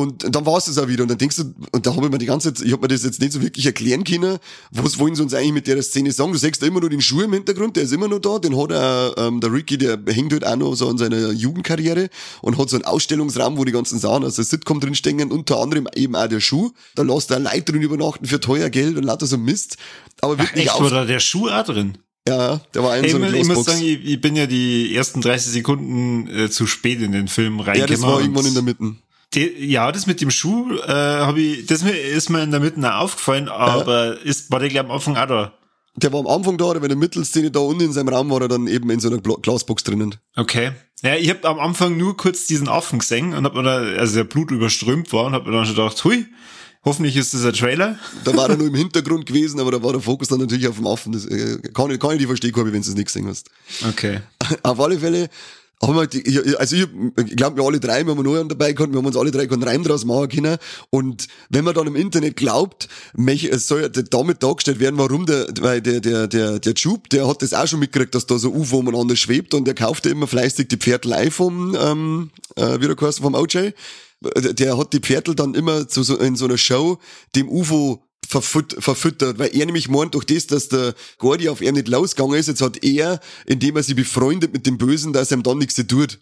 Und 0.00 0.34
dann 0.34 0.46
war 0.46 0.56
es 0.56 0.64
das 0.64 0.78
auch 0.78 0.88
wieder. 0.88 1.02
Und 1.02 1.10
dann 1.10 1.18
denkst 1.18 1.36
du, 1.36 1.54
und 1.72 1.86
da 1.86 1.94
habe 1.94 2.06
ich 2.06 2.12
mir 2.12 2.18
die 2.18 2.26
ganze 2.26 2.54
Zeit, 2.54 2.66
ich 2.66 2.72
habe 2.72 2.82
mir 2.82 2.88
das 2.88 3.04
jetzt 3.04 3.20
nicht 3.20 3.32
so 3.32 3.42
wirklich 3.42 3.66
erklären 3.66 4.04
können, 4.04 4.38
was 4.70 4.98
wollen 4.98 5.14
sie 5.14 5.22
uns 5.22 5.34
eigentlich 5.34 5.52
mit 5.52 5.66
der 5.66 5.82
Szene 5.82 6.10
sagen? 6.12 6.32
Du 6.32 6.38
siehst 6.38 6.62
da 6.62 6.66
immer 6.66 6.80
nur 6.80 6.90
den 6.90 7.00
Schuh 7.00 7.20
im 7.20 7.32
Hintergrund, 7.32 7.76
der 7.76 7.84
ist 7.84 7.92
immer 7.92 8.08
noch 8.08 8.18
da, 8.18 8.38
den 8.38 8.56
hat 8.56 8.70
er, 8.70 9.14
ähm, 9.18 9.40
der 9.40 9.52
Ricky, 9.52 9.78
der 9.78 9.98
hängt 10.06 10.32
halt 10.32 10.46
auch 10.46 10.56
noch 10.56 10.74
so 10.74 10.88
an 10.88 10.98
seiner 10.98 11.32
Jugendkarriere 11.32 12.08
und 12.40 12.58
hat 12.58 12.70
so 12.70 12.76
einen 12.76 12.84
Ausstellungsraum, 12.84 13.58
wo 13.58 13.64
die 13.64 13.72
ganzen 13.72 13.98
Sachen, 13.98 14.24
also 14.24 14.42
Sitcom 14.42 14.80
drinstecken, 14.80 15.30
unter 15.30 15.58
anderem 15.58 15.86
eben 15.94 16.16
auch 16.16 16.28
der 16.28 16.40
Schuh. 16.40 16.70
Da 16.94 17.02
lässt 17.02 17.30
er 17.30 17.40
Leute 17.40 17.72
drin 17.72 17.82
übernachten 17.82 18.26
für 18.26 18.40
teuer 18.40 18.70
Geld 18.70 18.96
und 18.96 19.04
lauter 19.04 19.26
so 19.26 19.36
Mist. 19.36 19.76
Aber 20.20 20.38
wird 20.38 20.50
Ach, 20.52 20.56
echt, 20.56 20.72
auf. 20.72 20.90
War 20.90 21.04
der 21.04 21.20
Schuh 21.20 21.48
auch 21.48 21.64
drin? 21.64 21.98
Ja, 22.28 22.60
der 22.74 22.82
war 22.82 22.92
ein 22.92 23.08
so 23.08 23.16
eine 23.16 23.36
Ich 23.36 23.46
muss 23.46 23.64
sagen, 23.64 23.80
ich, 23.82 24.04
ich, 24.04 24.20
bin 24.20 24.36
ja 24.36 24.46
die 24.46 24.94
ersten 24.94 25.20
30 25.20 25.52
Sekunden 25.52 26.28
äh, 26.28 26.50
zu 26.50 26.66
spät 26.66 27.00
in 27.00 27.12
den 27.12 27.28
Film 27.28 27.60
reingekommen. 27.60 27.80
Ja, 27.80 27.86
das 27.86 28.02
war 28.02 28.20
irgendwann 28.20 28.46
in 28.46 28.54
der 28.54 28.62
Mitte. 28.62 28.94
Die, 29.34 29.66
ja, 29.66 29.92
das 29.92 30.06
mit 30.06 30.20
dem 30.20 30.30
Schuh 30.30 30.74
äh, 30.74 30.88
habe 30.88 31.40
ich, 31.40 31.66
das 31.66 31.82
ist 31.82 32.30
mir 32.30 32.42
in 32.42 32.50
der 32.50 32.60
Mitte 32.60 32.80
auch 32.80 33.02
aufgefallen, 33.02 33.48
aber 33.48 34.06
ja. 34.06 34.12
ist, 34.22 34.50
war 34.50 34.58
der 34.58 34.68
gleich 34.68 34.84
am 34.84 34.90
Anfang 34.90 35.16
auch 35.16 35.26
da? 35.26 35.52
Der 35.96 36.12
war 36.12 36.20
am 36.20 36.26
Anfang 36.26 36.56
da, 36.58 36.66
aber 36.66 36.82
in 36.82 36.88
der 36.88 36.96
Mittelszene 36.96 37.50
da 37.50 37.60
unten 37.60 37.82
in 37.82 37.92
seinem 37.92 38.08
Raum 38.08 38.30
war 38.30 38.42
er 38.42 38.48
dann 38.48 38.66
eben 38.66 38.90
in 38.90 39.00
so 39.00 39.08
einer 39.08 39.18
Glasbox 39.18 39.84
drinnen. 39.84 40.16
Okay. 40.36 40.72
Ja, 41.02 41.14
ich 41.14 41.30
habe 41.30 41.46
am 41.48 41.58
Anfang 41.58 41.96
nur 41.96 42.16
kurz 42.16 42.46
diesen 42.46 42.68
Affen 42.68 42.98
gesehen 42.98 43.34
und 43.34 43.44
hab 43.44 43.54
mir 43.54 43.62
da, 43.62 43.78
also 43.78 44.16
der 44.16 44.24
Blut 44.24 44.50
überströmt 44.50 45.12
war 45.12 45.26
und 45.26 45.34
hab 45.34 45.46
mir 45.46 45.52
dann 45.52 45.64
schon 45.64 45.76
gedacht, 45.76 46.02
hui, 46.04 46.26
hoffentlich 46.84 47.16
ist 47.16 47.34
das 47.34 47.44
ein 47.44 47.52
Trailer. 47.52 47.98
Da 48.24 48.36
war 48.36 48.50
er 48.50 48.56
nur 48.56 48.66
im 48.66 48.74
Hintergrund 48.74 49.26
gewesen, 49.26 49.60
aber 49.60 49.70
da 49.72 49.82
war 49.82 49.92
der 49.92 50.00
Fokus 50.00 50.28
dann 50.28 50.40
natürlich 50.40 50.68
auf 50.68 50.76
dem 50.76 50.86
Affen. 50.86 51.12
Das 51.12 51.26
äh, 51.26 51.58
kann, 51.72 51.90
ich, 51.90 52.00
kann 52.00 52.12
ich 52.12 52.18
die 52.18 52.26
verstehen, 52.26 52.52
wenn 52.54 52.72
du 52.72 52.78
es 52.78 52.94
nicht 52.94 53.06
gesehen 53.06 53.28
hast. 53.28 53.50
Okay. 53.88 54.20
Auf 54.62 54.80
alle 54.80 54.98
Fälle 54.98 55.28
haben 55.82 55.96
wir, 55.96 56.60
also 56.60 56.76
ich, 56.76 56.86
ich 57.26 57.36
glaube, 57.36 57.56
wir 57.56 57.64
alle 57.64 57.80
drei, 57.80 58.04
wir 58.04 58.14
haben 58.14 58.22
noch 58.22 58.48
dabei 58.48 58.72
gehabt, 58.72 58.92
wir 58.92 58.98
haben 58.98 59.06
uns 59.06 59.16
alle 59.16 59.30
drei 59.30 59.48
einen 59.50 59.62
Reim 59.62 59.82
draus 59.82 60.04
machen 60.04 60.28
können. 60.28 60.58
Und 60.90 61.26
wenn 61.48 61.64
man 61.64 61.74
dann 61.74 61.86
im 61.86 61.96
Internet 61.96 62.36
glaubt, 62.36 62.88
es 63.16 63.66
soll 63.66 63.82
ja 63.82 63.88
damit 63.88 64.42
dargestellt 64.42 64.78
werden, 64.78 64.98
warum 64.98 65.24
der, 65.24 65.48
weil 65.60 65.80
der, 65.80 66.00
der, 66.00 66.26
der, 66.26 66.58
der 66.58 66.74
Jupe, 66.74 67.08
der 67.08 67.26
hat 67.26 67.40
das 67.40 67.54
auch 67.54 67.66
schon 67.66 67.80
mitgekriegt, 67.80 68.14
dass 68.14 68.26
da 68.26 68.38
so 68.38 68.50
UFO 68.50 68.78
umeinander 68.78 69.16
schwebt 69.16 69.54
und 69.54 69.64
der 69.64 69.74
kauft 69.74 70.04
ja 70.04 70.12
immer 70.12 70.26
fleißig 70.26 70.68
die 70.68 70.76
Pferdlei 70.76 71.30
vom, 71.30 71.74
ähm, 71.80 72.30
äh, 72.56 72.78
wie 72.80 72.86
der 72.86 73.12
vom 73.12 73.34
OJ. 73.34 73.72
Der 74.22 74.76
hat 74.76 74.92
die 74.92 75.00
Pferdl 75.00 75.34
dann 75.34 75.54
immer 75.54 75.88
zu 75.88 76.02
so, 76.02 76.18
in 76.18 76.36
so 76.36 76.44
einer 76.44 76.58
Show 76.58 76.98
dem 77.34 77.48
UFO 77.48 78.02
verfüttert, 78.26 79.38
weil 79.38 79.54
er 79.54 79.66
nämlich 79.66 79.88
meint, 79.88 80.14
durch 80.14 80.24
das, 80.24 80.46
dass 80.46 80.68
der 80.68 80.94
Gordy 81.18 81.48
auf 81.48 81.60
er 81.60 81.72
nicht 81.72 81.88
losgegangen 81.88 82.38
ist, 82.38 82.48
jetzt 82.48 82.62
hat 82.62 82.84
er, 82.84 83.20
indem 83.46 83.76
er 83.76 83.82
sich 83.82 83.96
befreundet 83.96 84.52
mit 84.52 84.66
dem 84.66 84.78
Bösen, 84.78 85.12
dass 85.12 85.30
er 85.30 85.38
ihm 85.38 85.42
dann 85.42 85.58
nichts 85.58 85.74
tut. 85.88 86.20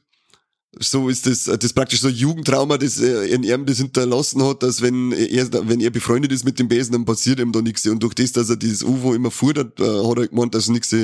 So 0.79 1.09
ist 1.09 1.27
das, 1.27 1.45
das 1.45 1.59
ist 1.63 1.73
praktisch 1.73 2.01
so 2.01 2.09
ein 2.09 2.15
Jugendtrauma, 2.15 2.77
das 2.77 2.99
in 2.99 3.43
ihm 3.43 3.65
das 3.65 3.79
hinterlassen 3.79 4.43
hat, 4.45 4.63
dass 4.63 4.83
wenn 4.83 5.13
er, 5.13 5.49
wenn 5.67 5.81
er 5.81 5.91
befreundet 5.91 6.31
ist 6.31 6.45
mit 6.45 6.59
dem 6.59 6.69
Besen, 6.69 6.93
dann 6.93 7.05
passiert 7.05 7.41
ihm 7.41 7.53
da 7.53 7.63
nichts. 7.63 7.87
Und 7.87 8.03
durch 8.03 8.15
das, 8.15 8.33
dass 8.33 8.51
er 8.51 8.57
dieses 8.57 8.83
UFO 8.83 9.15
immer 9.15 9.31
fuhrt, 9.31 9.59
hat, 9.59 9.81
hat 9.81 10.19
er 10.19 10.29
gemeint, 10.29 10.55
dass 10.55 10.69
nichts 10.69 10.95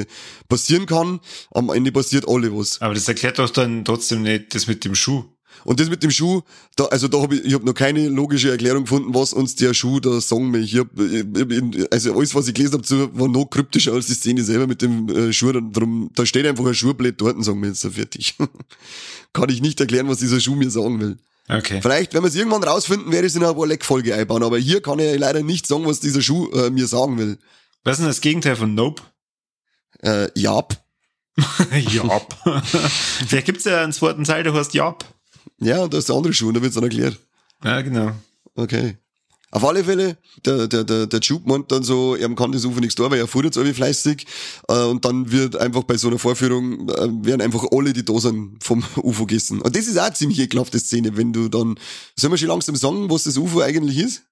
passieren 0.49 0.87
kann. 0.87 1.19
Am 1.51 1.71
Ende 1.71 1.93
passiert 1.93 2.29
alle 2.29 2.55
was. 2.57 2.81
Aber 2.83 2.95
das 2.95 3.09
erklärt 3.09 3.39
doch 3.39 3.51
dann 3.51 3.85
trotzdem 3.85 4.23
nicht 4.23 4.55
das 4.55 4.67
mit 4.67 4.85
dem 4.85 4.95
Schuh. 4.95 5.25
Und 5.65 5.81
das 5.81 5.89
mit 5.89 6.03
dem 6.03 6.11
Schuh, 6.11 6.43
da, 6.77 6.85
also 6.87 7.09
da 7.09 7.21
habe 7.21 7.37
ich, 7.37 7.45
ich 7.45 7.55
hab 7.55 7.65
noch 7.65 7.75
keine 7.75 8.09
logische 8.09 8.51
Erklärung 8.51 8.85
gefunden, 8.85 9.15
was 9.15 9.33
uns 9.33 9.55
der 9.55 9.75
Schuh 9.75 10.01
da 10.01 10.21
sagen 10.21 10.53
will. 10.53 10.63
Ich 10.63 10.77
hab, 10.77 10.89
ich, 10.99 11.93
also 11.93 12.15
alles, 12.17 12.35
was 12.35 12.49
ich 12.49 12.55
gelesen 12.55 12.75
habe, 12.75 13.19
war 13.19 13.29
noch 13.29 13.47
kryptischer 13.47 13.93
als 13.93 14.07
die 14.07 14.15
Szene 14.15 14.43
selber 14.43 14.67
mit 14.67 14.83
dem 14.83 15.09
äh, 15.09 15.33
Schuh. 15.33 15.53
Drum, 15.53 16.11
da 16.15 16.27
steht 16.27 16.47
einfach 16.47 16.67
ein 16.67 16.75
Schuhblatt 16.75 17.15
dort 17.19 17.37
und 17.37 17.45
sagen 17.45 17.61
wir 17.61 17.69
jetzt 17.69 17.81
so 17.81 17.91
fertig. 17.91 18.37
Kann 19.33 19.49
ich 19.49 19.63
nicht 19.63 19.81
erklären, 19.81 20.09
was 20.09 20.19
dieser 20.19 20.41
Schuh 20.41 20.55
mir 20.55 20.71
sagen 20.71 21.01
will. 21.01 21.19
Okay. 21.49 21.81
Vielleicht, 21.83 22.15
wenn 22.15 22.23
wir 22.23 22.29
es 22.29 22.35
irgendwann 22.35 22.65
rausfinden, 22.65 23.13
werde 23.13 23.27
ich 23.27 23.33
es 23.33 23.37
in 23.37 23.45
einer 23.45 23.67
Leck-Folge 23.67 24.15
einbauen. 24.15 24.43
Aber 24.43 24.59
hier 24.59 24.81
kann 24.81 24.99
ich 24.99 25.19
leider 25.19 25.43
nicht 25.43 25.67
sagen, 25.67 25.87
was 25.87 26.01
dieser 26.01 26.23
Schuh 26.23 26.51
äh, 26.53 26.71
mir 26.71 26.87
sagen 26.87 27.19
will. 27.19 27.39
Was 27.85 27.95
ist 27.95 28.01
denn 28.01 28.09
das 28.09 28.21
Gegenteil 28.23 28.57
von 28.57 28.75
Nope? 28.75 29.03
Äh, 30.03 30.29
Jab. 30.35 30.83
Jab. 31.91 32.37
Vielleicht 33.27 33.47
gibt's 33.47 33.65
ja 33.65 33.83
einen 33.83 33.93
zweiten 33.93 34.25
Teil, 34.25 34.43
der 34.43 34.55
heißt 34.55 34.73
Jab. 34.75 35.05
Ja, 35.61 35.85
und 35.85 35.95
da 35.95 35.99
ist 35.99 36.09
der 36.09 36.17
andere 36.17 36.33
Schuh, 36.33 36.53
da 36.53 36.61
wird's 36.63 36.75
dann 36.75 36.85
erklärt. 36.85 37.19
Ja, 37.63 37.81
genau. 37.81 38.13
Okay. 38.55 38.97
Auf 39.55 39.65
alle 39.65 39.85
Fälle, 39.85 40.19
der, 40.45 40.67
der, 40.67 40.83
der, 40.83 41.07
der 41.07 41.21
Jupe 41.21 41.49
meint 41.49 41.71
dann 41.71 41.85
so, 41.85 42.17
er 42.17 42.29
kann 42.35 42.51
das 42.51 42.65
UFO 42.65 42.81
nichts 42.81 42.97
tun, 42.97 43.09
weil 43.13 43.21
er 43.21 43.29
fuhrt 43.29 43.45
jetzt 43.45 43.57
irgendwie 43.57 43.77
fleißig. 43.77 44.27
Äh, 44.69 44.83
und 44.83 45.05
dann 45.05 45.31
wird 45.31 45.55
einfach 45.55 45.85
bei 45.85 45.97
so 45.97 46.09
einer 46.09 46.19
Vorführung, 46.19 46.89
äh, 46.89 47.09
werden 47.25 47.41
einfach 47.41 47.65
alle, 47.71 47.93
die 47.93 48.05
da 48.05 48.19
sind, 48.19 48.57
vom 48.65 48.83
UFO 48.97 49.27
gegessen. 49.27 49.61
Und 49.61 49.77
das 49.77 49.87
ist 49.87 49.97
auch 49.97 50.07
eine 50.07 50.15
ziemlich 50.15 50.41
ekelhafte 50.41 50.81
Szene, 50.81 51.17
wenn 51.17 51.33
du 51.33 51.49
dann, 51.49 51.79
sollen 52.17 52.33
wir 52.33 52.39
schon 52.39 52.49
langsam 52.49 52.75
sagen, 52.75 53.09
was 53.11 53.25
das 53.25 53.37
UFO 53.37 53.61
eigentlich 53.61 53.99
ist? 53.99 54.25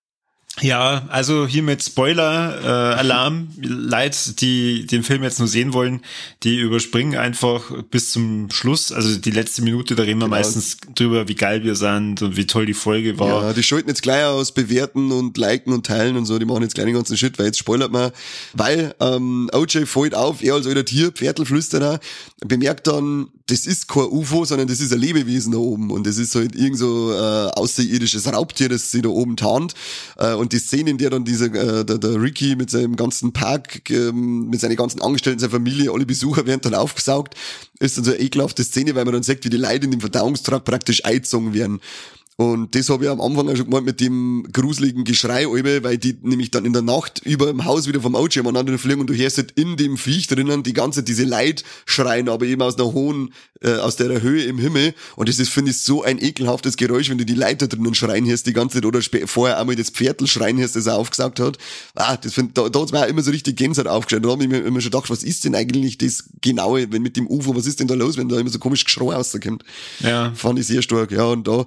Ja, 0.62 1.07
also 1.09 1.46
hier 1.46 1.62
mit 1.62 1.83
Spoiler-Alarm. 1.83 3.48
Äh, 3.61 3.66
Leute, 3.66 4.35
die 4.35 4.87
den 4.87 5.03
Film 5.03 5.25
jetzt 5.25 5.40
nur 5.40 5.48
sehen 5.48 5.72
wollen, 5.72 6.03
die 6.44 6.57
überspringen 6.57 7.18
einfach 7.18 7.83
bis 7.90 8.12
zum 8.12 8.48
Schluss. 8.51 8.92
Also 8.92 9.18
die 9.18 9.33
letzte 9.33 9.62
Minute, 9.62 9.96
da 9.96 10.05
reden 10.05 10.20
wir 10.20 10.27
genau. 10.27 10.37
meistens 10.37 10.77
drüber, 10.94 11.27
wie 11.27 11.35
geil 11.35 11.64
wir 11.64 11.75
sind 11.75 12.22
und 12.22 12.37
wie 12.37 12.46
toll 12.46 12.66
die 12.66 12.75
Folge 12.75 13.18
war. 13.18 13.42
Ja, 13.42 13.53
die 13.53 13.62
schalten 13.62 13.88
jetzt 13.88 14.03
gleich 14.03 14.25
aus, 14.25 14.53
bewerten 14.53 15.11
und 15.11 15.37
liken 15.37 15.72
und 15.72 15.85
teilen 15.85 16.16
und 16.16 16.27
so. 16.27 16.38
Die 16.38 16.46
machen 16.46 16.62
jetzt 16.62 16.75
gleich 16.75 16.87
den 16.87 16.94
ganzen 16.94 17.16
Shit, 17.16 17.38
weil 17.38 17.46
jetzt 17.46 17.59
spoilert 17.59 17.90
man. 17.90 18.12
Weil 18.53 18.94
ähm, 19.01 19.51
OJ 19.53 19.87
fällt 19.87 20.14
auf, 20.14 20.42
er 20.42 20.55
als 20.55 20.66
alter 20.68 20.85
Tier, 20.85 21.11
Pferdlflüsterer, 21.11 21.98
bemerkt 22.46 22.87
dann, 22.87 23.29
das 23.52 23.66
ist 23.66 23.86
kein 23.86 24.04
UFO, 24.04 24.46
sondern 24.46 24.66
das 24.66 24.80
ist 24.80 24.94
ein 24.94 24.98
Lebewesen 24.98 25.52
da 25.52 25.58
oben. 25.58 25.90
Und 25.90 26.06
das 26.06 26.16
ist 26.16 26.34
halt 26.34 26.56
irgend 26.56 26.78
so 26.78 27.12
äh, 27.12 27.50
außerirdisches 27.50 28.32
Raubtier, 28.32 28.70
das 28.70 28.90
sie 28.90 29.02
da 29.02 29.10
oben 29.10 29.36
tarnt. 29.36 29.74
Äh, 30.16 30.32
und 30.32 30.54
die 30.54 30.58
Szene, 30.58 30.88
in 30.88 30.96
der 30.96 31.10
dann 31.10 31.26
dieser 31.26 31.46
äh, 31.54 31.84
der, 31.84 31.98
der 31.98 32.20
Ricky 32.22 32.56
mit 32.56 32.70
seinem 32.70 32.96
ganzen 32.96 33.34
Park, 33.34 33.90
ähm, 33.90 34.48
mit 34.48 34.58
seinen 34.60 34.76
ganzen 34.76 35.02
Angestellten, 35.02 35.38
seiner 35.38 35.52
Familie, 35.52 35.92
alle 35.92 36.06
Besucher 36.06 36.46
werden 36.46 36.62
dann 36.62 36.74
aufgesaugt, 36.74 37.34
ist 37.78 37.98
dann 37.98 38.04
so 38.04 38.12
eine 38.12 38.20
ekelhafte 38.20 38.64
Szene, 38.64 38.94
weil 38.94 39.04
man 39.04 39.12
dann 39.12 39.22
sagt, 39.22 39.44
wie 39.44 39.50
die 39.50 39.58
Leute 39.58 39.84
in 39.84 39.90
dem 39.90 40.00
Verdauungstrakt 40.00 40.64
praktisch 40.64 41.04
eingezogen 41.04 41.52
werden. 41.52 41.80
Und 42.37 42.75
das 42.75 42.88
habe 42.88 43.05
ich 43.05 43.11
am 43.11 43.21
Anfang 43.21 43.49
auch 43.49 43.57
schon 43.57 43.66
gemeint 43.66 43.85
mit 43.85 44.01
dem 44.01 44.47
gruseligen 44.53 45.05
Geschrei, 45.05 45.47
weil 45.47 45.99
die 45.99 46.16
nämlich 46.23 46.51
dann 46.51 46.64
in 46.64 46.73
der 46.73 46.81
Nacht 46.81 47.21
über 47.25 47.47
dem 47.47 47.66
Haus 47.66 47.87
wieder 47.87 48.01
vom 48.01 48.16
Auto 48.16 48.40
aneinander 48.40 48.79
fliegen 48.79 49.01
und 49.01 49.11
du 49.11 49.14
hörst 49.14 49.37
halt 49.37 49.53
in 49.53 49.77
dem 49.77 49.99
Viech 49.99 50.29
drinnen 50.29 50.62
die 50.62 50.73
ganze 50.73 51.03
diese 51.03 51.25
Leid 51.25 51.62
schreien, 51.85 52.31
aber 52.31 52.47
eben 52.47 52.62
aus 52.62 52.79
einer 52.79 52.92
hohen, 52.92 53.35
äh, 53.61 53.75
aus 53.75 53.97
der 53.97 54.23
Höhe 54.23 54.45
im 54.45 54.59
Himmel. 54.59 54.95
Und 55.16 55.29
das 55.29 55.38
ist, 55.38 55.51
finde 55.51 55.73
ich, 55.73 55.83
so 55.83 56.03
ein 56.03 56.18
ekelhaftes 56.18 56.79
Geräusch, 56.79 57.11
wenn 57.11 57.18
du 57.18 57.27
die 57.27 57.35
Leiter 57.35 57.68
drinnen 57.68 57.95
schreien 57.95 58.27
hörst 58.27 58.47
die 58.47 58.55
ganze 58.55 58.77
Zeit 58.77 58.87
oder 58.87 59.01
vorher 59.27 59.59
einmal 59.61 59.77
das 59.77 59.90
Pferdl 59.90 60.27
schreien 60.27 60.59
hörst, 60.59 60.75
das 60.75 60.87
er 60.87 60.97
aufgesagt 60.97 61.38
hat. 61.38 61.59
Ah, 61.95 62.16
das 62.16 62.33
find, 62.33 62.57
da, 62.57 62.71
da 62.71 62.81
hat's 62.81 62.92
mir 62.92 63.05
auch 63.05 63.09
immer 63.09 63.23
so 63.23 63.31
richtig 63.31 63.57
Gänsehaut 63.57 63.88
aufgestellt. 63.88 64.25
Da 64.25 64.31
habe 64.31 64.42
ich 64.42 64.49
mir 64.49 64.59
immer 64.59 64.81
schon 64.81 64.90
gedacht, 64.90 65.11
was 65.11 65.23
ist 65.23 65.45
denn 65.45 65.55
eigentlich 65.55 65.99
das 65.99 66.25
Genaue, 66.40 66.90
wenn 66.90 67.03
mit 67.03 67.16
dem 67.16 67.29
UFO, 67.29 67.55
was 67.55 67.66
ist 67.66 67.79
denn 67.79 67.88
da 67.88 67.95
los, 67.95 68.16
wenn 68.16 68.31
da 68.31 68.38
immer 68.38 68.51
so 68.51 68.59
komisch 68.59 68.85
Geschrei 68.85 69.14
rauskommt. 69.14 69.64
Ja. 70.01 70.33
Fand 70.35 70.59
ich 70.59 70.66
sehr 70.66 70.81
stark, 70.81 71.12
ja, 71.12 71.25
und 71.25 71.47
da, 71.47 71.66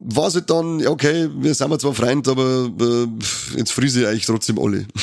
war 0.00 0.28
es 0.28 0.40
dann, 0.46 0.80
ja 0.80 0.90
okay, 0.90 1.28
wir 1.38 1.54
sind 1.54 1.80
zwar 1.80 1.94
Freund, 1.94 2.28
aber 2.28 2.70
äh, 2.80 3.56
jetzt 3.56 3.72
friese 3.72 4.02
ich 4.02 4.06
eigentlich 4.06 4.26
trotzdem 4.26 4.58
alle. 4.58 4.86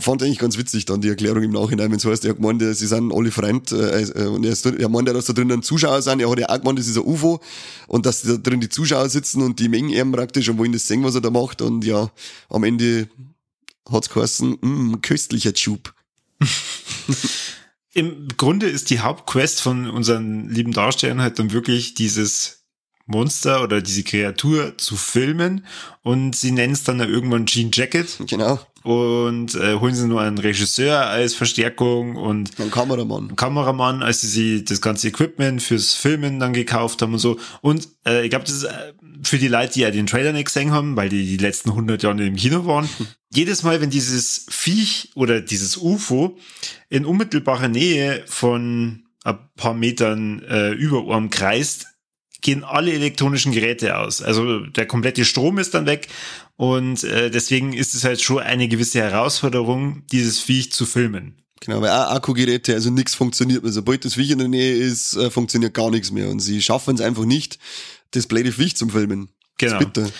Fand 0.00 0.22
eigentlich 0.22 0.40
ganz 0.40 0.58
witzig 0.58 0.86
dann 0.86 1.00
die 1.00 1.08
Erklärung 1.08 1.42
im 1.44 1.52
Nachhinein, 1.52 1.90
wenn 1.90 1.98
es 1.98 2.04
heißt, 2.04 2.24
er 2.24 2.30
hat 2.30 2.38
gemeint, 2.38 2.60
sie 2.60 2.86
sind 2.86 3.12
alle 3.12 3.30
Freund 3.30 3.70
äh, 3.70 4.02
äh, 4.02 4.26
und 4.26 4.44
er, 4.44 4.52
ist, 4.52 4.66
er 4.66 4.88
meint 4.88 5.06
ja, 5.06 5.14
dass 5.14 5.26
da 5.26 5.32
drinnen 5.32 5.62
Zuschauer 5.62 6.02
sind, 6.02 6.20
er 6.20 6.28
hat 6.28 6.38
ja 6.38 6.48
auch 6.48 6.58
gemeint, 6.58 6.80
das 6.80 6.88
ist 6.88 6.96
ein 6.96 7.04
UFO 7.04 7.40
und 7.86 8.06
dass 8.06 8.22
da 8.22 8.36
drin 8.36 8.60
die 8.60 8.68
Zuschauer 8.68 9.08
sitzen 9.08 9.42
und 9.42 9.60
die 9.60 9.68
mengen 9.68 9.90
ihm 9.90 10.10
praktisch 10.10 10.48
und 10.48 10.58
wollen 10.58 10.72
das 10.72 10.88
sehen, 10.88 11.04
was 11.04 11.14
er 11.14 11.20
da 11.20 11.30
macht 11.30 11.62
und 11.62 11.84
ja, 11.84 12.10
am 12.48 12.64
Ende 12.64 13.08
hat's 13.88 14.08
geheißen, 14.08 14.58
mh, 14.60 14.98
köstlicher 15.02 15.54
Tube. 15.54 15.92
Im 17.94 18.28
Grunde 18.36 18.68
ist 18.68 18.90
die 18.90 19.00
Hauptquest 19.00 19.60
von 19.60 19.88
unseren 19.90 20.48
lieben 20.48 20.72
Darstellern 20.72 21.20
halt 21.20 21.38
dann 21.38 21.52
wirklich 21.52 21.94
dieses 21.94 22.61
Monster 23.06 23.62
oder 23.62 23.80
diese 23.80 24.02
Kreatur 24.02 24.76
zu 24.78 24.96
filmen 24.96 25.64
und 26.02 26.34
sie 26.36 26.52
nennen 26.52 26.72
es 26.72 26.84
dann 26.84 27.00
irgendwann 27.00 27.46
Jean 27.46 27.70
Jacket. 27.72 28.18
Genau. 28.28 28.60
und 28.82 29.54
äh, 29.54 29.74
holen 29.74 29.94
sie 29.94 30.06
nur 30.06 30.20
einen 30.20 30.38
Regisseur 30.38 31.06
als 31.06 31.34
Verstärkung 31.34 32.16
und 32.16 32.58
Ein 32.58 32.70
Kameramann. 32.70 33.36
Kameramann, 33.36 34.02
als 34.02 34.22
sie 34.22 34.28
sie 34.28 34.64
das 34.64 34.80
ganze 34.80 35.08
Equipment 35.08 35.62
fürs 35.62 35.94
Filmen 35.94 36.40
dann 36.40 36.52
gekauft 36.52 37.02
haben 37.02 37.12
und 37.12 37.18
so. 37.18 37.38
Und 37.60 37.88
äh, 38.06 38.24
ich 38.24 38.30
glaube, 38.30 38.44
das 38.44 38.56
ist 38.56 38.64
äh, 38.64 38.92
für 39.22 39.38
die 39.38 39.48
Leute, 39.48 39.74
die 39.74 39.80
ja 39.80 39.90
den 39.90 40.06
Trailer 40.06 40.32
nicht 40.32 40.46
gesehen 40.46 40.72
haben, 40.72 40.96
weil 40.96 41.08
die 41.08 41.24
die 41.24 41.36
letzten 41.36 41.70
100 41.70 42.02
Jahre 42.02 42.24
im 42.24 42.36
Kino 42.36 42.66
waren. 42.66 42.88
Jedes 43.34 43.62
Mal, 43.62 43.80
wenn 43.80 43.90
dieses 43.90 44.46
Viech 44.50 45.10
oder 45.14 45.40
dieses 45.40 45.76
UFO 45.76 46.36
in 46.88 47.04
unmittelbarer 47.06 47.68
Nähe 47.68 48.24
von 48.26 49.04
ein 49.24 49.38
paar 49.56 49.74
Metern 49.74 50.42
äh, 50.42 50.72
über 50.72 51.04
Ohren 51.04 51.30
kreist, 51.30 51.86
gehen 52.42 52.64
alle 52.64 52.92
elektronischen 52.92 53.52
Geräte 53.52 53.96
aus. 53.96 54.20
Also 54.20 54.60
der 54.60 54.86
komplette 54.86 55.24
Strom 55.24 55.58
ist 55.58 55.74
dann 55.74 55.86
weg 55.86 56.08
und 56.56 57.02
äh, 57.04 57.30
deswegen 57.30 57.72
ist 57.72 57.94
es 57.94 58.04
halt 58.04 58.20
schon 58.20 58.40
eine 58.40 58.68
gewisse 58.68 59.00
Herausforderung, 59.00 60.02
dieses 60.12 60.40
Viech 60.40 60.72
zu 60.72 60.84
filmen. 60.84 61.36
Genau, 61.60 61.80
weil 61.80 61.90
auch 61.90 62.10
Akkugeräte, 62.10 62.74
also 62.74 62.90
nichts 62.90 63.14
funktioniert 63.14 63.62
mehr. 63.62 63.72
Sobald 63.72 64.04
das 64.04 64.14
Viech 64.14 64.30
in 64.30 64.38
der 64.38 64.48
Nähe 64.48 64.74
ist, 64.74 65.14
äh, 65.16 65.30
funktioniert 65.30 65.74
gar 65.74 65.90
nichts 65.90 66.10
mehr. 66.10 66.28
Und 66.28 66.40
sie 66.40 66.60
schaffen 66.60 66.96
es 66.96 67.00
einfach 67.00 67.24
nicht, 67.24 67.58
das 68.10 68.26
blöde 68.26 68.50
Viech 68.50 68.76
zum 68.76 68.90
Filmen. 68.90 69.28
Genau. 69.58 69.78
Das 69.78 69.80
ist 69.80 69.92
bitter. 69.92 70.10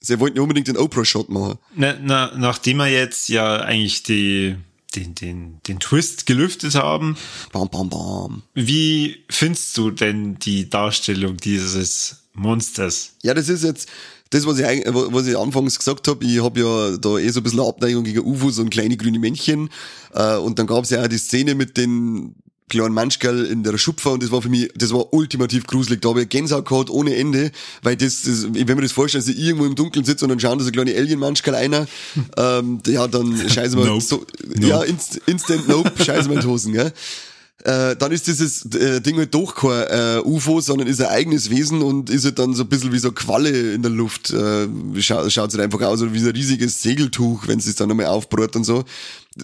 Sie 0.00 0.20
wollten 0.20 0.36
ja 0.36 0.42
unbedingt 0.42 0.68
den 0.68 0.76
Oprah-Shot 0.76 1.30
machen. 1.30 1.58
Na, 1.74 1.96
na, 2.00 2.32
nachdem 2.36 2.76
wir 2.76 2.88
jetzt 2.88 3.28
ja 3.30 3.56
eigentlich 3.60 4.02
die, 4.02 4.56
den, 4.96 5.14
den, 5.14 5.60
den 5.68 5.78
Twist 5.78 6.26
gelüftet 6.26 6.74
haben, 6.74 7.16
Bam, 7.52 7.68
bam, 7.68 7.88
bam. 7.90 8.42
wie 8.54 9.24
findest 9.30 9.76
du 9.76 9.90
denn 9.90 10.38
die 10.38 10.68
Darstellung 10.70 11.36
dieses 11.36 12.24
Monsters? 12.34 13.12
Ja, 13.22 13.34
das 13.34 13.48
ist 13.48 13.62
jetzt 13.64 13.88
das, 14.30 14.44
was 14.46 14.58
ich, 14.58 14.64
was 14.86 15.26
ich 15.26 15.38
anfangs 15.38 15.78
gesagt 15.78 16.08
habe. 16.08 16.24
Ich 16.24 16.42
habe 16.42 16.60
ja 16.60 16.96
da 16.96 17.16
eh 17.18 17.28
so 17.28 17.40
ein 17.40 17.42
bisschen 17.44 17.60
Abneigung 17.60 18.02
gegen 18.04 18.20
UFOs 18.20 18.58
und 18.58 18.70
kleine 18.70 18.96
grüne 18.96 19.18
Männchen. 19.20 19.70
Äh, 20.12 20.36
Und 20.36 20.58
dann 20.58 20.66
gab's 20.66 20.90
ja 20.90 21.02
auch 21.02 21.06
die 21.08 21.18
Szene 21.18 21.54
mit 21.54 21.76
den 21.76 22.34
kleinen 22.68 22.94
Manschkerl 22.94 23.44
in 23.46 23.62
der 23.62 23.78
Schupfer 23.78 24.12
und 24.12 24.22
das 24.22 24.30
war 24.30 24.42
für 24.42 24.48
mich, 24.48 24.70
das 24.74 24.92
war 24.92 25.12
ultimativ 25.12 25.66
gruselig. 25.66 26.00
Da 26.00 26.08
habe 26.10 26.22
ich 26.22 26.28
Gänsehaut 26.28 26.66
gehabt 26.66 26.90
ohne 26.90 27.14
Ende, 27.14 27.52
weil 27.82 27.96
das, 27.96 28.22
das 28.22 28.46
wenn 28.52 28.66
man 28.66 28.82
das 28.82 28.92
vorstellt, 28.92 29.24
dass 29.24 29.32
ich 29.32 29.38
irgendwo 29.38 29.66
im 29.66 29.74
Dunkeln 29.74 30.04
sitze 30.04 30.24
und 30.24 30.30
dann 30.30 30.40
schauen 30.40 30.58
da 30.58 30.64
so 30.64 30.70
kleine 30.70 30.94
Alien-Manschkerl 30.94 31.54
einer, 31.54 31.86
ähm, 32.36 32.80
ja, 32.86 33.06
dann 33.06 33.36
scheiße 33.48 33.76
mal 33.76 33.86
Nope. 33.86 34.00
so, 34.00 34.26
Nope. 34.46 34.66
ja, 34.66 34.82
inst, 34.82 35.20
instant 35.26 35.68
nope, 35.68 35.92
scheiße 36.02 36.28
mal 36.28 36.34
in 36.34 36.40
die 36.40 36.46
Hosen, 36.46 36.72
gell? 36.72 36.92
äh, 37.66 37.96
dann 37.96 38.12
ist 38.12 38.26
dieses 38.28 38.64
äh, 38.74 39.00
Ding 39.00 39.16
halt 39.16 39.34
doch 39.34 39.54
kein 39.54 39.86
äh, 39.88 40.20
UFO, 40.24 40.60
sondern 40.60 40.86
ist 40.86 41.00
ein 41.00 41.08
eigenes 41.08 41.50
Wesen 41.50 41.82
und 41.82 42.10
ist 42.10 42.24
halt 42.24 42.38
dann 42.38 42.54
so 42.54 42.62
ein 42.62 42.68
bisschen 42.68 42.92
wie 42.92 42.98
so 42.98 43.08
eine 43.08 43.14
Qualle 43.14 43.72
in 43.72 43.82
der 43.82 43.90
Luft. 43.90 44.30
Äh, 44.30 44.68
schaut 45.00 45.32
schaut 45.32 45.52
halt 45.52 45.60
einfach 45.60 45.80
aus, 45.82 46.00
oder 46.00 46.12
wie 46.12 46.20
so 46.20 46.28
ein 46.28 46.36
riesiges 46.36 46.80
Segeltuch, 46.80 47.48
wenn 47.48 47.58
es 47.58 47.64
sich 47.64 47.74
dann 47.74 47.88
nochmal 47.88 48.06
aufbrot 48.06 48.54
und 48.54 48.64
so. 48.64 48.84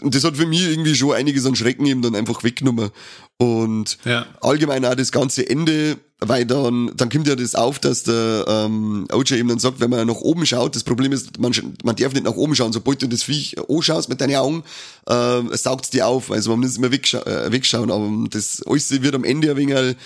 Und 0.01 0.15
das 0.15 0.25
hat 0.25 0.37
für 0.37 0.47
mich 0.47 0.63
irgendwie 0.63 0.95
schon 0.95 1.13
einiges 1.13 1.45
an 1.45 1.55
Schrecken 1.55 1.85
eben 1.87 2.01
dann 2.03 2.15
einfach 2.15 2.43
weggenommen. 2.45 2.91
Und 3.39 3.99
Ja. 4.05 4.27
allgemein 4.41 4.85
auch 4.85 4.95
das 4.95 5.13
ganze 5.13 5.49
Ende, 5.49 5.99
weil 6.21 6.47
dann, 6.47 6.93
dann 6.97 7.11
kommt 7.11 7.27
ja 7.27 7.35
das 7.37 7.55
auf, 7.55 7.79
dass 7.79 8.05
der 8.05 8.45
ähm, 8.49 9.07
OJ 9.13 9.35
eben 9.35 9.49
dann 9.49 9.59
sagt, 9.59 9.81
wenn 9.81 9.91
man 9.91 10.07
nach 10.07 10.15
oben 10.17 10.47
schaut, 10.47 10.77
das 10.77 10.85
Problem 10.85 11.13
ist, 11.13 11.39
man, 11.39 11.53
man 11.85 11.97
darf 11.97 12.13
nicht 12.13 12.25
nach 12.25 12.37
oben 12.37 12.55
schauen, 12.55 12.73
sobald 12.73 13.03
du 13.03 13.09
das 13.09 13.25
Viech 13.25 13.57
anschaust 13.69 14.09
mit 14.09 14.21
deinen 14.21 14.37
Augen, 14.37 14.63
äh, 15.07 15.57
saugt 15.57 15.85
es 15.87 15.91
dir 15.91 16.07
auf, 16.07 16.31
also 16.31 16.51
man 16.51 16.61
muss 16.61 16.77
immer 16.77 16.93
wegschau 16.93 17.23
äh, 17.25 17.51
wegschauen, 17.53 17.91
aber 17.91 18.09
das 18.31 18.63
alles 18.65 18.91
wird 19.03 19.15
am 19.15 19.25
Ende 19.25 19.51
ein 19.51 19.57
wenig, 19.57 19.97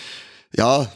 ja, 0.57 0.91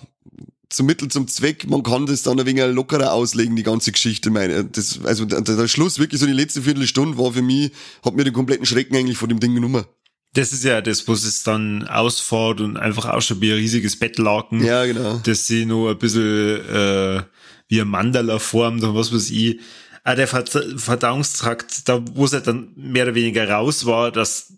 zum 0.71 0.87
Mittel 0.87 1.09
zum 1.09 1.27
Zweck, 1.27 1.69
man 1.69 1.83
kann 1.83 2.07
das 2.07 2.23
dann 2.23 2.39
ein 2.39 2.47
wenig 2.47 2.65
lockerer 2.69 3.13
auslegen, 3.13 3.57
die 3.57 3.65
ganze 3.65 3.93
Geschichte. 3.93 4.31
Meine, 4.31 4.65
das, 4.65 5.01
also 5.05 5.25
der, 5.25 5.69
Schluss, 5.69 5.99
wirklich 5.99 6.21
so 6.21 6.27
die 6.27 6.33
letzte 6.33 6.63
Viertelstunde 6.63 7.19
war 7.19 7.33
für 7.33 7.43
mich, 7.43 7.73
hat 8.05 8.15
mir 8.15 8.25
den 8.25 8.33
kompletten 8.33 8.67
Schrecken 8.67 8.97
eigentlich 8.97 9.19
von 9.19 9.29
dem 9.29 9.41
Ding 9.41 9.55
genommen. 9.55 9.85
Das 10.33 10.53
ist 10.53 10.63
ja 10.63 10.81
das, 10.81 11.09
wo 11.09 11.13
es 11.13 11.43
dann 11.43 11.89
ausfährt 11.89 12.61
und 12.61 12.77
einfach 12.77 13.07
ausschaut 13.07 13.41
wie 13.41 13.51
ein 13.51 13.59
riesiges 13.59 13.99
Bettlaken. 13.99 14.65
Ja, 14.65 14.87
genau. 14.87 15.21
Das 15.25 15.49
sie 15.49 15.67
nur 15.67 15.91
ein 15.91 15.99
bisschen 15.99 16.65
äh, 16.69 17.23
wie 17.69 17.81
ein 17.81 17.89
Mandala 17.89 18.39
formt 18.39 18.85
und 18.85 18.95
was 18.95 19.13
weiß 19.13 19.31
ich. 19.31 19.59
Ah, 20.05 20.15
der 20.15 20.29
Verd- 20.29 20.81
Verdauungstrakt, 20.81 21.89
da 21.89 22.03
wo 22.15 22.25
es 22.25 22.33
halt 22.33 22.47
dann 22.47 22.73
mehr 22.77 23.05
oder 23.05 23.17
weniger 23.17 23.51
raus 23.51 23.87
war, 23.87 24.13
dass 24.13 24.53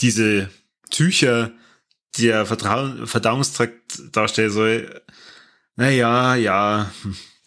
diese 0.00 0.48
Tücher, 0.90 1.50
die 2.16 2.26
der 2.26 2.46
Vertrau 2.46 3.04
Verdauungstrakt 3.04 4.00
darstellen 4.12 4.50
soll, 4.50 5.02
naja, 5.76 6.34
ja. 6.36 6.92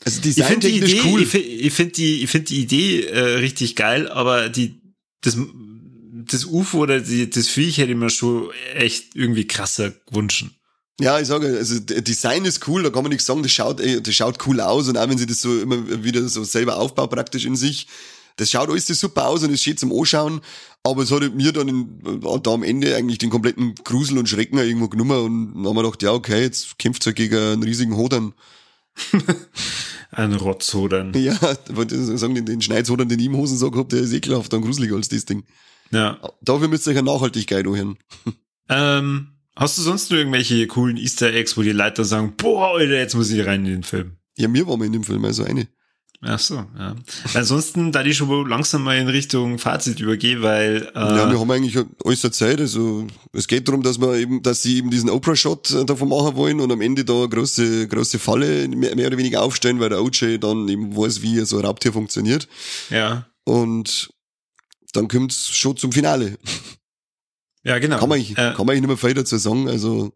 Also 0.05 0.21
Ich 0.23 0.35
finde 0.43 0.67
die 0.67 0.79
designtechnisch 0.79 0.93
Idee, 0.93 1.01
cool. 1.05 1.21
ich 1.21 1.27
finde 1.29 1.47
ich 1.47 1.73
find 1.73 1.97
die, 1.97 2.23
ich 2.23 2.29
find 2.29 2.49
die 2.49 2.61
Idee 2.61 3.01
äh, 3.03 3.19
richtig 3.37 3.75
geil, 3.75 4.07
aber 4.09 4.49
die, 4.49 4.81
das, 5.21 5.37
das 6.25 6.45
UFO 6.45 6.79
oder 6.79 6.99
die, 6.99 7.29
das 7.29 7.47
Viech 7.47 7.77
hätte 7.77 7.91
ich 7.91 7.97
mir 7.97 8.09
schon 8.09 8.49
echt 8.75 9.15
irgendwie 9.15 9.47
krasser 9.47 9.91
gewünscht. 10.07 10.45
Ja, 10.99 11.19
ich 11.19 11.27
sage, 11.27 11.47
also 11.57 11.79
Design 11.79 12.45
ist 12.45 12.67
cool, 12.67 12.81
da 12.81 12.89
kann 12.89 13.03
man 13.03 13.11
nichts 13.11 13.25
sagen, 13.27 13.43
das 13.43 13.51
schaut, 13.51 13.79
das 13.79 14.15
schaut 14.15 14.47
cool 14.47 14.59
aus 14.61 14.87
und 14.87 14.97
auch 14.97 15.07
wenn 15.07 15.17
sie 15.17 15.27
das 15.27 15.41
so 15.41 15.59
immer 15.59 16.03
wieder 16.03 16.27
so 16.27 16.43
selber 16.43 16.77
aufbaut 16.77 17.11
praktisch 17.11 17.45
in 17.45 17.55
sich, 17.55 17.87
das 18.37 18.49
schaut 18.49 18.69
alles 18.69 18.87
super 18.87 19.27
aus 19.27 19.43
und 19.43 19.51
ist 19.51 19.63
schön 19.63 19.77
zum 19.77 19.91
Anschauen, 19.91 20.41
aber 20.83 21.03
es 21.03 21.11
hat 21.11 21.33
mir 21.35 21.51
dann 21.51 21.67
in, 21.67 22.21
da 22.21 22.51
am 22.51 22.63
Ende 22.63 22.95
eigentlich 22.95 23.17
den 23.17 23.29
kompletten 23.29 23.75
Grusel 23.83 24.17
und 24.17 24.29
Schrecken 24.29 24.57
irgendwo 24.57 24.87
genommen 24.87 25.19
und 25.19 25.53
dann 25.55 25.67
haben 25.67 25.75
wir 25.75 25.83
gedacht, 25.83 26.03
ja 26.03 26.11
okay, 26.11 26.41
jetzt 26.41 26.79
kämpft 26.79 27.05
halt 27.05 27.15
gegen 27.15 27.35
einen 27.35 27.63
riesigen 27.63 27.97
Hodern. 27.97 28.33
Ein 30.11 30.33
Rotzhodern. 30.33 31.13
Ja, 31.13 31.35
sagen, 31.35 32.33
den, 32.33 32.45
den 32.45 32.61
Schneidhodern, 32.61 33.09
den 33.09 33.19
ich 33.19 33.25
im 33.25 33.35
Hosensack 33.35 33.75
hab, 33.75 33.89
der 33.89 33.99
ist 33.99 34.13
ekelhafter 34.13 34.57
und 34.57 34.63
gruseliger 34.63 34.95
als 34.95 35.09
das 35.09 35.25
Ding. 35.25 35.43
Ja. 35.91 36.19
Dafür 36.41 36.67
müsst 36.67 36.87
ihr 36.87 36.91
euch 36.91 36.97
eine 36.97 37.11
Nachhaltigkeit 37.11 37.65
anhören. 37.65 37.97
Ähm, 38.69 39.29
hast 39.55 39.77
du 39.77 39.81
sonst 39.81 40.11
noch 40.11 40.17
irgendwelche 40.17 40.67
coolen 40.67 40.97
Easter 40.97 41.33
Eggs, 41.33 41.55
wo 41.55 41.61
die 41.61 41.71
Leute 41.71 42.03
sagen, 42.03 42.33
boah, 42.35 42.75
Alter, 42.75 42.97
jetzt 42.97 43.15
muss 43.15 43.31
ich 43.31 43.45
rein 43.45 43.65
in 43.65 43.71
den 43.71 43.83
Film? 43.83 44.17
Ja, 44.37 44.49
mir 44.49 44.67
war 44.67 44.75
mal 44.75 44.83
in 44.83 44.91
dem 44.91 45.05
Film 45.05 45.23
also 45.23 45.45
eine. 45.45 45.69
Ach 46.21 46.39
so, 46.39 46.55
ja. 46.77 46.95
Ansonsten, 47.35 47.91
da 47.91 48.03
ich 48.03 48.17
schon 48.17 48.27
mal 48.27 48.47
langsam 48.47 48.81
mal 48.83 48.97
in 48.97 49.07
Richtung 49.07 49.59
Fazit 49.59 49.99
übergehe, 49.99 50.41
weil 50.41 50.89
äh, 50.95 50.99
Ja, 50.99 51.29
wir 51.31 51.39
haben 51.39 51.51
eigentlich 51.51 51.77
alles 52.03 52.21
Zeit. 52.31 52.59
Also 52.59 53.05
es 53.33 53.47
geht 53.47 53.67
darum, 53.67 53.83
dass 53.83 53.99
wir 54.01 54.15
eben, 54.15 54.41
dass 54.41 54.63
sie 54.63 54.77
eben 54.77 54.89
diesen 54.89 55.11
Oprah-Shot 55.11 55.69
äh, 55.71 55.85
davon 55.85 56.09
machen 56.09 56.35
wollen 56.35 56.59
und 56.59 56.71
am 56.71 56.81
Ende 56.81 57.05
da 57.05 57.13
eine 57.19 57.29
große, 57.29 57.87
große 57.87 58.17
Falle 58.17 58.67
mehr, 58.67 58.95
mehr 58.95 59.07
oder 59.07 59.17
weniger 59.17 59.43
aufstellen, 59.43 59.79
weil 59.79 59.89
der 59.89 60.01
OJ 60.03 60.39
dann 60.39 60.67
eben 60.67 60.95
weiß, 60.97 61.21
wie 61.21 61.39
so 61.45 61.59
ein 61.59 61.65
Raubtier 61.65 61.93
funktioniert. 61.93 62.47
ja, 62.89 63.27
Und 63.43 64.09
dann 64.93 65.07
kommt's 65.07 65.49
schon 65.55 65.77
zum 65.77 65.91
Finale. 65.91 66.39
ja 67.63 67.77
genau. 67.77 67.99
Kann 67.99 68.09
man, 68.09 68.17
eigentlich- 68.17 68.31
äh, 68.37 68.53
kann 68.55 68.65
man 68.65 68.69
eigentlich 68.69 68.81
nicht 68.81 68.87
mehr 68.87 68.97
viel 68.97 69.13
dazu 69.13 69.37
sagen. 69.37 69.69
Also 69.69 70.13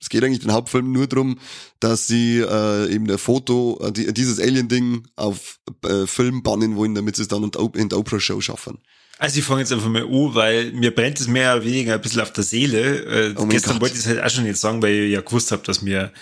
es 0.00 0.08
geht 0.08 0.24
eigentlich 0.24 0.40
den 0.40 0.52
Hauptfilm 0.52 0.92
nur 0.92 1.06
darum, 1.06 1.38
dass 1.78 2.06
sie 2.06 2.38
äh, 2.38 2.92
eben 2.92 3.06
der 3.06 3.18
Foto, 3.18 3.78
äh, 3.82 3.92
die, 3.92 4.12
dieses 4.14 4.40
Alien-Ding 4.40 5.06
auf 5.16 5.60
äh, 5.84 6.06
Film 6.06 6.42
bannen 6.42 6.76
wollen, 6.76 6.94
damit 6.94 7.16
sie 7.16 7.22
es 7.22 7.28
dann 7.28 7.44
in 7.74 7.88
der 7.88 7.98
Oprah-Show 7.98 8.40
schaffen. 8.40 8.78
Also 9.18 9.38
ich 9.38 9.44
fange 9.44 9.60
jetzt 9.60 9.72
einfach 9.72 9.90
mal 9.90 10.02
an, 10.04 10.34
weil 10.34 10.72
mir 10.72 10.94
brennt 10.94 11.20
es 11.20 11.28
mehr 11.28 11.54
oder 11.54 11.64
weniger 11.66 11.92
ein 11.94 12.00
bisschen 12.00 12.22
auf 12.22 12.32
der 12.32 12.44
Seele. 12.44 13.04
Äh, 13.04 13.34
Oh 13.36 13.44
gestern 13.46 13.74
Gott. 13.74 13.82
wollte 13.82 13.94
ich 13.96 14.00
es 14.00 14.06
halt 14.06 14.22
auch 14.22 14.30
schon 14.30 14.46
jetzt 14.46 14.62
sagen, 14.62 14.80
weil 14.82 14.94
ich 14.94 15.12
ja 15.12 15.20
gewusst 15.20 15.52
habe, 15.52 15.62
dass 15.64 15.84
wir 15.84 16.12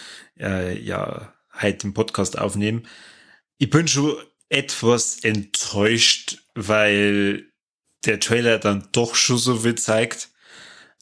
äh, 0.41 0.77
ja 0.83 1.33
heute 1.61 1.79
den 1.79 1.95
Podcast 1.95 2.37
aufnehmen. 2.37 2.87
Ich 3.59 3.71
bin 3.71 3.87
schon 3.87 4.17
etwas 4.49 5.19
enttäuscht, 5.23 6.39
weil 6.57 7.45
der 8.05 8.19
Trailer 8.19 8.59
dann 8.59 8.89
doch 8.91 9.15
schon 9.15 9.39
so 9.39 9.59
viel 9.59 9.77
zeigt. 9.77 10.31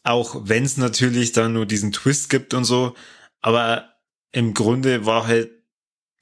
Auch 0.06 0.42
wenn 0.44 0.64
es 0.64 0.76
natürlich 0.76 1.32
dann 1.32 1.54
nur 1.54 1.66
diesen 1.66 1.90
Twist 1.90 2.30
gibt 2.30 2.54
und 2.54 2.64
so. 2.64 2.94
Aber 3.40 3.96
im 4.30 4.54
Grunde 4.54 5.04
war 5.04 5.26
halt 5.26 5.50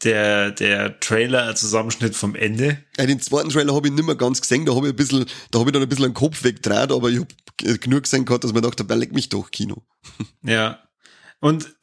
der, 0.05 0.53
der 0.53 1.01
Trailer 1.01 1.49
ein 1.49 1.57
Zusammenschnitt 1.57 2.17
vom 2.17 2.35
Ende. 2.35 2.79
Ja, 2.97 3.05
den 3.05 3.21
zweiten 3.21 3.51
Trailer 3.51 3.75
habe 3.75 3.89
ich 3.89 3.93
nicht 3.93 4.07
mehr 4.07 4.15
ganz 4.15 4.41
gesehen, 4.41 4.65
da 4.65 4.75
habe 4.75 4.87
ich 4.87 4.95
ein 4.95 4.97
bisschen, 4.97 5.27
da 5.51 5.59
habe 5.59 5.69
ich 5.69 5.75
dann 5.75 5.83
ein 5.83 5.89
bisschen 5.89 6.07
den 6.07 6.15
Kopf 6.15 6.45
weggedreht, 6.45 6.93
aber 6.93 7.11
ich 7.11 7.19
habe 7.19 7.79
genug 7.79 8.05
gesehen 8.05 8.25
gehabt, 8.25 8.45
dass 8.45 8.55
man 8.55 8.63
dachte, 8.63 8.85
leck 8.95 9.13
mich 9.13 9.29
doch, 9.29 9.51
Kino. 9.51 9.85
Ja. 10.43 10.79
Und 11.41 11.75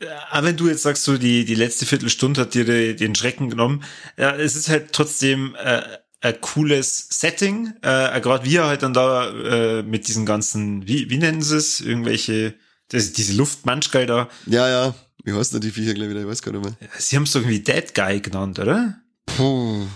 äh, 0.00 0.06
aber 0.30 0.46
wenn 0.46 0.56
du 0.56 0.68
jetzt 0.68 0.82
sagst, 0.82 1.04
so 1.04 1.18
die, 1.18 1.44
die 1.44 1.54
letzte 1.54 1.84
Viertelstunde 1.84 2.40
hat 2.40 2.54
dir 2.54 2.96
den 2.96 3.14
Schrecken 3.14 3.50
genommen, 3.50 3.84
ja, 4.16 4.34
es 4.34 4.56
ist 4.56 4.70
halt 4.70 4.92
trotzdem 4.92 5.54
äh, 5.62 5.82
ein 6.22 6.40
cooles 6.40 7.08
Setting. 7.10 7.74
Äh, 7.82 8.20
Gerade 8.20 8.44
wir 8.44 8.64
halt 8.64 8.82
dann 8.82 8.94
da 8.94 9.30
äh, 9.30 9.82
mit 9.82 10.08
diesen 10.08 10.24
ganzen, 10.24 10.86
wie, 10.86 11.10
wie 11.10 11.18
nennen 11.18 11.42
sie 11.42 11.56
es? 11.56 11.80
Irgendwelche, 11.80 12.54
das, 12.88 13.12
diese 13.12 13.34
Luftmanschgeil 13.34 14.06
da. 14.06 14.28
Ja, 14.46 14.68
ja, 14.68 14.94
wie 15.24 15.32
heißt 15.32 15.52
denn 15.52 15.60
die 15.60 15.70
Viecher 15.70 15.94
gleich 15.94 16.08
wieder, 16.08 16.20
ich 16.20 16.26
weiß 16.26 16.42
gar 16.42 16.52
nicht 16.52 16.64
mehr. 16.64 16.76
Sie 16.98 17.16
haben 17.16 17.24
es 17.24 17.32
doch 17.32 17.40
irgendwie 17.40 17.60
Dead 17.60 17.94
Guy 17.94 18.20
genannt, 18.20 18.58
oder? 18.58 19.00
Puh. 19.26 19.86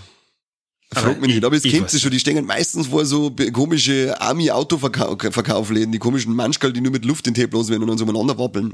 Fragt 0.93 1.19
mich 1.19 1.33
nicht, 1.33 1.43
aber 1.43 1.57
es 1.57 1.63
kennt 1.63 1.89
sie 1.89 1.99
schon, 1.99 2.11
die 2.11 2.19
stehen 2.19 2.49
vor 2.89 3.05
so 3.05 3.35
komische 3.51 4.19
Army-Autoverkaufläden, 4.21 5.91
die 5.91 5.99
komischen 5.99 6.33
Manschkerl, 6.33 6.71
die 6.71 6.79
nur 6.79 6.93
mit 6.93 7.03
Luft 7.03 7.27
in 7.27 7.33
Tee 7.33 7.45
bloß 7.45 7.67
werden 7.69 7.83
und 7.83 7.89
dann 7.89 7.97
so 7.97 8.05
umeinander 8.05 8.37
wappeln. 8.37 8.71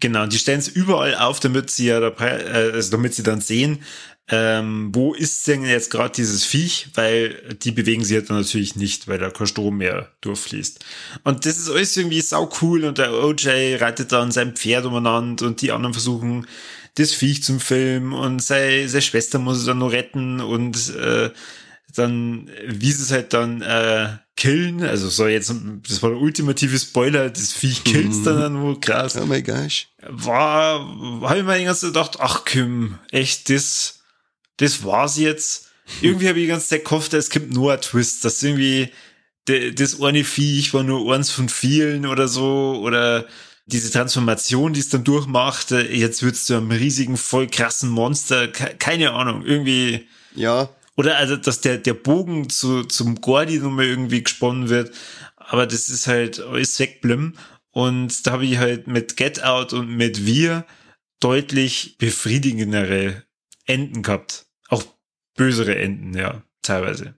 Genau, 0.00 0.26
die 0.26 0.36
stellen 0.36 0.58
es 0.58 0.68
überall 0.68 1.14
auf, 1.14 1.40
damit 1.40 1.70
sie 1.70 1.86
ja 1.86 1.98
dabei, 1.98 2.42
äh, 2.42 2.72
also 2.72 2.90
damit 2.90 3.14
sie 3.14 3.22
dann 3.22 3.40
sehen, 3.40 3.82
ähm, 4.28 4.90
wo 4.92 5.12
ist 5.12 5.46
denn 5.48 5.64
jetzt 5.64 5.90
gerade 5.90 6.12
dieses 6.14 6.44
Viech, 6.44 6.88
weil 6.94 7.56
die 7.62 7.72
bewegen 7.72 8.04
sich 8.04 8.24
dann 8.24 8.38
natürlich 8.38 8.76
nicht, 8.76 9.08
weil 9.08 9.18
da 9.18 9.30
kein 9.30 9.48
Strom 9.48 9.78
mehr 9.78 10.12
durchfließt. 10.20 10.84
Und 11.24 11.46
das 11.46 11.58
ist 11.58 11.68
alles 11.68 11.96
irgendwie 11.96 12.20
sau 12.20 12.48
cool 12.62 12.84
und 12.84 12.98
der 12.98 13.12
OJ 13.12 13.76
reitet 13.80 14.12
dann 14.12 14.30
sein 14.30 14.54
Pferd 14.54 14.86
umeinander 14.86 15.46
und 15.46 15.60
die 15.62 15.72
anderen 15.72 15.94
versuchen 15.94 16.46
das 16.94 17.12
Viech 17.12 17.42
zum 17.42 17.60
Filmen 17.60 18.12
und 18.12 18.40
seine, 18.40 18.88
seine 18.88 19.02
Schwester 19.02 19.38
muss 19.38 19.58
es 19.58 19.64
dann 19.64 19.78
noch 19.78 19.92
retten 19.92 20.40
und 20.40 20.94
äh, 20.94 21.30
dann, 21.96 22.48
wie 22.66 22.92
sie 22.92 23.02
es 23.02 23.10
halt 23.10 23.32
dann 23.32 23.62
äh, 23.62 24.16
killen, 24.36 24.82
also 24.82 25.08
so 25.08 25.26
jetzt, 25.26 25.52
das 25.88 26.02
war 26.02 26.10
der 26.10 26.18
ultimative 26.18 26.78
Spoiler, 26.78 27.30
das 27.30 27.52
Viech 27.52 27.84
killt 27.84 28.12
mhm. 28.12 28.24
dann 28.24 28.52
nur 28.54 28.80
krass. 28.80 29.16
Oh 29.16 29.26
my 29.26 29.42
gosh. 29.42 29.88
War, 30.08 30.80
habe 31.22 31.38
ich 31.38 31.44
mir 31.44 31.58
die 31.58 31.64
ganze 31.64 31.80
Zeit 31.82 31.94
gedacht, 31.94 32.16
ach 32.20 32.44
Kim, 32.44 32.98
echt, 33.10 33.50
das, 33.50 33.99
das 34.60 34.84
war's 34.84 35.16
jetzt. 35.18 35.70
Irgendwie 36.02 36.28
habe 36.28 36.38
ich 36.38 36.44
die 36.44 36.50
ganze 36.50 36.68
Zeit 36.68 36.84
gehofft, 36.84 37.14
es 37.14 37.30
gibt 37.30 37.52
nur 37.52 37.72
ein 37.72 37.80
Twist, 37.80 38.24
dass 38.24 38.42
irgendwie 38.42 38.90
das 39.46 40.00
eine 40.00 40.22
Viech 40.22 40.72
war 40.74 40.82
nur 40.82 41.12
eins 41.12 41.30
von 41.30 41.48
vielen 41.48 42.06
oder 42.06 42.28
so, 42.28 42.80
oder 42.84 43.26
diese 43.66 43.90
Transformation, 43.90 44.72
die 44.72 44.80
es 44.80 44.90
dann 44.90 45.02
durchmacht, 45.02 45.72
äh, 45.72 45.92
jetzt 45.92 46.22
wird's 46.22 46.44
zu 46.44 46.56
einem 46.56 46.70
riesigen, 46.70 47.16
voll 47.16 47.48
krassen 47.48 47.88
Monster, 47.88 48.48
keine 48.48 49.12
Ahnung, 49.12 49.44
irgendwie. 49.44 50.06
Ja. 50.34 50.68
Oder 50.96 51.16
also, 51.16 51.36
dass 51.36 51.60
der, 51.60 51.78
der 51.78 51.94
Bogen 51.94 52.50
zu, 52.50 52.84
zum 52.84 53.20
Gordy 53.20 53.58
nochmal 53.58 53.86
irgendwie 53.86 54.22
gesponnen 54.22 54.68
wird, 54.68 54.94
aber 55.36 55.66
das 55.66 55.88
ist 55.88 56.06
halt 56.06 56.40
alles 56.40 56.78
wegblim. 56.78 57.34
Und 57.72 58.26
da 58.26 58.32
habe 58.32 58.44
ich 58.44 58.58
halt 58.58 58.86
mit 58.86 59.16
Get 59.16 59.42
Out 59.42 59.72
und 59.72 59.88
mit 59.88 60.26
Wir 60.26 60.66
deutlich 61.20 61.96
befriedigendere 61.98 63.24
Enden 63.66 64.02
gehabt 64.02 64.49
bösere 65.40 65.74
Enden, 65.74 66.12
ja, 66.14 66.42
teilweise. 66.60 67.14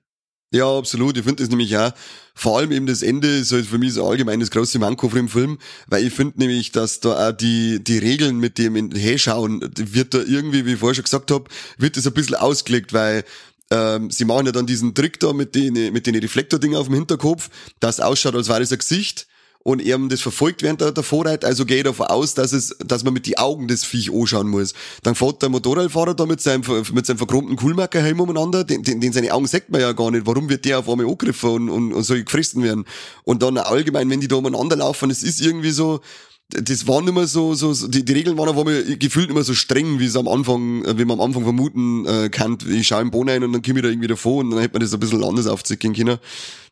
Ja, 0.54 0.78
absolut. 0.78 1.16
Ich 1.16 1.24
finde 1.24 1.42
das 1.42 1.50
nämlich 1.50 1.76
auch, 1.76 1.92
vor 2.36 2.56
allem 2.56 2.70
eben 2.70 2.86
das 2.86 3.02
Ende 3.02 3.26
ist 3.26 3.50
halt 3.50 3.66
für 3.66 3.78
mich 3.78 3.94
so 3.94 4.06
allgemein 4.06 4.38
das 4.38 4.52
große 4.52 4.78
Manko 4.78 5.08
von 5.08 5.16
dem 5.16 5.28
Film, 5.28 5.58
weil 5.88 6.06
ich 6.06 6.14
finde 6.14 6.38
nämlich, 6.38 6.70
dass 6.70 7.00
da 7.00 7.30
auch 7.30 7.32
die, 7.32 7.82
die 7.82 7.98
Regeln 7.98 8.38
mit 8.38 8.58
dem 8.58 8.92
Hinschauen, 8.92 9.60
wird 9.76 10.14
da 10.14 10.18
irgendwie, 10.18 10.64
wie 10.66 10.74
ich 10.74 10.78
vorher 10.78 10.94
schon 10.94 11.04
gesagt 11.04 11.32
habe, 11.32 11.50
wird 11.78 11.96
das 11.96 12.06
ein 12.06 12.12
bisschen 12.12 12.36
ausgelegt, 12.36 12.92
weil 12.92 13.24
ähm, 13.72 14.08
sie 14.12 14.24
machen 14.24 14.46
ja 14.46 14.52
dann 14.52 14.66
diesen 14.66 14.94
Trick 14.94 15.18
da 15.18 15.32
mit 15.32 15.56
den, 15.56 15.92
mit 15.92 16.06
den 16.06 16.14
Reflektordingen 16.14 16.76
auf 16.76 16.86
dem 16.86 16.94
Hinterkopf, 16.94 17.50
das 17.80 17.98
ausschaut, 17.98 18.36
als 18.36 18.48
wäre 18.48 18.62
es 18.62 18.70
ein 18.70 18.78
Gesicht 18.78 19.26
und 19.64 19.80
eben 19.80 20.08
das 20.08 20.20
verfolgt 20.20 20.62
während 20.62 20.80
der, 20.80 20.92
der 20.92 21.04
Vorreit, 21.04 21.44
also 21.44 21.64
ich 21.66 21.82
davon 21.82 22.06
aus, 22.06 22.34
dass 22.34 22.52
es, 22.52 22.76
dass 22.84 23.04
man 23.04 23.14
mit 23.14 23.26
die 23.26 23.38
Augen 23.38 23.68
des 23.68 23.84
Viech 23.84 24.12
anschauen 24.12 24.48
muss. 24.48 24.74
Dann 25.02 25.14
fährt 25.14 25.42
der 25.42 25.48
Motorradfahrer 25.48 26.14
da 26.14 26.26
mit 26.26 26.40
seinem, 26.40 26.62
mit 26.92 27.06
seinem 27.06 27.18
verchromten 27.18 27.56
Coolmarkerhelm 27.56 28.20
umeinander, 28.20 28.64
den, 28.64 28.82
den, 28.82 29.00
den 29.00 29.12
seine 29.12 29.32
Augen 29.32 29.46
sieht 29.46 29.70
man 29.70 29.80
ja 29.80 29.92
gar 29.92 30.10
nicht. 30.10 30.26
Warum 30.26 30.48
wird 30.48 30.64
der 30.64 30.80
auf 30.80 30.88
einmal 30.88 31.06
angegriffen 31.06 31.50
und, 31.50 31.70
und, 31.70 31.92
und 31.92 32.02
soll 32.02 32.22
gefressen 32.22 32.62
werden? 32.62 32.84
Und 33.24 33.42
dann 33.42 33.56
allgemein, 33.56 34.10
wenn 34.10 34.20
die 34.20 34.28
da 34.28 34.36
umeinander 34.36 34.76
laufen, 34.76 35.10
es 35.10 35.22
ist 35.22 35.40
irgendwie 35.40 35.70
so, 35.70 36.00
das 36.48 36.86
waren 36.86 37.08
immer 37.08 37.26
so, 37.26 37.54
so, 37.54 37.72
so 37.72 37.88
die, 37.88 38.04
die 38.04 38.12
Regeln 38.12 38.36
waren 38.36 38.48
aber 38.48 38.64
gefühlt 38.82 39.30
immer 39.30 39.42
so 39.42 39.54
streng, 39.54 39.98
wie 40.00 40.06
es 40.06 40.16
am 40.16 40.28
Anfang, 40.28 40.84
wie 40.98 41.04
man 41.04 41.18
am 41.18 41.26
Anfang 41.26 41.44
vermuten 41.44 42.04
äh, 42.06 42.28
kann. 42.28 42.58
Ich 42.68 42.88
schaue 42.88 43.02
im 43.02 43.10
Boden 43.10 43.30
ein 43.30 43.44
und 43.44 43.52
dann 43.52 43.62
komme 43.62 43.78
ich 43.78 43.82
da 43.82 43.88
irgendwie 43.88 44.08
davor 44.08 44.38
und 44.38 44.50
dann 44.50 44.60
hätte 44.60 44.74
man 44.74 44.82
das 44.82 44.92
ein 44.92 45.00
bisschen 45.00 45.24
anders 45.24 45.46
aufziehen 45.46 45.94
können. 45.94 46.18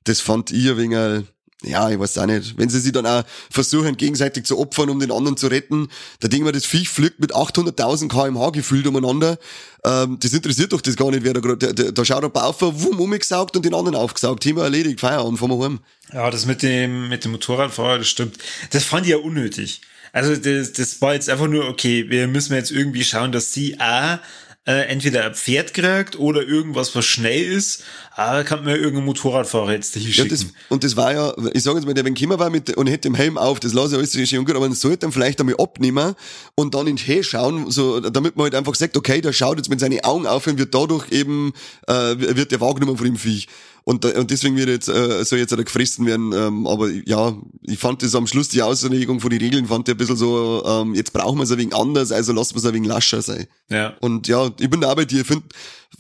Das 0.05 0.21
fand 0.21 0.51
ich 0.51 0.69
ein 0.69 0.77
wenig, 0.77 1.25
ja, 1.63 1.91
ich 1.91 1.99
weiß 1.99 2.19
auch 2.19 2.27
nicht, 2.27 2.57
wenn 2.57 2.69
sie 2.69 2.81
sich 2.81 2.93
dann 2.93 3.07
auch 3.07 3.23
versuchen, 3.51 3.97
gegenseitig 3.97 4.45
zu 4.45 4.59
opfern, 4.59 4.89
um 4.91 4.99
den 4.99 5.13
anderen 5.13 5.37
zu 5.37 5.49
retten, 5.49 5.89
da 6.21 6.29
denken 6.29 6.47
wir, 6.47 6.53
das 6.53 6.65
Viech 6.65 6.89
fliegt 6.89 7.21
mit 7.21 7.35
800.000 7.35 8.09
kmh 8.09 8.51
gefühlt 8.51 8.87
umeinander, 8.87 9.39
ähm, 9.85 10.19
das 10.21 10.33
interessiert 10.33 10.73
doch 10.73 10.81
das 10.81 10.97
gar 10.97 11.11
nicht, 11.11 11.25
wer 11.25 11.35
da 11.35 11.41
gerade, 11.41 11.75
da, 11.75 11.91
da 11.91 12.05
schaut 12.05 12.23
er 12.23 12.31
Baufer, 12.31 12.81
wumm, 12.81 13.01
umgesaugt 13.01 13.57
und 13.57 13.65
den 13.65 13.75
anderen 13.75 13.97
aufgesaugt, 13.97 14.43
Thema 14.43 14.65
erledigt, 14.65 15.01
Feierabend, 15.01 15.39
fahren 15.39 15.51
wir 15.51 15.65
heim. 15.65 15.81
Ja, 16.13 16.31
das 16.31 16.47
mit 16.47 16.63
dem, 16.63 17.09
mit 17.09 17.25
dem 17.25 17.33
Motorradfahrer, 17.33 17.99
das 17.99 18.09
stimmt. 18.09 18.39
Das 18.71 18.85
fand 18.85 19.07
ich 19.07 19.13
ja 19.13 19.19
unnötig. 19.19 19.83
Also 20.13 20.35
das, 20.35 20.73
das 20.73 21.01
war 21.01 21.15
jetzt 21.15 21.29
einfach 21.29 21.47
nur, 21.47 21.69
okay, 21.69 22.07
wir 22.09 22.27
müssen 22.27 22.55
jetzt 22.55 22.73
irgendwie 22.73 23.05
schauen, 23.05 23.33
dass 23.33 23.53
sie 23.53 23.79
A, 23.79 24.21
äh, 24.67 24.89
entweder 24.89 25.25
ein 25.25 25.35
Pferd 25.35 25.73
kriegt 25.73 26.19
oder 26.19 26.43
irgendwas, 26.43 26.95
was 26.95 27.07
schnell 27.07 27.43
ist, 27.43 27.83
aber 28.15 28.45
kann 28.45 28.63
man 28.63 28.75
ja 28.75 28.77
irgendein 28.77 29.07
Motorradfahrer 29.07 29.73
jetzt 29.73 29.95
hier 29.95 30.13
schicken. 30.13 30.29
Ja, 30.29 30.37
das, 30.37 30.47
und 30.69 30.85
das 30.85 30.97
war 30.97 31.13
ja, 31.15 31.35
ich 31.55 31.63
sage 31.63 31.79
jetzt 31.79 31.87
mal, 31.87 31.95
der 31.95 32.05
wenn 32.05 32.15
Kimmer 32.15 32.39
war 32.39 32.51
mit 32.51 32.77
und 32.77 32.87
hätte 32.87 33.09
den 33.09 33.15
Helm 33.15 33.39
auf, 33.39 33.59
das 33.59 33.73
lasse 33.73 33.95
ich 34.01 34.15
alles 34.15 34.29
schön 34.29 34.45
gut, 34.45 34.55
aber 34.55 34.69
man 34.69 34.77
sollte 34.77 34.99
dann 34.99 35.13
vielleicht 35.13 35.41
einmal 35.41 35.57
abnehmen 35.59 36.15
und 36.57 36.75
dann 36.75 36.87
in 36.87 36.97
den 36.97 37.05
Hey 37.05 37.25
schauen, 37.25 37.71
so, 37.71 38.01
damit 38.01 38.37
man 38.37 38.45
halt 38.45 38.55
einfach 38.55 38.75
sagt, 38.75 38.97
okay, 38.97 39.23
der 39.23 39.33
schaut 39.33 39.57
jetzt 39.57 39.71
mit 39.71 39.81
seinen 39.81 40.05
Augen 40.05 40.27
auf 40.27 40.47
und 40.47 40.59
wird 40.59 40.75
dadurch 40.75 41.11
eben, 41.11 41.53
äh, 41.87 42.15
wird 42.19 42.53
der 42.53 42.61
wahrgenommen 42.61 42.99
von 42.99 43.07
dem 43.07 43.17
Viech. 43.17 43.49
Und, 43.85 44.05
und 44.05 44.31
deswegen 44.31 44.57
wird 44.57 44.69
jetzt, 44.69 44.89
äh, 44.89 45.25
soll 45.25 45.39
jetzt 45.39 45.53
auch 45.53 45.59
gefressen 45.59 46.07
werden. 46.07 46.33
Ähm, 46.33 46.67
aber 46.67 46.91
ja, 46.91 47.37
ich 47.63 47.79
fand 47.79 48.03
das 48.03 48.15
am 48.15 48.27
Schluss, 48.27 48.49
die 48.49 48.63
Auslegung 48.63 49.21
von 49.21 49.31
den 49.31 49.41
Regeln, 49.41 49.67
fand 49.67 49.89
ich 49.89 49.95
ein 49.95 49.99
bisschen 49.99 50.17
so, 50.17 50.63
ähm, 50.65 50.95
jetzt 50.95 51.13
brauchen 51.13 51.39
wir 51.39 51.45
es 51.45 51.51
ein 51.51 51.59
wenig 51.59 51.75
anders, 51.75 52.13
also 52.13 52.33
lassen 52.33 52.55
wir 52.55 52.59
es 52.59 52.67
ein 52.67 52.75
wenig 52.75 52.89
lascher 52.89 53.23
sein. 53.23 53.47
Ja. 53.69 53.95
Und 54.01 54.29
ja, 54.29 54.51
ich 54.59 54.71
bin 54.71 54.81
da 54.81 54.95
bei 54.95 55.05
dir. 55.05 55.23
Ich 55.23 55.27
finde, 55.27 55.45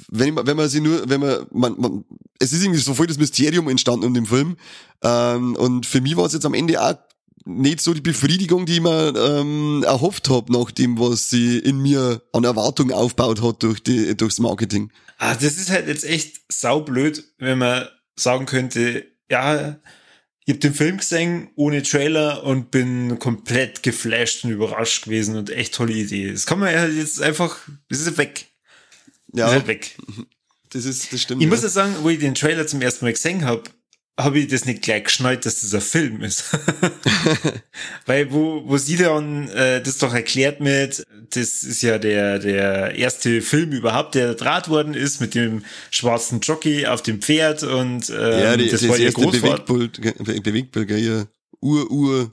wenn, 0.08 0.36
wenn 0.36 0.56
man 0.56 0.68
sie 0.68 0.80
nur, 0.80 1.08
wenn 1.08 1.20
man, 1.20 1.46
man, 1.52 1.74
man, 1.78 2.04
es 2.38 2.52
ist 2.52 2.62
irgendwie 2.62 2.80
so 2.80 2.94
voll 2.94 3.06
das 3.06 3.18
Mysterium 3.18 3.68
entstanden 3.68 4.06
um 4.06 4.14
den 4.14 4.26
Film. 4.26 4.56
Ähm, 5.02 5.56
und 5.56 5.86
für 5.86 6.00
mich 6.00 6.16
war 6.16 6.26
es 6.26 6.32
jetzt 6.32 6.46
am 6.46 6.54
Ende 6.54 6.80
auch 6.82 6.94
nicht 7.44 7.80
so 7.80 7.94
die 7.94 8.00
Befriedigung, 8.00 8.66
die 8.66 8.74
ich 8.74 8.80
mir 8.80 9.14
ähm, 9.16 9.82
erhofft 9.84 10.28
habe, 10.28 10.52
nach 10.52 10.70
dem, 10.70 10.98
was 10.98 11.30
sie 11.30 11.58
in 11.58 11.80
mir 11.80 12.22
an 12.32 12.44
Erwartungen 12.44 12.92
aufgebaut 12.92 13.42
hat 13.42 13.62
durch 13.62 13.82
die, 13.82 14.16
durchs 14.16 14.38
Marketing. 14.38 14.90
Ah, 15.18 15.34
das 15.34 15.56
ist 15.56 15.70
halt 15.70 15.86
jetzt 15.88 16.04
echt 16.04 16.40
saublöd, 16.52 17.24
wenn 17.38 17.58
man 17.58 17.88
sagen 18.16 18.46
könnte, 18.46 19.06
ja, 19.30 19.78
ich 20.44 20.54
habe 20.54 20.60
den 20.60 20.74
Film 20.74 20.96
gesehen 20.98 21.50
ohne 21.54 21.82
Trailer 21.82 22.44
und 22.44 22.70
bin 22.70 23.18
komplett 23.18 23.82
geflasht 23.82 24.44
und 24.44 24.50
überrascht 24.50 25.04
gewesen 25.04 25.36
und 25.36 25.50
echt 25.50 25.74
tolle 25.74 25.92
Idee. 25.92 26.32
Das 26.32 26.46
kann 26.46 26.58
man 26.58 26.72
ja 26.72 26.86
jetzt 26.86 27.20
einfach, 27.20 27.58
das 27.88 28.00
ist 28.00 28.18
weg. 28.18 28.46
Ja. 29.32 29.44
Das 29.44 29.50
ist 29.50 29.54
halt 29.54 29.66
weg. 29.68 29.96
Das 30.70 30.84
ist, 30.84 31.12
das 31.12 31.22
stimmt. 31.22 31.40
Ich 31.42 31.46
ja. 31.46 31.50
muss 31.50 31.62
ja 31.62 31.68
sagen, 31.68 31.94
wo 32.02 32.08
ich 32.08 32.18
den 32.18 32.34
Trailer 32.34 32.66
zum 32.66 32.80
ersten 32.80 33.04
Mal 33.04 33.12
gesehen 33.12 33.44
habe, 33.44 33.64
habe 34.24 34.38
ich 34.38 34.48
das 34.48 34.64
nicht 34.64 34.82
gleich 34.82 35.04
geschnallt, 35.04 35.46
dass 35.46 35.60
das 35.60 35.74
ein 35.74 35.80
Film 35.80 36.22
ist. 36.22 36.44
Weil 38.06 38.32
wo, 38.32 38.62
wo 38.66 38.76
sie 38.76 38.96
dann 38.96 39.48
äh, 39.48 39.82
das 39.82 39.98
doch 39.98 40.14
erklärt 40.14 40.60
mit, 40.60 41.04
das 41.30 41.62
ist 41.62 41.82
ja 41.82 41.98
der, 41.98 42.38
der 42.38 42.94
erste 42.96 43.42
Film 43.42 43.72
überhaupt, 43.72 44.14
der 44.14 44.34
draht 44.34 44.68
worden 44.68 44.94
ist 44.94 45.20
mit 45.20 45.34
dem 45.34 45.64
schwarzen 45.90 46.40
Jockey 46.40 46.86
auf 46.86 47.02
dem 47.02 47.20
Pferd 47.20 47.62
und 47.62 48.08
äh, 48.10 48.44
ja, 48.44 48.56
die, 48.56 48.68
das, 48.68 48.80
das 48.80 48.90
war 48.90 48.98
ihr 48.98 49.12
Großvater. 49.12 49.64
Bewegtbild, 49.64 50.42
Bewegtbild, 50.42 50.88
gell, 50.88 51.26
Ur, 51.60 51.90
Ur, 51.90 52.32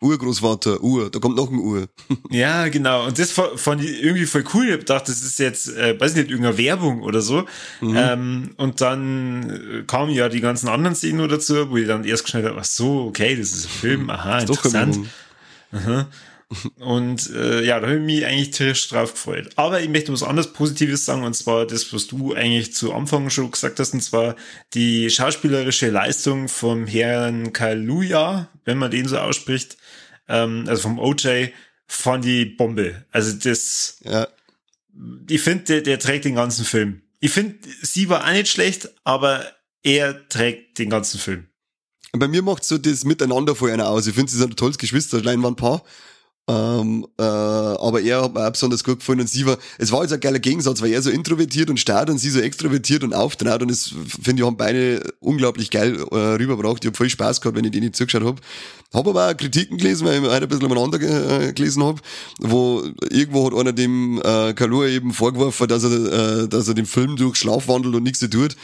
Urgroßvater, 0.00 0.80
Ur, 0.82 1.10
da 1.10 1.18
kommt 1.18 1.36
noch 1.36 1.50
ein 1.50 1.58
Ur. 1.58 1.88
ja, 2.30 2.68
genau. 2.68 3.06
Und 3.06 3.18
das 3.18 3.32
fand 3.32 3.82
ich 3.82 4.02
irgendwie 4.02 4.26
voll 4.26 4.44
cool. 4.54 4.66
Ich 4.66 4.72
hab 4.72 4.80
gedacht, 4.80 5.08
das 5.08 5.22
ist 5.22 5.38
jetzt, 5.40 5.76
äh, 5.76 5.98
weiß 5.98 6.14
nicht, 6.14 6.30
irgendeine 6.30 6.56
Werbung 6.56 7.02
oder 7.02 7.20
so. 7.20 7.44
Mhm. 7.80 7.96
Ähm, 7.96 8.50
und 8.56 8.80
dann 8.80 9.50
äh, 9.50 9.82
kamen 9.84 10.12
ja 10.12 10.28
die 10.28 10.40
ganzen 10.40 10.68
anderen 10.68 10.94
Szenen 10.94 11.28
dazu, 11.28 11.70
wo 11.70 11.76
ich 11.76 11.88
dann 11.88 12.04
erst 12.04 12.24
geschnallt 12.24 12.46
habe, 12.46 12.60
ach 12.60 12.64
so, 12.64 13.06
okay, 13.06 13.36
das 13.36 13.48
ist 13.50 13.64
ein 13.64 13.70
Film, 13.70 14.10
aha, 14.10 14.38
ist 14.38 14.48
interessant. 14.48 15.00
Aha. 15.72 16.06
Und 16.78 17.28
äh, 17.30 17.62
ja, 17.62 17.78
da 17.78 17.88
habe 17.88 17.98
ich 17.98 18.04
mich 18.04 18.24
eigentlich 18.24 18.50
tierisch 18.52 18.88
drauf 18.88 19.12
gefreut. 19.12 19.50
Aber 19.56 19.82
ich 19.82 19.88
möchte 19.88 20.12
was 20.12 20.22
anderes 20.22 20.52
Positives 20.52 21.04
sagen, 21.04 21.24
und 21.24 21.34
zwar 21.34 21.66
das, 21.66 21.92
was 21.92 22.06
du 22.06 22.34
eigentlich 22.34 22.72
zu 22.74 22.94
Anfang 22.94 23.28
schon 23.28 23.50
gesagt 23.50 23.78
hast, 23.78 23.92
und 23.92 24.00
zwar 24.00 24.34
die 24.72 25.10
schauspielerische 25.10 25.90
Leistung 25.90 26.48
vom 26.48 26.86
Herrn 26.86 27.52
Kaluja, 27.52 28.48
wenn 28.64 28.78
man 28.78 28.90
den 28.90 29.06
so 29.06 29.18
ausspricht, 29.18 29.76
ähm, 30.26 30.64
also 30.68 30.82
vom 30.82 30.98
OJ, 30.98 31.48
fand 31.86 32.24
die 32.24 32.46
Bombe. 32.46 33.04
Also 33.10 33.32
das, 33.34 33.98
ja. 34.04 34.28
ich 35.28 35.42
finde, 35.42 35.64
der, 35.64 35.80
der 35.82 35.98
trägt 35.98 36.24
den 36.24 36.34
ganzen 36.34 36.64
Film. 36.64 37.02
Ich 37.20 37.30
finde, 37.30 37.58
sie 37.82 38.08
war 38.08 38.26
auch 38.26 38.32
nicht 38.32 38.48
schlecht, 38.48 38.88
aber 39.04 39.44
er 39.82 40.28
trägt 40.28 40.78
den 40.78 40.88
ganzen 40.88 41.18
Film. 41.18 41.48
Bei 42.12 42.28
mir 42.28 42.42
macht 42.42 42.64
so 42.64 42.78
das 42.78 43.04
Miteinander 43.04 43.54
vor 43.54 43.68
einer 43.68 43.88
aus. 43.88 44.06
Ich 44.06 44.14
finde, 44.14 44.30
sie 44.30 44.38
sind 44.38 44.52
ein 44.52 44.56
tolles 44.56 44.78
Geschwisterleinwandpaar. 44.78 45.82
Ähm, 46.48 47.06
äh, 47.18 47.22
aber 47.22 48.00
er 48.00 48.22
hat 48.22 48.32
mir 48.32 48.46
auch 48.46 48.50
besonders 48.50 48.82
gut 48.82 49.00
gefallen 49.00 49.20
und 49.20 49.28
sie 49.28 49.44
war, 49.44 49.58
es 49.76 49.92
war 49.92 50.00
jetzt 50.00 50.14
ein 50.14 50.20
geiler 50.20 50.38
Gegensatz, 50.38 50.80
weil 50.80 50.92
er 50.92 51.02
so 51.02 51.10
introvertiert 51.10 51.68
und 51.68 51.78
starrt 51.78 52.08
und 52.08 52.16
sie 52.16 52.30
so 52.30 52.40
extrovertiert 52.40 53.04
und 53.04 53.12
auftrat 53.12 53.60
und 53.60 53.70
das 53.70 53.92
finde 54.22 54.42
ich 54.42 54.46
haben 54.46 54.56
beide 54.56 55.02
unglaublich 55.20 55.70
geil 55.70 55.98
äh, 56.10 56.16
rübergebracht. 56.16 56.82
Ich 56.82 56.88
habe 56.88 56.96
voll 56.96 57.10
Spaß 57.10 57.42
gehabt, 57.42 57.54
wenn 57.54 57.66
ich 57.66 57.72
denen 57.72 57.92
zugeschaut 57.92 58.24
habe. 58.24 58.40
Habe 58.94 59.10
aber 59.10 59.28
auch 59.28 59.36
Kritiken 59.36 59.76
gelesen, 59.76 60.06
weil 60.06 60.22
ich 60.22 60.30
halt 60.30 60.42
ein 60.42 60.48
bisschen 60.48 60.64
umeinander 60.64 60.98
äh, 60.98 61.52
gelesen 61.52 61.84
habe, 61.84 62.00
wo 62.38 62.82
irgendwo 63.10 63.46
hat 63.46 63.54
einer 63.54 63.74
dem 63.74 64.18
äh, 64.24 64.54
Kalur 64.54 64.86
eben 64.86 65.12
vorgeworfen, 65.12 65.68
dass 65.68 65.84
er, 65.84 66.44
äh, 66.44 66.48
dass 66.48 66.66
er 66.66 66.72
den 66.72 66.86
Film 66.86 67.16
durch 67.16 67.36
Schlaf 67.36 67.68
wandelt 67.68 67.94
und 67.94 68.04
nichts 68.04 68.20
tut. 68.20 68.56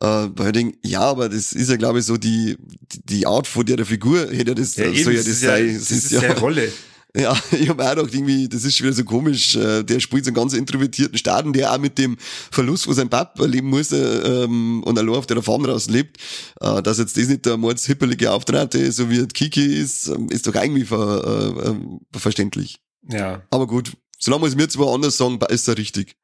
Äh, 0.00 0.06
weil 0.36 0.46
ich 0.46 0.52
denke, 0.52 0.78
ja, 0.82 1.00
aber 1.00 1.28
das 1.28 1.52
ist 1.52 1.70
ja, 1.70 1.76
glaube 1.76 1.98
ich, 1.98 2.04
so 2.04 2.16
die, 2.16 2.56
die 3.04 3.26
Art 3.26 3.48
von 3.48 3.66
der, 3.66 3.84
Figur 3.84 4.20
hätte 4.30 4.50
ja 4.50 4.54
das, 4.54 4.76
ja, 4.76 4.84
soll 4.84 5.14
ja 5.14 5.18
das, 5.18 5.26
das 5.26 5.40
sein. 5.40 5.66
Ja, 5.66 5.72
das, 5.72 5.88
das 5.88 5.98
ist, 5.98 6.12
ist 6.12 6.22
ja, 6.22 6.32
Rolle. 6.34 6.72
Ja, 7.16 7.36
ich 7.52 7.68
habe 7.68 7.84
auch 7.84 7.94
gedacht, 7.94 8.14
irgendwie, 8.14 8.48
das 8.48 8.64
ist 8.64 8.76
schon 8.76 8.86
wieder 8.86 8.96
so 8.96 9.04
komisch. 9.04 9.54
äh, 9.56 9.82
Der 9.82 10.00
spielt 10.00 10.24
so 10.24 10.30
einen 10.30 10.34
ganz 10.36 10.54
introvertierten 10.54 11.18
Staaten, 11.18 11.52
der 11.52 11.72
auch 11.72 11.78
mit 11.78 11.98
dem 11.98 12.16
Verlust 12.50 12.84
von 12.84 12.94
seinem 12.94 13.10
Papa 13.10 13.44
leben 13.44 13.68
muss 13.68 13.92
äh, 13.92 14.44
ähm, 14.44 14.82
und 14.84 14.98
allein 14.98 15.14
auf 15.14 15.26
der 15.26 15.42
Farm 15.42 15.64
raus 15.64 15.88
lebt. 15.90 16.16
Äh, 16.60 16.82
Dass 16.82 16.98
jetzt 16.98 17.16
das 17.16 17.28
nicht 17.28 17.44
der 17.44 17.56
mordshippelige 17.58 18.30
Auftrate, 18.32 18.90
so 18.92 19.10
wie 19.10 19.26
Kiki 19.26 19.64
ist, 19.64 20.08
ähm, 20.08 20.28
ist 20.30 20.46
doch 20.46 20.54
irgendwie 20.54 20.84
ver, 20.84 21.54
äh, 21.64 21.68
äh, 21.70 22.18
verständlich. 22.18 22.78
Ja, 23.10 23.42
Aber 23.50 23.66
gut, 23.66 23.92
solange 24.18 24.46
es 24.46 24.54
mir 24.56 24.68
zwar 24.68 24.94
anders 24.94 25.16
sagen, 25.18 25.38
ist 25.50 25.68
er 25.68 25.76
richtig. 25.76 26.14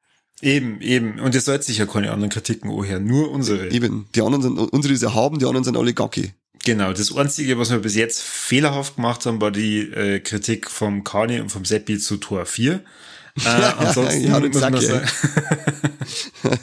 eben, 0.41 0.81
eben. 0.81 1.19
Und 1.19 1.35
ihr 1.35 1.41
sollt 1.41 1.63
sicher 1.65 1.85
keine 1.85 2.11
anderen 2.11 2.29
Kritiken 2.31 2.71
anhören, 2.71 3.05
nur 3.05 3.29
unsere. 3.29 3.69
Eben, 3.69 4.07
die 4.15 4.21
anderen 4.21 4.41
sind, 4.41 4.57
unsere 4.57 4.93
ist 4.93 5.03
erhaben, 5.03 5.37
die 5.37 5.45
anderen 5.45 5.65
sind 5.65 5.77
alle 5.77 5.93
gacki. 5.93 6.33
Genau, 6.69 6.93
das 6.93 7.11
Einzige, 7.15 7.57
was 7.57 7.71
wir 7.71 7.79
bis 7.79 7.95
jetzt 7.95 8.21
fehlerhaft 8.21 8.97
gemacht 8.97 9.25
haben, 9.25 9.41
war 9.41 9.49
die 9.49 9.79
äh, 9.79 10.19
Kritik 10.19 10.69
vom 10.69 11.03
Kani 11.03 11.39
und 11.39 11.49
vom 11.49 11.65
Seppi 11.65 11.97
zu 11.97 12.17
Tor 12.17 12.45
4. 12.45 12.83
Äh, 13.45 13.47
ansonsten 13.47 14.27
Ja, 14.27 14.39
muss 14.39 14.59
man 14.59 14.81
sagen. 14.81 15.07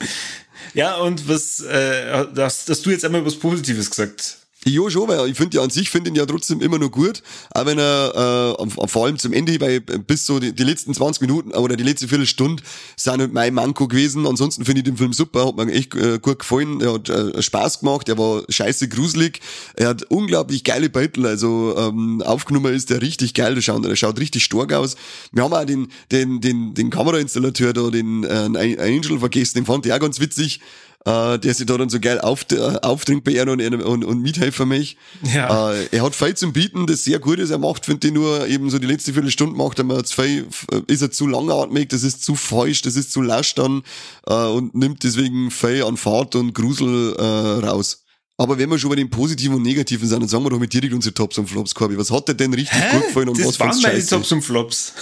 ja, 0.75 0.95
und 0.97 1.27
was, 1.27 1.59
äh, 1.61 2.25
dass, 2.35 2.65
dass 2.65 2.83
du 2.83 2.91
jetzt 2.91 3.03
einmal 3.03 3.25
was 3.25 3.35
Positives 3.35 3.89
gesagt 3.89 4.37
Ja, 4.67 4.89
schon, 4.91 5.07
weil 5.07 5.29
ich 5.29 5.37
finde 5.37 5.57
ja 5.57 5.63
an 5.63 5.69
sich 5.69 5.89
finde 5.89 6.09
ihn 6.09 6.15
ja 6.15 6.25
trotzdem 6.25 6.59
immer 6.59 6.77
noch 6.77 6.91
gut, 6.91 7.23
auch 7.51 7.65
wenn 7.65 7.79
er 7.79 8.57
äh, 8.59 8.87
vor 8.87 9.05
allem 9.05 9.17
zum 9.17 9.31
Ende 9.31 9.57
bei 9.59 9.79
bis 9.79 10.25
so 10.25 10.39
die, 10.39 10.51
die 10.51 10.63
letzten 10.63 10.93
20 10.93 11.21
Minuten 11.21 11.51
oder 11.51 11.77
die 11.77 11.85
letzte 11.85 12.09
Viertelstunde 12.09 12.61
sind 12.97 13.21
halt 13.21 13.31
mein 13.31 13.53
Manko 13.53 13.87
gewesen. 13.87 14.27
Ansonsten 14.27 14.65
finde 14.65 14.79
ich 14.79 14.83
den 14.83 14.97
Film 14.97 15.13
super, 15.13 15.47
hat 15.47 15.55
mir 15.55 15.71
echt 15.71 15.95
äh, 15.95 16.19
gut 16.19 16.39
gefallen, 16.39 16.81
er 16.81 16.95
hat 16.95 17.07
äh, 17.07 17.41
Spaß 17.41 17.79
gemacht, 17.79 18.09
er 18.09 18.17
war 18.17 18.43
scheiße 18.49 18.89
gruselig, 18.89 19.39
er 19.75 19.89
hat 19.89 20.03
unglaublich 20.09 20.65
geile 20.65 20.89
Battle, 20.89 21.29
also 21.29 21.73
ähm, 21.77 22.21
aufgenommen 22.21 22.73
ist 22.73 22.89
der 22.89 23.01
richtig 23.01 23.33
geil, 23.35 23.55
der 23.55 23.61
schaut, 23.61 23.85
der 23.85 23.95
schaut 23.95 24.19
richtig 24.19 24.43
stark 24.43 24.73
aus. 24.73 24.97
Wir 25.31 25.43
haben 25.43 25.53
auch 25.53 25.65
den 25.65 25.87
den 26.11 26.41
den 26.41 26.73
den 26.73 26.89
Kamerainstallateur 26.89 27.71
da, 27.71 27.89
den 27.89 28.25
äh, 28.25 28.77
Angel 28.79 29.19
vergessen, 29.19 29.59
den 29.59 29.65
fand 29.65 29.85
ich 29.85 29.93
auch 29.93 29.99
ganz 29.99 30.19
witzig 30.19 30.59
äh, 31.07 31.39
der 31.39 31.53
sich 31.53 31.65
da 31.65 31.77
dann 31.77 31.89
so 31.89 32.01
geil 32.01 32.19
auf, 32.19 32.45
äh, 32.51 32.57
auftrinkt 32.57 33.23
bei 33.23 33.31
ihm 33.31 33.47
und, 33.47 33.61
und, 33.61 34.03
und 34.03 34.21
Miethelfer 34.21 34.65
mich. 34.65 34.97
Ja. 35.33 35.71
Äh, 35.71 35.87
er 35.91 36.03
hat 36.03 36.15
viel 36.15 36.35
zum 36.35 36.51
Bieten, 36.51 36.85
das 36.85 37.05
sehr 37.05 37.19
gut 37.19 37.39
ist. 37.39 37.49
Er 37.49 37.59
macht, 37.59 37.85
finde 37.85 38.07
ich, 38.07 38.13
nur 38.13 38.45
eben 38.47 38.69
so 38.69 38.77
die 38.77 38.87
letzte 38.87 39.13
Viertelstunde 39.13 39.55
macht 39.55 39.79
er 39.79 39.85
mir 39.85 40.03
viel, 40.03 40.47
ist 40.87 41.01
er 41.01 41.09
zu 41.09 41.27
langatmig, 41.27 41.87
das 41.89 42.03
ist 42.03 42.23
zu 42.23 42.35
feucht, 42.35 42.85
das 42.85 42.97
ist 42.97 43.13
zu 43.13 43.21
lasch 43.21 43.55
dann 43.55 43.83
äh, 44.27 44.33
und 44.33 44.75
nimmt 44.75 45.03
deswegen 45.03 45.49
viel 45.49 45.83
an 45.83 45.95
Fahrt 45.95 46.35
und 46.35 46.53
Grusel 46.53 47.15
äh, 47.17 47.65
raus. 47.65 48.03
Aber 48.39 48.59
wenn 48.59 48.69
wir 48.69 48.77
schon 48.77 48.89
bei 48.89 48.97
den 48.97 49.09
Positiven 49.09 49.55
und 49.55 49.63
Negativen 49.63 50.07
sind, 50.07 50.19
dann 50.19 50.29
sagen 50.29 50.43
wir 50.43 50.49
doch 50.49 50.59
mit 50.59 50.73
direkt 50.73 50.93
unsere 50.93 51.13
Tops 51.13 51.37
und 51.37 51.47
Flops, 51.47 51.73
Corby. 51.73 51.97
Was 51.97 52.11
hat 52.11 52.27
dir 52.27 52.35
denn 52.35 52.53
richtig 52.53 52.79
gut 52.91 53.07
gefallen 53.07 53.29
und 53.29 53.39
das 53.39 53.47
was 53.47 53.59
waren 53.59 53.81
meine? 53.81 54.05
Tops 54.05 54.31
und 54.31 54.41
Flops. 54.41 54.93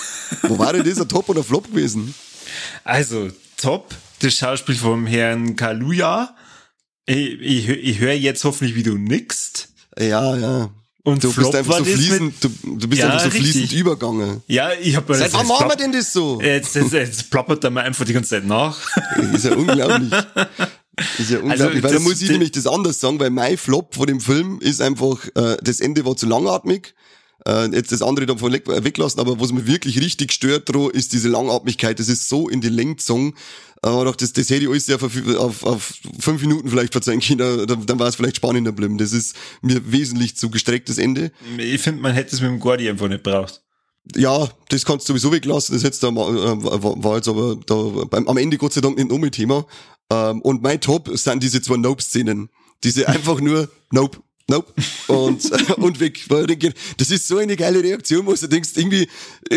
Wo 0.44 0.58
war 0.58 0.72
denn 0.72 0.86
das, 0.86 1.02
ein 1.02 1.10
Top 1.10 1.28
oder 1.28 1.44
Flop 1.44 1.68
gewesen? 1.68 2.13
Also, 2.86 3.30
top, 3.58 3.94
das 4.19 4.34
Schauspiel 4.36 4.75
vom 4.75 5.06
Herrn 5.08 5.56
Kaluja. 5.56 6.36
Ich, 7.06 7.39
ich, 7.39 7.69
ich 7.69 7.99
höre 7.99 8.13
jetzt 8.13 8.43
hoffentlich, 8.43 8.75
wie 8.75 8.84
du 8.84 8.97
nickst. 8.97 9.69
Ja, 9.99 10.36
ja. 10.36 10.69
Und 11.04 11.23
Du 11.23 11.32
Flop 11.32 11.51
bist 11.51 11.56
einfach 11.56 11.78
so 11.78 11.86
fließend, 11.86 12.34
du, 12.43 12.49
du 12.78 12.88
bist 12.88 12.99
Ja, 13.01 13.10
einfach 13.10 13.25
so 13.25 13.30
richtig. 13.30 13.51
fließend 13.51 13.73
übergangen. 13.73 14.41
Ja, 14.47 14.71
ich 14.82 14.95
habe 14.95 15.13
Seit 15.15 15.32
wann 15.34 15.45
machen 15.45 15.69
wir 15.69 15.75
denn 15.75 15.91
das 15.91 16.12
so? 16.12 16.41
Jetzt, 16.41 16.73
jetzt, 16.73 16.93
jetzt 16.93 17.30
plappert 17.30 17.63
er 17.63 17.69
mir 17.69 17.84
einfach 17.84 18.06
die 18.06 18.13
ganze 18.13 18.32
Zeit 18.32 18.45
nach. 18.47 18.80
Ist 19.34 19.45
ja 19.45 19.54
unglaublich. 19.56 20.12
Ist 21.19 21.30
ja 21.30 21.39
unglaublich. 21.41 21.84
weil 21.84 21.93
da 21.93 21.99
muss 21.99 22.21
ich 22.23 22.30
nämlich 22.32 22.51
das 22.54 22.65
anders 22.65 22.99
sagen, 22.99 23.19
weil 23.19 23.30
mein 23.30 23.56
Flop 23.58 23.93
von 23.93 24.08
dem 24.08 24.19
Film 24.19 24.60
ist 24.62 24.82
einfach, 24.82 25.23
äh, 25.36 25.58
das 25.62 25.80
Ende 25.80 26.06
war 26.06 26.15
zu 26.17 26.25
langatmig. 26.25 26.95
Äh, 27.47 27.67
jetzt 27.67 27.91
das 27.91 28.01
andere 28.01 28.25
davon 28.25 28.51
weg- 28.51 28.63
weglassen, 28.67 29.19
aber 29.19 29.39
was 29.39 29.51
mir 29.51 29.67
wirklich 29.67 29.99
richtig 30.01 30.34
stört, 30.34 30.67
dran, 30.73 30.89
ist 30.89 31.13
diese 31.13 31.30
Langatmigkeit. 31.30 31.99
Das 31.99 32.10
ist 32.10 32.28
so 32.28 32.49
in 32.49 32.62
die 32.62 32.69
Länge 32.69 32.95
gezogen. 32.95 33.36
Aber 33.86 34.06
doch, 34.06 34.15
das, 34.15 34.34
das 34.34 34.50
hätte 34.50 34.63
ich 34.63 34.69
alles 34.69 34.88
ja 34.88 34.95
auf, 34.95 35.04
auf, 35.38 35.63
auf 35.63 35.93
fünf 36.19 36.41
Minuten 36.41 36.71
vielleicht 36.71 36.91
verzeihen 36.91 37.19
können, 37.19 37.67
dann, 37.67 37.86
dann 37.86 38.00
war 38.00 38.08
es 38.08 38.15
vielleicht 38.15 38.38
spannender 38.38 38.71
geblieben. 38.71 38.98
Das 38.98 39.13
ist 39.13 39.36
mir 39.62 39.91
wesentlich 39.91 40.36
zu 40.36 40.50
gestrecktes 40.50 40.98
Ende. 40.98 41.32
Ich 41.60 41.82
finde, 41.82 42.02
man 42.02 42.13
hätte 42.13 42.36
es 42.36 42.41
mit 42.41 42.50
dem 42.50 42.60
Gordy 42.60 42.89
einfach 42.89 43.08
nicht 43.08 43.21
braucht. 43.21 43.62
Ja, 44.15 44.50
das 44.69 44.86
kannst 44.86 45.08
du 45.08 45.13
sowieso 45.13 45.32
weglassen, 45.32 45.76
das 45.76 45.84
jetzt 45.84 46.02
da 46.02 46.15
war, 46.15 47.15
jetzt 47.15 47.28
aber 47.28 47.58
da 47.65 48.06
beim, 48.10 48.28
am 48.28 48.38
Ende 48.38 48.58
Gott 48.58 48.74
sei 48.74 48.82
Dank 48.82 48.98
nicht 48.98 49.10
noch 49.10 49.19
mit 49.19 49.36
Thema. 49.36 49.67
Ähm, 50.12 50.41
und 50.41 50.63
mein 50.63 50.82
Top 50.82 51.10
sind 51.13 51.43
diese 51.43 51.62
zwei 51.62 51.78
Nope-Szenen. 51.78 52.50
Diese 52.84 53.08
einfach 53.08 53.39
nur 53.39 53.69
Nope. 53.91 54.17
Nope. 54.47 54.71
Und, 55.08 55.43
und 55.77 55.99
weg. 55.99 56.23
Weil 56.29 56.41
ich 56.51 56.60
denke, 56.60 56.73
das 56.97 57.10
ist 57.10 57.27
so 57.27 57.38
eine 57.38 57.55
geile 57.55 57.81
Reaktion, 57.81 58.25
wo 58.27 58.34
du 58.34 58.47
denkst, 58.47 58.69
irgendwie, 58.75 59.08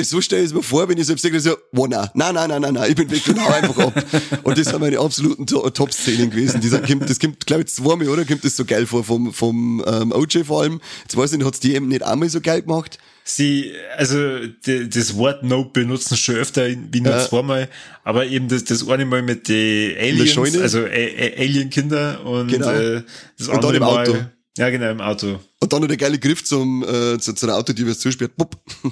so 0.03 0.21
stell 0.23 0.41
ich 0.41 0.47
es 0.47 0.55
mir 0.55 0.63
vor, 0.63 0.89
wenn 0.89 0.97
ich 0.97 1.07
selbst 1.07 1.23
sage, 1.23 1.39
so, 1.41 1.57
wow, 1.73 1.87
nein, 1.87 2.09
nein, 2.15 2.35
nein, 2.35 2.49
nein, 2.63 2.73
nein, 2.75 2.91
ich 2.91 2.97
bin 2.97 3.11
weg 3.11 3.23
und 3.29 3.39
hau 3.39 3.53
einfach 3.53 3.77
ab. 3.79 4.05
Und 4.45 4.57
das 4.57 4.69
sind 4.69 4.81
meine 4.81 4.99
absoluten 4.99 5.47
To- 5.47 5.69
Top-Szenen 5.69 6.31
gewesen. 6.31 6.63
Dieser 6.63 6.81
kommt, 6.81 7.09
das 7.11 7.19
kommt, 7.19 7.47
glaube 7.47 7.65
ich, 7.65 7.69
zweimal, 7.69 8.09
oder? 8.09 8.25
Kommt 8.25 8.45
das 8.45 8.57
so 8.57 8.65
geil 8.65 8.87
vor, 8.87 9.05
vom, 9.05 9.33
vom, 9.35 9.85
ähm, 9.87 10.11
OJ 10.13 10.45
vor 10.45 10.63
allem. 10.63 10.81
Jetzt 11.03 11.17
weiß 11.17 11.33
ich 11.33 11.39
nicht, 11.39 11.47
hat's 11.47 11.61
die 11.61 11.75
eben 11.75 11.89
nicht 11.89 12.03
einmal 12.03 12.31
so 12.31 12.41
geil 12.41 12.63
gemacht? 12.63 12.99
Sie, 13.25 13.73
also 13.95 14.39
die, 14.65 14.89
das 14.89 15.15
Wort 15.19 15.43
Nope 15.43 15.81
benutzen 15.83 16.17
schon 16.17 16.37
öfter 16.37 16.67
wie 16.67 17.03
nur 17.03 17.13
Ja. 17.13 17.29
zweimal, 17.29 17.69
aber 18.05 18.25
eben 18.25 18.49
das, 18.49 18.65
das 18.65 18.89
eine 18.89 19.05
Mal 19.05 19.21
mit 19.21 19.49
den 19.49 19.99
Aliens, 19.99 20.57
also 20.57 20.79
Alien-Kinder 20.87 22.25
und 22.25 22.49
Genau. 22.49 22.71
äh, 22.71 23.03
das 23.39 23.49
Und 23.49 23.57
dann 23.63 23.65
andere 23.65 23.77
im 23.77 23.81
Mal, 23.83 24.09
Auto. 24.09 24.17
Ja, 24.59 24.71
genau, 24.71 24.91
im 24.91 25.01
Auto. 25.01 25.39
Und 25.61 25.73
dann 25.73 25.83
noch 25.83 25.87
der 25.87 25.97
geile 25.97 26.19
Griff 26.19 26.45
zum, 26.45 26.83
äh, 26.83 27.17
zu, 27.21 27.33
zu 27.33 27.47
der 27.47 27.57
Auto, 27.57 27.73
die 27.73 27.87
was 27.87 28.01
zusperrt. 28.01 28.37
Bupp. 28.37 28.57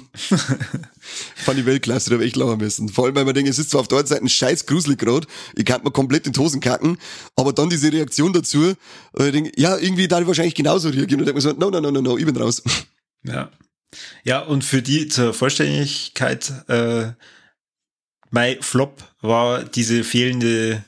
Fand 1.35 1.59
ich 1.59 1.65
Weltklasse, 1.65 2.09
da 2.09 2.15
hab 2.15 2.21
ich 2.21 2.27
echt 2.27 2.35
lachen 2.37 2.57
müssen. 2.57 2.87
Vor 2.87 3.05
allem, 3.05 3.15
weil 3.15 3.25
man 3.25 3.33
denkt, 3.33 3.49
es 3.49 3.59
ist 3.59 3.71
zwar 3.71 3.81
auf 3.81 3.89
der 3.89 3.97
einen 3.97 4.07
Seite 4.07 4.23
ein 4.23 4.29
scheiß 4.29 4.65
gruselig 4.65 4.97
grad, 4.97 5.27
ich 5.55 5.65
kann 5.65 5.83
mir 5.83 5.91
komplett 5.91 6.25
in 6.25 6.31
die 6.31 6.39
Hosen 6.39 6.61
kacken, 6.61 6.97
aber 7.35 7.51
dann 7.51 7.69
diese 7.69 7.91
Reaktion 7.91 8.31
dazu, 8.31 8.75
äh, 9.19 9.25
ich 9.25 9.31
denk, 9.33 9.59
ja, 9.59 9.77
irgendwie 9.77 10.07
da 10.07 10.21
ich 10.21 10.27
wahrscheinlich 10.27 10.55
genauso 10.55 10.87
reagieren 10.87 11.19
und 11.19 11.25
denk 11.25 11.35
mir 11.35 11.41
so, 11.41 11.51
no, 11.51 11.69
no, 11.69 11.81
no, 11.81 11.91
no, 11.91 12.01
no, 12.01 12.17
ich 12.17 12.25
bin 12.25 12.37
raus. 12.37 12.63
Ja. 13.23 13.51
Ja, 14.23 14.39
und 14.39 14.63
für 14.63 14.81
die 14.81 15.09
zur 15.09 15.33
Vollständigkeit, 15.33 16.49
äh, 16.69 17.11
mein 18.29 18.61
Flop 18.61 19.03
war 19.21 19.65
diese 19.65 20.05
fehlende 20.05 20.85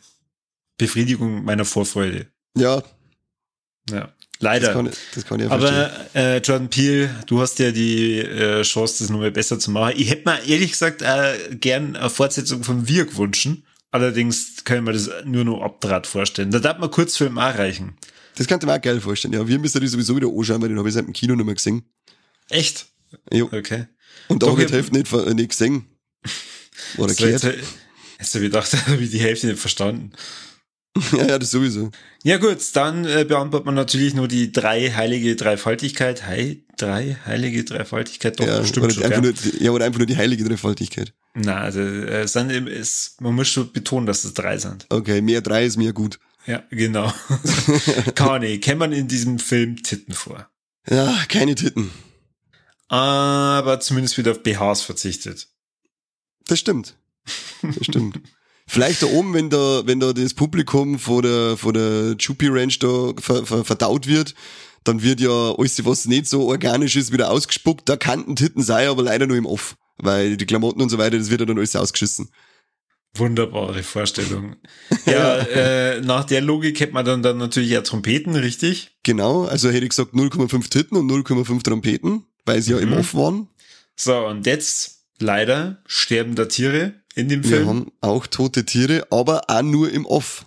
Befriedigung 0.77 1.43
meiner 1.43 1.65
Vorfreude. 1.65 2.27
Ja, 2.55 2.81
Ja. 3.89 4.13
Das 4.39 4.45
Leider. 4.45 4.73
kann, 4.73 4.85
ich- 4.87 4.93
das 5.15 5.25
kann 5.25 5.39
ich 5.39 5.45
ja. 5.47 5.51
Aber 5.51 5.91
äh, 6.15 6.37
Jordan 6.37 6.69
Peele, 6.69 7.09
du 7.27 7.41
hast 7.41 7.59
ja 7.59 7.71
die 7.71 8.19
äh, 8.19 8.61
Chance, 8.63 8.99
das 9.03 9.09
nochmal 9.09 9.31
besser 9.31 9.59
zu 9.59 9.69
machen. 9.71 9.93
Ich 9.97 10.09
hätte 10.09 10.29
mir 10.29 10.41
ehrlich 10.47 10.71
gesagt 10.71 11.01
äh, 11.01 11.55
gern 11.55 11.95
eine 11.95 12.09
Fortsetzung 12.09 12.63
von 12.63 12.87
Wir 12.87 13.05
gewünscht. 13.05 13.47
Allerdings 13.91 14.63
können 14.65 14.85
wir 14.85 14.93
das 14.93 15.09
nur 15.25 15.43
noch 15.45 15.61
Abdraht 15.61 16.05
vorstellen. 16.07 16.51
Da 16.51 16.59
darf 16.59 16.77
man 16.77 16.91
Kurzfilm 16.91 17.37
auch 17.39 17.55
reichen. 17.57 17.97
Das 18.37 18.47
könnte 18.47 18.65
mir 18.65 18.75
auch 18.75 18.81
geil 18.81 19.01
vorstellen. 19.01 19.33
Ja, 19.33 19.47
wir 19.47 19.59
müssen 19.59 19.81
die 19.81 19.87
sowieso 19.87 20.15
wieder 20.15 20.27
anschauen, 20.27 20.61
weil 20.61 20.69
den 20.69 20.77
habe 20.77 20.87
ich 20.87 20.93
seit 20.95 21.05
dem 21.07 21.13
Kino 21.13 21.35
nicht 21.35 21.45
mehr 21.45 21.55
gesehen. 21.55 21.83
Echt? 22.49 22.85
Jo. 23.33 23.45
Okay. 23.51 23.87
Und 24.27 24.43
ich- 24.43 24.65
die 24.67 24.73
Hälfte 24.73 24.93
nicht, 24.95 25.11
nicht 25.35 25.49
gesehen. 25.49 25.85
Oder 26.97 27.13
gehört. 27.13 27.43
jetzt 27.43 28.35
habe 28.35 28.45
ich 28.45 28.51
gedacht, 28.51 28.71
da 28.73 28.85
habe 28.87 29.03
ich 29.03 29.09
die 29.09 29.19
Hälfte 29.19 29.47
nicht 29.47 29.59
verstanden. 29.59 30.11
Ja, 31.13 31.25
ja, 31.27 31.39
das 31.39 31.51
sowieso. 31.51 31.91
Ja 32.23 32.37
gut, 32.37 32.57
dann 32.73 33.05
äh, 33.05 33.25
beantwortet 33.25 33.65
man 33.65 33.75
natürlich 33.75 34.13
nur 34.13 34.27
die 34.27 34.51
drei 34.51 34.91
heilige 34.91 35.35
Dreifaltigkeit. 35.35 36.25
Hei, 36.25 36.63
drei 36.77 37.17
heilige 37.25 37.63
Dreifaltigkeit, 37.63 38.39
doch, 38.39 38.45
Ja, 38.47 38.65
stimmt 38.65 38.85
oder 38.85 38.93
schon. 38.95 39.03
einfach 39.03 39.21
nur, 39.21 39.33
ja, 39.59 39.71
oder 39.71 39.85
einfach 39.85 39.99
nur 39.99 40.07
die 40.07 40.17
heilige 40.17 40.43
Dreifaltigkeit. 40.43 41.13
Na, 41.35 41.61
also 41.61 41.79
äh, 41.79 42.27
sind, 42.27 42.51
es, 42.51 43.15
man 43.19 43.35
muss 43.35 43.47
schon 43.47 43.71
betonen, 43.71 44.07
dass 44.07 44.23
es 44.23 44.33
drei 44.33 44.57
sind. 44.57 44.87
Okay, 44.89 45.21
mehr 45.21 45.41
drei 45.41 45.65
ist 45.65 45.77
mehr 45.77 45.93
gut. 45.93 46.19
Ja, 46.45 46.63
genau. 46.69 47.13
Kani, 48.15 48.59
kennt 48.59 48.79
man 48.79 48.91
in 48.91 49.07
diesem 49.07 49.39
Film 49.39 49.81
Titten 49.83 50.13
vor. 50.13 50.49
Ja, 50.89 51.15
keine 51.29 51.55
Titten. 51.55 51.91
Aber 52.87 53.79
zumindest 53.79 54.17
wird 54.17 54.27
auf 54.27 54.41
BHs 54.41 54.81
verzichtet. 54.81 55.47
Das 56.47 56.59
stimmt. 56.59 56.95
Das 57.61 57.85
stimmt. 57.85 58.19
Vielleicht 58.71 59.01
da 59.01 59.07
oben, 59.07 59.33
wenn 59.33 59.49
da, 59.49 59.81
wenn 59.85 59.99
da 59.99 60.13
das 60.13 60.35
Publikum 60.35 60.99
vor 60.99 61.23
der, 61.23 61.57
vor 61.57 61.73
der 61.73 62.15
Chupi 62.19 62.49
Ranch 62.49 62.77
da 62.77 63.13
ver, 63.19 63.43
ver, 63.43 63.65
verdaut 63.65 64.05
wird, 64.05 64.35
dann 64.83 65.01
wird 65.01 65.19
ja 65.19 65.55
alles, 65.57 65.83
was 65.85 66.05
nicht 66.05 66.27
so 66.27 66.43
organisch 66.47 66.95
ist, 66.95 67.11
wieder 67.11 67.31
ausgespuckt. 67.31 67.89
Da 67.89 67.97
kannten 67.97 68.35
Titten 68.35 68.61
sein, 68.61 68.87
aber 68.87 69.01
leider 69.01 69.25
nur 69.25 69.37
im 69.37 69.47
Off. 69.47 69.75
Weil 69.97 70.37
die 70.37 70.45
Klamotten 70.45 70.83
und 70.83 70.89
so 70.89 70.99
weiter, 70.99 71.17
das 71.17 71.31
wird 71.31 71.41
ja 71.41 71.47
dann 71.47 71.57
alles 71.57 71.75
ausgeschissen. 71.75 72.29
Wunderbare 73.15 73.81
Vorstellung. 73.81 74.55
Ja, 75.07 75.37
äh, 75.39 76.01
nach 76.01 76.25
der 76.25 76.41
Logik 76.41 76.79
hätte 76.79 76.93
man 76.93 77.05
dann, 77.05 77.23
dann 77.23 77.39
natürlich 77.39 77.71
ja 77.71 77.81
Trompeten, 77.81 78.35
richtig? 78.35 78.91
Genau, 79.01 79.45
also 79.45 79.69
hätte 79.69 79.83
ich 79.83 79.89
gesagt 79.89 80.13
0,5 80.13 80.69
Titten 80.69 80.95
und 80.95 81.09
0,5 81.09 81.63
Trompeten, 81.63 82.25
weil 82.45 82.61
sie 82.61 82.73
ja 82.73 82.77
im 82.77 82.89
Mhm. 82.89 82.97
Off 82.97 83.15
waren. 83.15 83.47
So, 83.95 84.27
und 84.27 84.45
jetzt 84.45 84.98
leider 85.21 85.81
sterben 85.85 86.35
da 86.35 86.45
Tiere 86.45 86.93
in 87.15 87.29
dem 87.29 87.43
Wir 87.43 87.57
Film. 87.57 87.67
haben 87.67 87.91
auch 88.01 88.27
tote 88.27 88.65
Tiere, 88.65 89.07
aber 89.11 89.43
auch 89.49 89.61
nur 89.61 89.91
im 89.91 90.05
Off. 90.05 90.45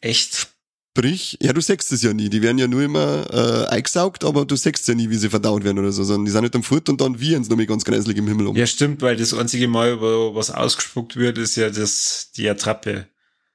Echt? 0.00 0.48
Sprich, 0.96 1.38
ja, 1.40 1.52
du 1.52 1.60
sechst 1.60 1.92
es 1.92 2.02
ja 2.02 2.12
nie. 2.12 2.28
Die 2.30 2.42
werden 2.42 2.58
ja 2.58 2.66
nur 2.66 2.82
immer 2.82 3.26
äh, 3.32 3.68
eingesaugt, 3.68 4.24
aber 4.24 4.44
du 4.44 4.56
sechst 4.56 4.88
ja 4.88 4.94
nie, 4.94 5.08
wie 5.08 5.16
sie 5.16 5.30
verdaut 5.30 5.62
werden 5.62 5.78
oder 5.78 5.92
so, 5.92 6.02
sondern 6.02 6.24
die 6.26 6.32
sind 6.32 6.42
nicht 6.42 6.56
am 6.56 6.64
Furt 6.64 6.88
und 6.88 7.00
dann 7.00 7.20
wiehern 7.20 7.44
sie 7.44 7.54
noch 7.54 7.64
ganz 7.66 7.84
kreislig 7.84 8.16
im 8.16 8.26
Himmel 8.26 8.48
um. 8.48 8.56
Ja, 8.56 8.66
stimmt, 8.66 9.00
weil 9.00 9.16
das 9.16 9.32
einzige 9.32 9.68
Mal, 9.68 10.00
wo 10.00 10.34
was 10.34 10.50
ausgespuckt 10.50 11.14
wird, 11.16 11.38
ist 11.38 11.56
ja 11.56 11.70
das, 11.70 12.32
die 12.36 12.48
Attrappe. 12.50 13.06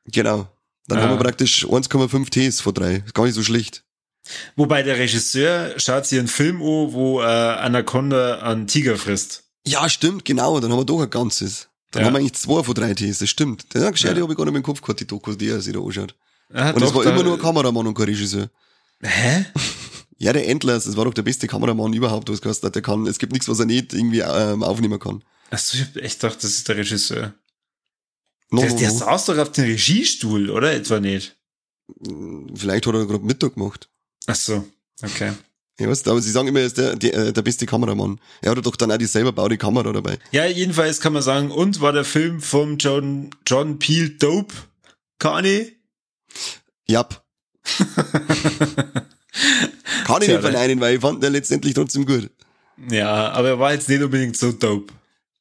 Genau. 0.05 0.47
Dann 0.87 0.99
Ah. 0.99 1.01
haben 1.03 1.11
wir 1.11 1.17
praktisch 1.23 1.65
1,5 1.65 2.29
Ts 2.29 2.61
von 2.61 2.73
drei. 2.73 3.03
Ist 3.05 3.13
gar 3.13 3.25
nicht 3.25 3.35
so 3.35 3.43
schlecht. 3.43 3.83
Wobei 4.55 4.81
der 4.81 4.97
Regisseur 4.97 5.77
schaut 5.77 6.05
sich 6.05 6.17
einen 6.19 6.27
Film 6.29 6.57
an, 6.61 6.93
wo 6.93 7.21
äh, 7.21 7.25
Anaconda 7.25 8.39
einen 8.39 8.65
Tiger 8.67 8.95
frisst. 8.97 9.43
Ja, 9.67 9.89
stimmt, 9.89 10.25
genau. 10.25 10.59
Dann 10.59 10.71
haben 10.71 10.79
wir 10.79 10.85
doch 10.85 11.01
ein 11.01 11.09
ganzes. 11.09 11.69
Dann 11.91 12.01
Ja. 12.01 12.07
haben 12.07 12.13
wir 12.13 12.19
eigentlich 12.19 12.33
zwei 12.33 12.63
von 12.63 12.73
drei 12.75 12.93
Ts, 12.93 13.19
das 13.19 13.29
stimmt. 13.29 13.73
Der 13.73 13.91
gescheit, 13.91 14.09
Ja. 14.11 14.15
die 14.15 14.21
habe 14.21 14.33
ich 14.33 14.37
gar 14.37 14.45
nicht 14.45 14.53
mehr 14.53 14.59
im 14.59 14.63
Kopf 14.65 14.81
gehabt, 14.81 14.99
die 14.99 15.07
Doku, 15.07 15.33
die 15.33 15.47
er 15.49 15.61
sich 15.61 15.73
da 15.73 15.79
anschaut. 15.79 16.15
Ah, 16.53 16.71
Und 16.71 16.81
es 16.83 16.93
war 16.93 17.03
immer 17.05 17.23
nur 17.23 17.33
ein 17.33 17.39
Kameramann 17.39 17.87
und 17.87 17.93
kein 17.95 18.05
Regisseur. 18.05 18.49
Hä? 19.01 19.45
Ja, 20.17 20.31
der 20.31 20.47
Endlers, 20.47 20.85
das 20.85 20.95
war 20.95 21.03
doch 21.03 21.13
der 21.13 21.23
beste 21.23 21.45
Kameramann 21.45 21.91
überhaupt, 21.91 22.29
was 22.29 22.41
gehasst 22.41 22.63
hat. 22.63 22.73
Der 22.73 22.81
kann, 22.81 23.05
es 23.05 23.19
gibt 23.19 23.33
nichts, 23.33 23.49
was 23.49 23.59
er 23.59 23.65
nicht 23.65 23.93
irgendwie 23.93 24.21
ähm, 24.21 24.63
aufnehmen 24.63 24.97
kann. 24.97 25.21
Achso, 25.51 25.75
ich 25.77 25.83
hab 25.83 25.97
echt 25.97 26.21
gedacht, 26.21 26.37
das 26.41 26.51
ist 26.51 26.67
der 26.69 26.77
Regisseur. 26.77 27.33
No, 28.49 28.61
der, 28.61 28.69
no, 28.71 28.77
der 28.77 28.91
no. 28.93 28.97
saß 28.97 29.25
doch 29.25 29.37
auf 29.37 29.51
dem 29.51 29.65
Regiestuhl, 29.65 30.49
oder? 30.51 30.71
Etwa 30.73 31.01
nicht. 31.01 31.35
Vielleicht 32.55 32.87
hat 32.87 32.95
er 32.95 33.05
gerade 33.05 33.25
Mittag 33.25 33.55
gemacht. 33.55 33.89
Ach 34.27 34.35
so, 34.35 34.65
okay. 35.03 35.33
Ja, 35.79 35.89
weißt 35.89 36.07
du, 36.07 36.11
aber 36.11 36.21
sie 36.21 36.31
sagen 36.31 36.47
immer, 36.47 36.59
er 36.61 36.65
ist 36.67 36.77
der, 36.77 36.95
der, 36.95 37.13
äh, 37.13 37.33
der 37.33 37.41
beste 37.41 37.65
Kameramann. 37.65 38.19
Er 38.41 38.51
hat 38.51 38.65
doch 38.65 38.75
dann 38.77 38.91
auch 38.91 38.97
die 38.97 39.05
selber 39.05 39.33
baute 39.33 39.57
Kamera 39.57 39.91
dabei. 39.91 40.17
Ja, 40.31 40.45
jedenfalls 40.45 41.01
kann 41.01 41.11
man 41.13 41.21
sagen, 41.21 41.51
und 41.51 41.81
war 41.81 41.91
der 41.91 42.05
Film 42.05 42.39
vom 42.41 42.77
John, 42.77 43.29
John 43.45 43.77
Peel 43.77 44.09
dope? 44.17 44.53
Kani? 45.19 45.73
Jap. 46.87 47.23
Kann 50.05 50.21
ich 50.21 50.27
nicht 50.29 50.41
verneinen, 50.41 50.79
weil 50.79 50.95
ich 50.95 51.01
fand 51.01 51.21
den 51.23 51.33
letztendlich 51.33 51.73
trotzdem 51.73 52.05
gut. 52.05 52.29
Ja, 52.89 53.31
aber 53.31 53.49
er 53.49 53.59
war 53.59 53.73
jetzt 53.73 53.89
nicht 53.89 54.01
unbedingt 54.03 54.37
so 54.37 54.51
dope. 54.51 54.93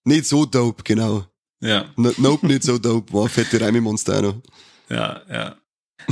Nicht 0.05 0.27
so 0.27 0.45
dope, 0.47 0.83
genau. 0.85 1.27
Ja, 1.61 1.87
No, 1.97 2.13
nope, 2.19 2.47
nicht 2.47 2.63
so 2.65 2.79
dope. 2.79 3.13
War 3.13 3.29
fette 3.29 3.61
Reimemonster 3.61 4.19
auch 4.19 4.23
noch. 4.23 4.43
ja, 4.91 5.23
ja. 5.31 5.57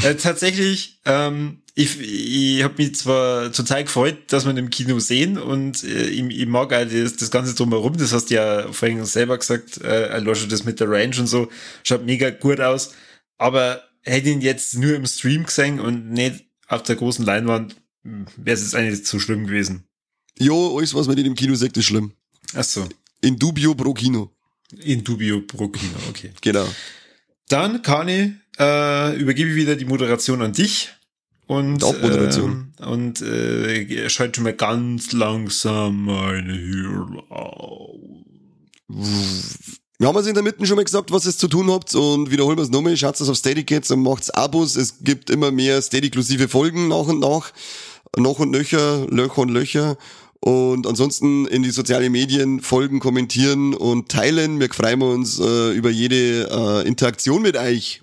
Äh, 0.02 0.14
tatsächlich, 0.14 1.00
ähm, 1.04 1.61
ich, 1.74 1.98
ich 2.00 2.62
habe 2.62 2.74
mich 2.76 2.94
zwar 2.96 3.50
total 3.52 3.84
gefreut, 3.84 4.18
dass 4.32 4.44
wir 4.44 4.50
ihn 4.50 4.58
im 4.58 4.70
Kino 4.70 4.98
sehen 4.98 5.38
und 5.38 5.82
äh, 5.84 6.08
ich, 6.08 6.22
ich 6.22 6.46
mag 6.46 6.72
auch 6.72 6.84
das, 6.84 7.16
das 7.16 7.30
Ganze 7.30 7.54
drumherum, 7.54 7.96
das 7.96 8.12
hast 8.12 8.26
du 8.30 8.34
ja 8.34 8.70
vorhin 8.72 9.04
selber 9.06 9.38
gesagt, 9.38 9.80
äh, 9.82 9.86
allein 10.10 10.34
schon 10.34 10.50
das 10.50 10.64
mit 10.64 10.80
der 10.80 10.90
Range 10.90 11.18
und 11.18 11.26
so, 11.26 11.48
schaut 11.82 12.04
mega 12.04 12.30
gut 12.30 12.60
aus, 12.60 12.92
aber 13.38 13.82
hätte 14.02 14.28
ihn 14.30 14.40
jetzt 14.42 14.74
nur 14.76 14.94
im 14.94 15.06
Stream 15.06 15.44
gesehen 15.44 15.80
und 15.80 16.10
nicht 16.10 16.44
auf 16.68 16.82
der 16.82 16.96
großen 16.96 17.24
Leinwand, 17.24 17.76
wäre 18.02 18.54
es 18.54 18.62
jetzt 18.62 18.74
eigentlich 18.74 19.04
zu 19.06 19.18
schlimm 19.20 19.46
gewesen. 19.46 19.84
Jo, 20.38 20.76
alles, 20.76 20.92
was 20.94 21.06
man 21.06 21.16
nicht 21.16 21.26
im 21.26 21.34
Kino 21.34 21.54
sagt, 21.54 21.76
ist 21.76 21.86
schlimm. 21.86 22.12
Ach 22.54 22.64
so, 22.64 22.86
In 23.22 23.38
dubio 23.38 23.74
pro 23.74 23.94
Kino. 23.94 24.30
in 24.78 25.04
dubio 25.04 25.40
pro 25.42 25.68
Kino, 25.68 25.92
okay. 26.08 26.32
Genau. 26.40 26.68
Dann, 27.48 27.82
Kani, 27.82 28.34
äh, 28.58 29.16
übergebe 29.16 29.50
ich 29.50 29.56
wieder 29.56 29.76
die 29.76 29.84
Moderation 29.84 30.42
an 30.42 30.52
dich. 30.52 30.90
Und, 31.53 31.84
ähm, 32.03 32.72
und 32.78 33.20
äh, 33.20 34.09
schalte 34.09 34.36
schon 34.36 34.44
mal 34.44 34.55
ganz 34.55 35.12
langsam 35.12 36.07
meine 36.07 36.55
Hirn 36.55 37.20
auf. 37.28 37.90
Wir 39.98 40.09
haben 40.09 40.16
uns 40.16 40.26
in 40.26 40.34
der 40.34 40.42
Mitte 40.42 40.64
schon 40.66 40.76
mal 40.76 40.84
gesagt, 40.84 41.12
was 41.12 41.26
ihr 41.26 41.36
zu 41.36 41.48
tun 41.48 41.70
habt 41.70 41.94
und 41.94 42.30
wiederholen 42.30 42.57
wir 42.57 42.62
es 42.62 42.70
nochmal. 42.70 42.96
Schaut 42.96 43.20
es 43.20 43.28
auf 43.28 43.36
Steady 43.36 43.66
jetzt 43.68 43.90
und 43.90 44.03
macht's 44.03 44.30
Abos. 44.30 44.76
Es 44.76 45.05
gibt 45.05 45.28
immer 45.28 45.50
mehr 45.50 45.82
Steady-inklusive 45.82 46.48
Folgen 46.48 46.88
nach 46.88 47.07
und 47.07 47.20
nach. 47.20 47.53
Noch 48.16 48.38
und 48.38 48.50
nöcher, 48.50 49.07
Löcher 49.11 49.38
und 49.38 49.50
Löcher. 49.50 49.98
Und 50.40 50.86
ansonsten 50.86 51.46
in 51.46 51.62
die 51.62 51.70
sozialen 51.70 52.11
Medien 52.11 52.61
folgen, 52.62 52.98
kommentieren 52.98 53.74
und 53.74 54.09
teilen. 54.09 54.59
Wir 54.59 54.70
freuen 54.70 55.03
uns 55.03 55.38
äh, 55.38 55.70
über 55.72 55.90
jede 55.90 56.48
äh, 56.50 56.88
Interaktion 56.88 57.42
mit 57.42 57.57
euch. 57.57 58.03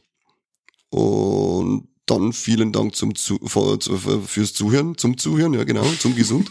Und 0.91 1.88
dann 2.09 2.33
vielen 2.33 2.71
Dank 2.71 2.95
zum 2.95 3.15
zu, 3.15 3.39
vor- 3.43 3.79
zu, 3.79 3.97
fürs 4.25 4.53
Zuhören, 4.53 4.97
zum 4.97 5.17
Zuhören, 5.17 5.53
ja 5.53 5.63
genau, 5.63 5.85
zum 5.99 6.15
Gesund. 6.15 6.49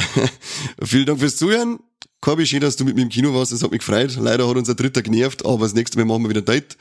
vielen 0.82 1.06
Dank 1.06 1.20
fürs 1.20 1.36
Zuhören. 1.36 1.78
Corby, 2.20 2.46
schön, 2.46 2.60
dass 2.60 2.76
du 2.76 2.84
mit 2.84 2.96
mir 2.96 3.02
im 3.02 3.08
Kino 3.08 3.32
warst, 3.34 3.52
das 3.52 3.62
hat 3.62 3.70
mich 3.70 3.80
gefreut. 3.80 4.16
Leider 4.20 4.46
hat 4.48 4.56
unser 4.56 4.74
Dritter 4.74 5.02
genervt, 5.02 5.44
aber 5.44 5.64
das 5.64 5.74
nächste 5.74 5.98
Mal 5.98 6.04
machen 6.04 6.24
wir 6.24 6.30
wieder 6.30 6.42
Date. 6.42 6.76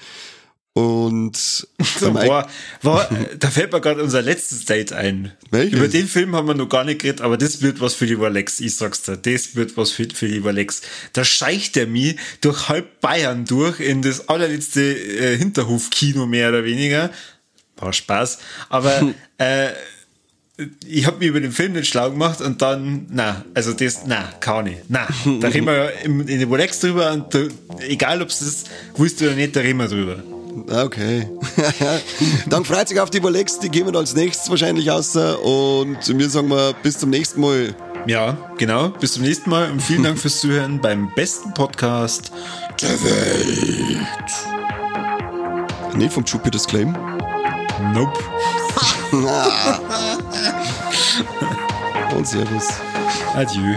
Und 0.74 1.68
Mike, 2.02 2.26
Boah, 2.26 2.50
war, 2.84 3.10
da 3.38 3.50
fällt 3.50 3.72
mir 3.74 3.82
gerade 3.82 4.04
unser 4.04 4.22
letztes 4.22 4.66
Date 4.66 4.94
ein. 4.94 5.34
Welches? 5.50 5.74
Über 5.78 5.88
den 5.88 6.08
Film 6.08 6.36
haben 6.36 6.48
wir 6.48 6.54
noch 6.54 6.70
gar 6.70 6.84
nicht 6.84 7.02
geredet, 7.02 7.22
aber 7.22 7.38
das 7.38 7.62
wird 7.62 7.82
was 7.82 7.96
für 7.96 8.06
die 8.06 8.14
Lex, 8.14 8.60
ich 8.60 8.76
sag's 8.76 9.02
dir. 9.02 9.18
Das 9.18 9.56
wird 9.56 9.78
was 9.78 9.92
für, 9.92 10.08
für 10.14 10.28
die 10.28 10.38
Lex. 10.40 10.82
Da 11.14 11.26
scheicht 11.26 11.76
er 11.76 11.88
mich 11.88 12.18
durch 12.42 12.70
halb 12.70 13.02
Bayern 13.02 13.46
durch 13.46 13.80
in 13.80 14.02
das 14.02 14.30
allerletzte 14.30 14.82
äh, 14.82 15.38
Hinterhofkino 15.38 16.28
mehr 16.28 16.50
oder 16.50 16.64
weniger. 16.64 17.10
War 17.80 17.94
Spaß. 17.94 18.40
Aber 18.70 18.92
äh, 19.38 19.70
ich 20.86 21.06
habe 21.08 21.20
mich 21.20 21.30
über 21.30 21.40
den 21.40 21.52
Film 21.54 21.72
nicht 21.74 21.88
schlau 21.88 22.12
gemacht 22.12 22.42
und 22.42 22.62
dann, 22.62 23.08
na, 23.10 23.46
also 23.54 23.72
das, 23.72 24.02
na, 24.06 24.24
kann 24.42 24.66
nicht. 24.66 24.82
Na, 24.90 25.08
da 25.40 25.48
reden 25.48 25.66
wir 25.66 25.74
ja 25.76 25.90
im- 26.04 26.20
in 26.28 26.40
den 26.40 26.50
Lex 26.52 26.80
drüber 26.82 27.12
und 27.14 27.34
da, 27.34 27.40
egal 27.88 28.22
ob 28.22 28.28
es 28.30 28.40
das 28.40 28.66
du 29.18 29.26
oder 29.26 29.36
nicht, 29.36 29.56
da 29.56 29.62
reden 29.62 29.78
wir 29.80 29.88
drüber. 29.88 30.18
Ah, 30.70 30.84
Okay. 30.84 31.30
Dann 32.50 32.66
freut 32.66 32.90
sich 32.90 33.00
auf 33.00 33.10
die 33.10 33.20
Rolex, 33.20 33.60
die 33.60 33.70
gehen 33.70 33.86
wir 33.90 33.98
als 33.98 34.14
nächstes 34.16 34.50
wahrscheinlich 34.50 34.92
aus. 34.92 35.16
Und 35.16 35.98
wir 36.20 36.30
sagen 36.30 36.50
mal 36.50 36.74
bis 36.84 36.98
zum 36.98 37.10
nächsten 37.12 37.40
Mal. 37.40 37.74
Ja, 38.08 38.38
genau. 38.58 38.90
Bis 38.90 39.14
zum 39.14 39.24
nächsten 39.24 39.50
Mal 39.50 39.72
und 39.72 39.82
vielen 39.82 40.04
Dank 40.04 40.18
fürs 40.20 40.42
Zuhören 40.42 40.82
beim 40.82 41.10
besten 41.16 41.54
Podcast 41.54 42.32
der 42.82 43.02
Welt. 43.04 43.98
Nee, 45.96 46.10
vom 46.10 46.26
Jupiter's 46.26 46.68
Claim. 46.68 46.98
Nope. 47.94 48.20
Und 52.16 52.28
Servus. 52.28 52.68
Adieu. 53.36 53.76